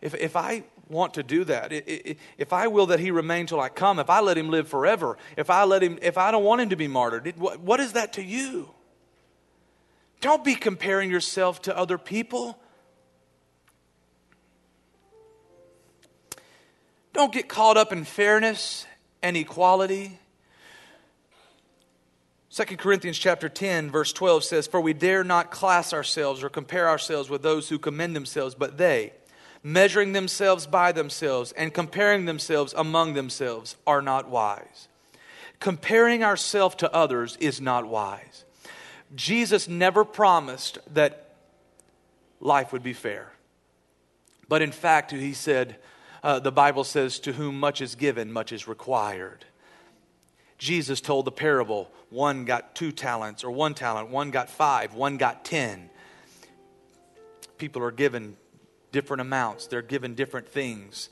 if, 0.00 0.14
if 0.14 0.36
I 0.36 0.62
want 0.88 1.14
to 1.14 1.22
do 1.22 1.44
that. 1.44 1.72
If 1.72 2.52
I 2.52 2.66
will 2.66 2.86
that 2.86 3.00
he 3.00 3.10
remain 3.10 3.46
till 3.46 3.60
I 3.60 3.68
come, 3.68 3.98
if 3.98 4.10
I 4.10 4.20
let 4.20 4.38
him 4.38 4.50
live 4.50 4.68
forever, 4.68 5.18
if 5.36 5.50
I 5.50 5.64
let 5.64 5.82
him, 5.82 5.98
if 6.02 6.18
I 6.18 6.30
don't 6.30 6.44
want 6.44 6.60
him 6.60 6.70
to 6.70 6.76
be 6.76 6.88
martyred, 6.88 7.34
what 7.36 7.80
is 7.80 7.92
that 7.92 8.14
to 8.14 8.22
you? 8.22 8.70
Don't 10.20 10.44
be 10.44 10.54
comparing 10.54 11.10
yourself 11.10 11.62
to 11.62 11.76
other 11.76 11.98
people. 11.98 12.58
Don't 17.12 17.32
get 17.32 17.48
caught 17.48 17.76
up 17.76 17.92
in 17.92 18.04
fairness 18.04 18.86
and 19.22 19.36
equality. 19.36 20.18
2 22.50 22.76
Corinthians 22.76 23.18
chapter 23.18 23.48
10 23.48 23.90
verse 23.90 24.12
12 24.12 24.42
says 24.42 24.66
for 24.66 24.80
we 24.80 24.92
dare 24.92 25.22
not 25.22 25.50
class 25.50 25.92
ourselves 25.92 26.42
or 26.42 26.48
compare 26.48 26.88
ourselves 26.88 27.28
with 27.28 27.42
those 27.42 27.68
who 27.68 27.78
commend 27.78 28.16
themselves 28.16 28.54
but 28.54 28.78
they 28.78 29.12
measuring 29.62 30.12
themselves 30.12 30.66
by 30.66 30.92
themselves 30.92 31.52
and 31.52 31.74
comparing 31.74 32.24
themselves 32.24 32.74
among 32.76 33.14
themselves 33.14 33.76
are 33.86 34.02
not 34.02 34.28
wise. 34.28 34.88
Comparing 35.60 36.22
ourselves 36.22 36.76
to 36.76 36.92
others 36.92 37.36
is 37.40 37.60
not 37.60 37.86
wise. 37.86 38.44
Jesus 39.14 39.68
never 39.68 40.04
promised 40.04 40.78
that 40.94 41.34
life 42.40 42.72
would 42.72 42.82
be 42.82 42.92
fair. 42.92 43.32
But 44.48 44.62
in 44.62 44.72
fact, 44.72 45.10
he 45.10 45.32
said, 45.32 45.76
uh, 46.22 46.38
the 46.38 46.52
Bible 46.52 46.84
says, 46.84 47.18
to 47.20 47.32
whom 47.32 47.58
much 47.58 47.80
is 47.80 47.94
given, 47.94 48.32
much 48.32 48.52
is 48.52 48.68
required. 48.68 49.44
Jesus 50.58 51.00
told 51.00 51.24
the 51.24 51.32
parable 51.32 51.90
one 52.10 52.44
got 52.44 52.74
two 52.74 52.90
talents, 52.90 53.44
or 53.44 53.50
one 53.50 53.74
talent, 53.74 54.08
one 54.08 54.30
got 54.30 54.48
five, 54.48 54.94
one 54.94 55.16
got 55.18 55.44
ten. 55.44 55.90
People 57.58 57.82
are 57.82 57.90
given 57.90 58.36
different 58.92 59.20
amounts, 59.20 59.66
they're 59.66 59.82
given 59.82 60.14
different 60.14 60.48
things. 60.48 61.08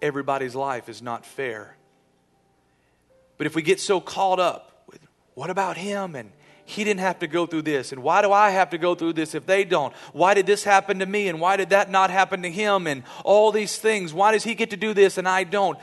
Everybody's 0.00 0.54
life 0.54 0.88
is 0.88 1.02
not 1.02 1.24
fair. 1.24 1.76
But 3.38 3.46
if 3.46 3.54
we 3.54 3.62
get 3.62 3.80
so 3.80 4.00
caught 4.00 4.38
up 4.38 4.84
with 4.90 5.00
what 5.34 5.50
about 5.50 5.76
him 5.76 6.14
and 6.14 6.32
he 6.64 6.84
didn't 6.84 7.00
have 7.00 7.18
to 7.20 7.26
go 7.26 7.46
through 7.46 7.62
this 7.62 7.92
and 7.92 8.02
why 8.02 8.22
do 8.22 8.32
I 8.32 8.50
have 8.50 8.70
to 8.70 8.78
go 8.78 8.94
through 8.94 9.14
this 9.14 9.34
if 9.34 9.46
they 9.46 9.64
don't? 9.64 9.92
Why 10.12 10.34
did 10.34 10.46
this 10.46 10.64
happen 10.64 11.00
to 11.00 11.06
me 11.06 11.28
and 11.28 11.40
why 11.40 11.56
did 11.56 11.70
that 11.70 11.90
not 11.90 12.10
happen 12.10 12.42
to 12.42 12.50
him 12.50 12.86
and 12.86 13.02
all 13.24 13.52
these 13.52 13.78
things? 13.78 14.14
Why 14.14 14.32
does 14.32 14.44
he 14.44 14.54
get 14.54 14.70
to 14.70 14.76
do 14.76 14.94
this 14.94 15.18
and 15.18 15.28
I 15.28 15.44
don't? 15.44 15.78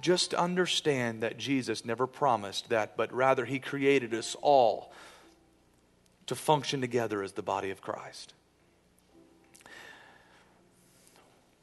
Just 0.00 0.34
understand 0.34 1.22
that 1.22 1.38
Jesus 1.38 1.84
never 1.84 2.06
promised 2.06 2.70
that, 2.70 2.96
but 2.96 3.12
rather 3.12 3.44
he 3.44 3.58
created 3.58 4.14
us 4.14 4.36
all 4.40 4.92
to 6.26 6.34
function 6.34 6.80
together 6.80 7.22
as 7.22 7.32
the 7.32 7.42
body 7.42 7.70
of 7.70 7.80
Christ. 7.80 8.34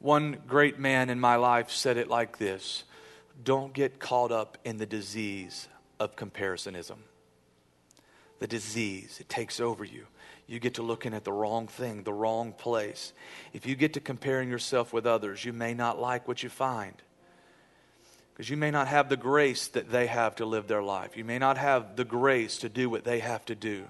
One 0.00 0.38
great 0.48 0.78
man 0.78 1.10
in 1.10 1.20
my 1.20 1.36
life 1.36 1.70
said 1.70 1.96
it 1.96 2.08
like 2.08 2.38
this 2.38 2.84
Don't 3.44 3.72
get 3.72 4.00
caught 4.00 4.32
up 4.32 4.58
in 4.64 4.78
the 4.78 4.86
disease 4.86 5.68
of 6.00 6.16
comparisonism. 6.16 6.96
The 8.38 8.46
disease, 8.46 9.18
it 9.20 9.28
takes 9.28 9.60
over 9.60 9.84
you. 9.84 10.06
You 10.46 10.58
get 10.58 10.74
to 10.74 10.82
looking 10.82 11.14
at 11.14 11.24
the 11.24 11.32
wrong 11.32 11.68
thing, 11.68 12.02
the 12.02 12.12
wrong 12.12 12.52
place. 12.52 13.12
If 13.52 13.66
you 13.66 13.76
get 13.76 13.92
to 13.92 14.00
comparing 14.00 14.48
yourself 14.48 14.92
with 14.92 15.06
others, 15.06 15.44
you 15.44 15.52
may 15.52 15.74
not 15.74 16.00
like 16.00 16.26
what 16.26 16.42
you 16.42 16.48
find. 16.48 16.94
Because 18.32 18.48
you 18.48 18.56
may 18.56 18.70
not 18.70 18.88
have 18.88 19.10
the 19.10 19.18
grace 19.18 19.68
that 19.68 19.90
they 19.90 20.06
have 20.06 20.36
to 20.36 20.46
live 20.46 20.66
their 20.66 20.82
life. 20.82 21.16
You 21.16 21.24
may 21.24 21.38
not 21.38 21.58
have 21.58 21.94
the 21.94 22.06
grace 22.06 22.58
to 22.58 22.70
do 22.70 22.88
what 22.88 23.04
they 23.04 23.18
have 23.18 23.44
to 23.44 23.54
do. 23.54 23.84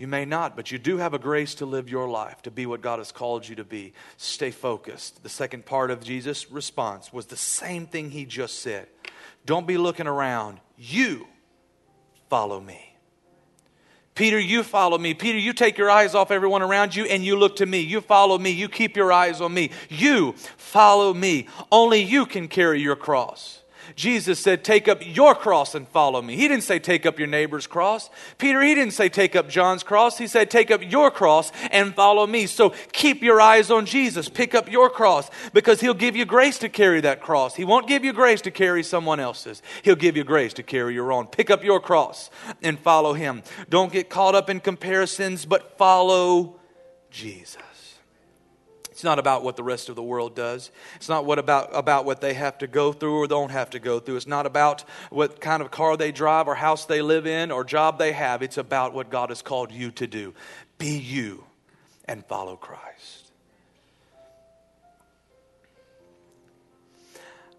You 0.00 0.06
may 0.06 0.24
not, 0.24 0.56
but 0.56 0.72
you 0.72 0.78
do 0.78 0.96
have 0.96 1.12
a 1.12 1.18
grace 1.18 1.56
to 1.56 1.66
live 1.66 1.90
your 1.90 2.08
life, 2.08 2.40
to 2.44 2.50
be 2.50 2.64
what 2.64 2.80
God 2.80 3.00
has 3.00 3.12
called 3.12 3.46
you 3.46 3.56
to 3.56 3.64
be. 3.64 3.92
Stay 4.16 4.50
focused. 4.50 5.22
The 5.22 5.28
second 5.28 5.66
part 5.66 5.90
of 5.90 6.02
Jesus' 6.02 6.50
response 6.50 7.12
was 7.12 7.26
the 7.26 7.36
same 7.36 7.84
thing 7.84 8.10
he 8.10 8.24
just 8.24 8.60
said. 8.60 8.88
Don't 9.44 9.66
be 9.66 9.76
looking 9.76 10.06
around. 10.06 10.58
You 10.78 11.26
follow 12.30 12.58
me. 12.58 12.96
Peter, 14.14 14.38
you 14.38 14.62
follow 14.62 14.96
me. 14.96 15.12
Peter, 15.12 15.38
you 15.38 15.52
take 15.52 15.76
your 15.76 15.90
eyes 15.90 16.14
off 16.14 16.30
everyone 16.30 16.62
around 16.62 16.96
you 16.96 17.04
and 17.04 17.22
you 17.22 17.36
look 17.36 17.56
to 17.56 17.66
me. 17.66 17.80
You 17.80 18.00
follow 18.00 18.38
me. 18.38 18.52
You 18.52 18.70
keep 18.70 18.96
your 18.96 19.12
eyes 19.12 19.42
on 19.42 19.52
me. 19.52 19.70
You 19.90 20.32
follow 20.56 21.12
me. 21.12 21.46
Only 21.70 22.00
you 22.00 22.24
can 22.24 22.48
carry 22.48 22.80
your 22.80 22.96
cross. 22.96 23.59
Jesus 23.96 24.38
said, 24.38 24.64
Take 24.64 24.88
up 24.88 24.98
your 25.02 25.34
cross 25.34 25.74
and 25.74 25.88
follow 25.88 26.22
me. 26.22 26.36
He 26.36 26.48
didn't 26.48 26.64
say, 26.64 26.78
Take 26.78 27.06
up 27.06 27.18
your 27.18 27.28
neighbor's 27.28 27.66
cross. 27.66 28.10
Peter, 28.38 28.60
he 28.62 28.74
didn't 28.74 28.92
say, 28.92 29.08
Take 29.08 29.36
up 29.36 29.48
John's 29.48 29.82
cross. 29.82 30.18
He 30.18 30.26
said, 30.26 30.50
Take 30.50 30.70
up 30.70 30.80
your 30.82 31.10
cross 31.10 31.52
and 31.70 31.94
follow 31.94 32.26
me. 32.26 32.46
So 32.46 32.70
keep 32.92 33.22
your 33.22 33.40
eyes 33.40 33.70
on 33.70 33.86
Jesus. 33.86 34.28
Pick 34.28 34.54
up 34.54 34.70
your 34.70 34.90
cross 34.90 35.30
because 35.52 35.80
he'll 35.80 35.94
give 35.94 36.16
you 36.16 36.24
grace 36.24 36.58
to 36.58 36.68
carry 36.68 37.00
that 37.02 37.20
cross. 37.20 37.54
He 37.54 37.64
won't 37.64 37.88
give 37.88 38.04
you 38.04 38.12
grace 38.12 38.40
to 38.42 38.50
carry 38.50 38.82
someone 38.82 39.20
else's, 39.20 39.62
he'll 39.82 39.96
give 39.96 40.16
you 40.16 40.24
grace 40.24 40.52
to 40.54 40.62
carry 40.62 40.94
your 40.94 41.12
own. 41.12 41.26
Pick 41.26 41.50
up 41.50 41.64
your 41.64 41.80
cross 41.80 42.30
and 42.62 42.78
follow 42.78 43.12
him. 43.12 43.42
Don't 43.68 43.92
get 43.92 44.08
caught 44.08 44.34
up 44.34 44.50
in 44.50 44.60
comparisons, 44.60 45.44
but 45.44 45.76
follow 45.78 46.60
Jesus. 47.10 47.69
It's 49.00 49.04
not 49.06 49.18
about 49.18 49.42
what 49.42 49.56
the 49.56 49.62
rest 49.62 49.88
of 49.88 49.96
the 49.96 50.02
world 50.02 50.36
does. 50.36 50.70
It's 50.96 51.08
not 51.08 51.24
what 51.24 51.38
about, 51.38 51.70
about 51.74 52.04
what 52.04 52.20
they 52.20 52.34
have 52.34 52.58
to 52.58 52.66
go 52.66 52.92
through 52.92 53.16
or 53.20 53.26
don't 53.26 53.50
have 53.50 53.70
to 53.70 53.78
go 53.78 53.98
through. 53.98 54.16
It's 54.16 54.26
not 54.26 54.44
about 54.44 54.82
what 55.08 55.40
kind 55.40 55.62
of 55.62 55.70
car 55.70 55.96
they 55.96 56.12
drive 56.12 56.46
or 56.46 56.54
house 56.54 56.84
they 56.84 57.00
live 57.00 57.26
in 57.26 57.50
or 57.50 57.64
job 57.64 57.98
they 57.98 58.12
have. 58.12 58.42
It's 58.42 58.58
about 58.58 58.92
what 58.92 59.08
God 59.08 59.30
has 59.30 59.40
called 59.40 59.72
you 59.72 59.90
to 59.92 60.06
do. 60.06 60.34
Be 60.76 60.98
you 60.98 61.44
and 62.04 62.26
follow 62.26 62.56
Christ. 62.56 63.32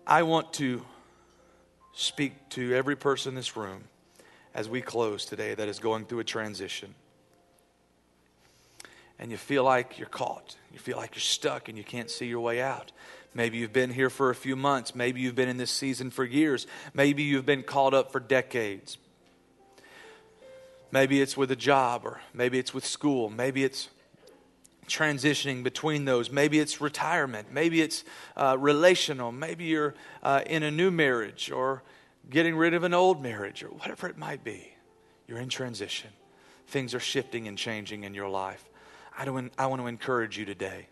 I 0.05 0.21
want 0.21 0.53
to 0.53 0.85
speak 1.93 2.33
to 2.49 2.75
every 2.75 2.95
person 2.95 3.29
in 3.29 3.35
this 3.35 3.57
room 3.57 3.85
as 4.53 4.69
we 4.69 4.79
close 4.79 5.25
today 5.25 5.55
that 5.55 5.67
is 5.67 5.79
going 5.79 6.05
through 6.05 6.19
a 6.19 6.23
transition 6.23 6.93
and 9.21 9.29
you 9.29 9.37
feel 9.37 9.63
like 9.63 9.99
you're 9.99 10.09
caught. 10.09 10.55
You 10.73 10.79
feel 10.79 10.97
like 10.97 11.13
you're 11.13 11.21
stuck 11.21 11.69
and 11.69 11.77
you 11.77 11.83
can't 11.83 12.09
see 12.09 12.25
your 12.25 12.39
way 12.39 12.59
out. 12.59 12.91
Maybe 13.35 13.59
you've 13.59 13.71
been 13.71 13.91
here 13.91 14.09
for 14.09 14.31
a 14.31 14.35
few 14.35 14.55
months. 14.55 14.95
Maybe 14.95 15.21
you've 15.21 15.35
been 15.35 15.47
in 15.47 15.57
this 15.57 15.71
season 15.71 16.09
for 16.09 16.25
years. 16.25 16.65
Maybe 16.95 17.21
you've 17.21 17.45
been 17.45 17.61
caught 17.61 17.93
up 17.93 18.11
for 18.11 18.19
decades. 18.19 18.97
Maybe 20.91 21.21
it's 21.21 21.37
with 21.37 21.51
a 21.51 21.55
job, 21.55 22.01
or 22.03 22.19
maybe 22.33 22.57
it's 22.59 22.73
with 22.73 22.83
school. 22.83 23.29
Maybe 23.29 23.63
it's 23.63 23.89
transitioning 24.87 25.63
between 25.63 26.03
those. 26.03 26.31
Maybe 26.31 26.59
it's 26.59 26.81
retirement. 26.81 27.53
Maybe 27.53 27.79
it's 27.79 28.03
uh, 28.35 28.57
relational. 28.59 29.31
Maybe 29.31 29.65
you're 29.65 29.93
uh, 30.23 30.41
in 30.47 30.63
a 30.63 30.71
new 30.71 30.89
marriage 30.89 31.51
or 31.51 31.83
getting 32.29 32.55
rid 32.55 32.73
of 32.73 32.83
an 32.83 32.93
old 32.93 33.21
marriage 33.21 33.63
or 33.63 33.67
whatever 33.67 34.07
it 34.07 34.17
might 34.17 34.43
be. 34.43 34.73
You're 35.27 35.39
in 35.39 35.47
transition. 35.47 36.09
Things 36.67 36.93
are 36.95 36.99
shifting 36.99 37.47
and 37.47 37.57
changing 37.57 38.03
in 38.03 38.13
your 38.13 38.27
life. 38.27 38.65
I, 39.21 39.25
don't, 39.25 39.53
I 39.55 39.67
want 39.67 39.83
to 39.83 39.87
encourage 39.87 40.39
you 40.39 40.45
today. 40.45 40.87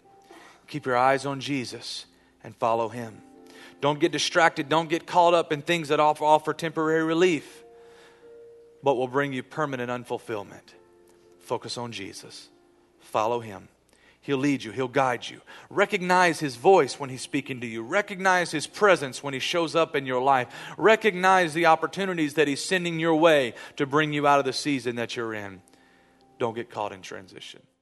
Keep 0.68 0.86
your 0.86 0.96
eyes 0.96 1.26
on 1.26 1.40
Jesus 1.40 2.06
and 2.44 2.56
follow 2.56 2.88
him. 2.88 3.24
Don't 3.82 4.00
get 4.00 4.12
distracted. 4.12 4.70
Don't 4.70 4.88
get 4.88 5.08
caught 5.08 5.34
up 5.34 5.52
in 5.52 5.64
things 5.64 5.88
that 5.88 6.00
offer, 6.00 6.26
offer 6.26 6.54
temporary 6.54 7.04
relief, 7.04 7.64
but 8.84 8.98
will 8.98 9.08
bring 9.08 9.34
you 9.34 9.42
permanent 9.42 9.90
unfulfillment. 9.90 10.76
Focus 11.40 11.76
on 11.76 11.92
Jesus. 11.92 12.50
Follow 13.00 13.40
him. 13.40 13.68
He'll 14.22 14.38
lead 14.38 14.64
you, 14.64 14.74
He'll 14.74 14.88
guide 14.88 15.28
you. 15.28 15.42
Recognize 15.72 16.40
His 16.40 16.56
voice 16.56 17.00
when 17.00 17.10
He's 17.10 17.24
speaking 17.24 17.62
to 17.62 17.68
you. 17.68 17.82
Recognize 17.82 18.52
His 18.52 18.68
presence 18.68 19.24
when 19.24 19.34
He 19.34 19.40
shows 19.40 19.76
up 19.76 19.96
in 19.96 20.06
your 20.06 20.22
life. 20.22 20.50
Recognize 20.78 21.56
the 21.56 21.66
opportunities 21.66 22.36
that 22.36 22.48
He's 22.48 22.64
sending 22.64 23.00
your 23.00 23.16
way 23.16 23.56
to 23.78 23.88
bring 23.88 24.14
you 24.14 24.28
out 24.28 24.38
of 24.38 24.46
the 24.46 24.54
season 24.54 24.98
that 24.98 25.16
you're 25.16 25.34
in. 25.34 25.64
Don't 26.38 26.54
get 26.54 26.70
caught 26.70 26.92
in 26.92 27.02
transition. 27.02 27.62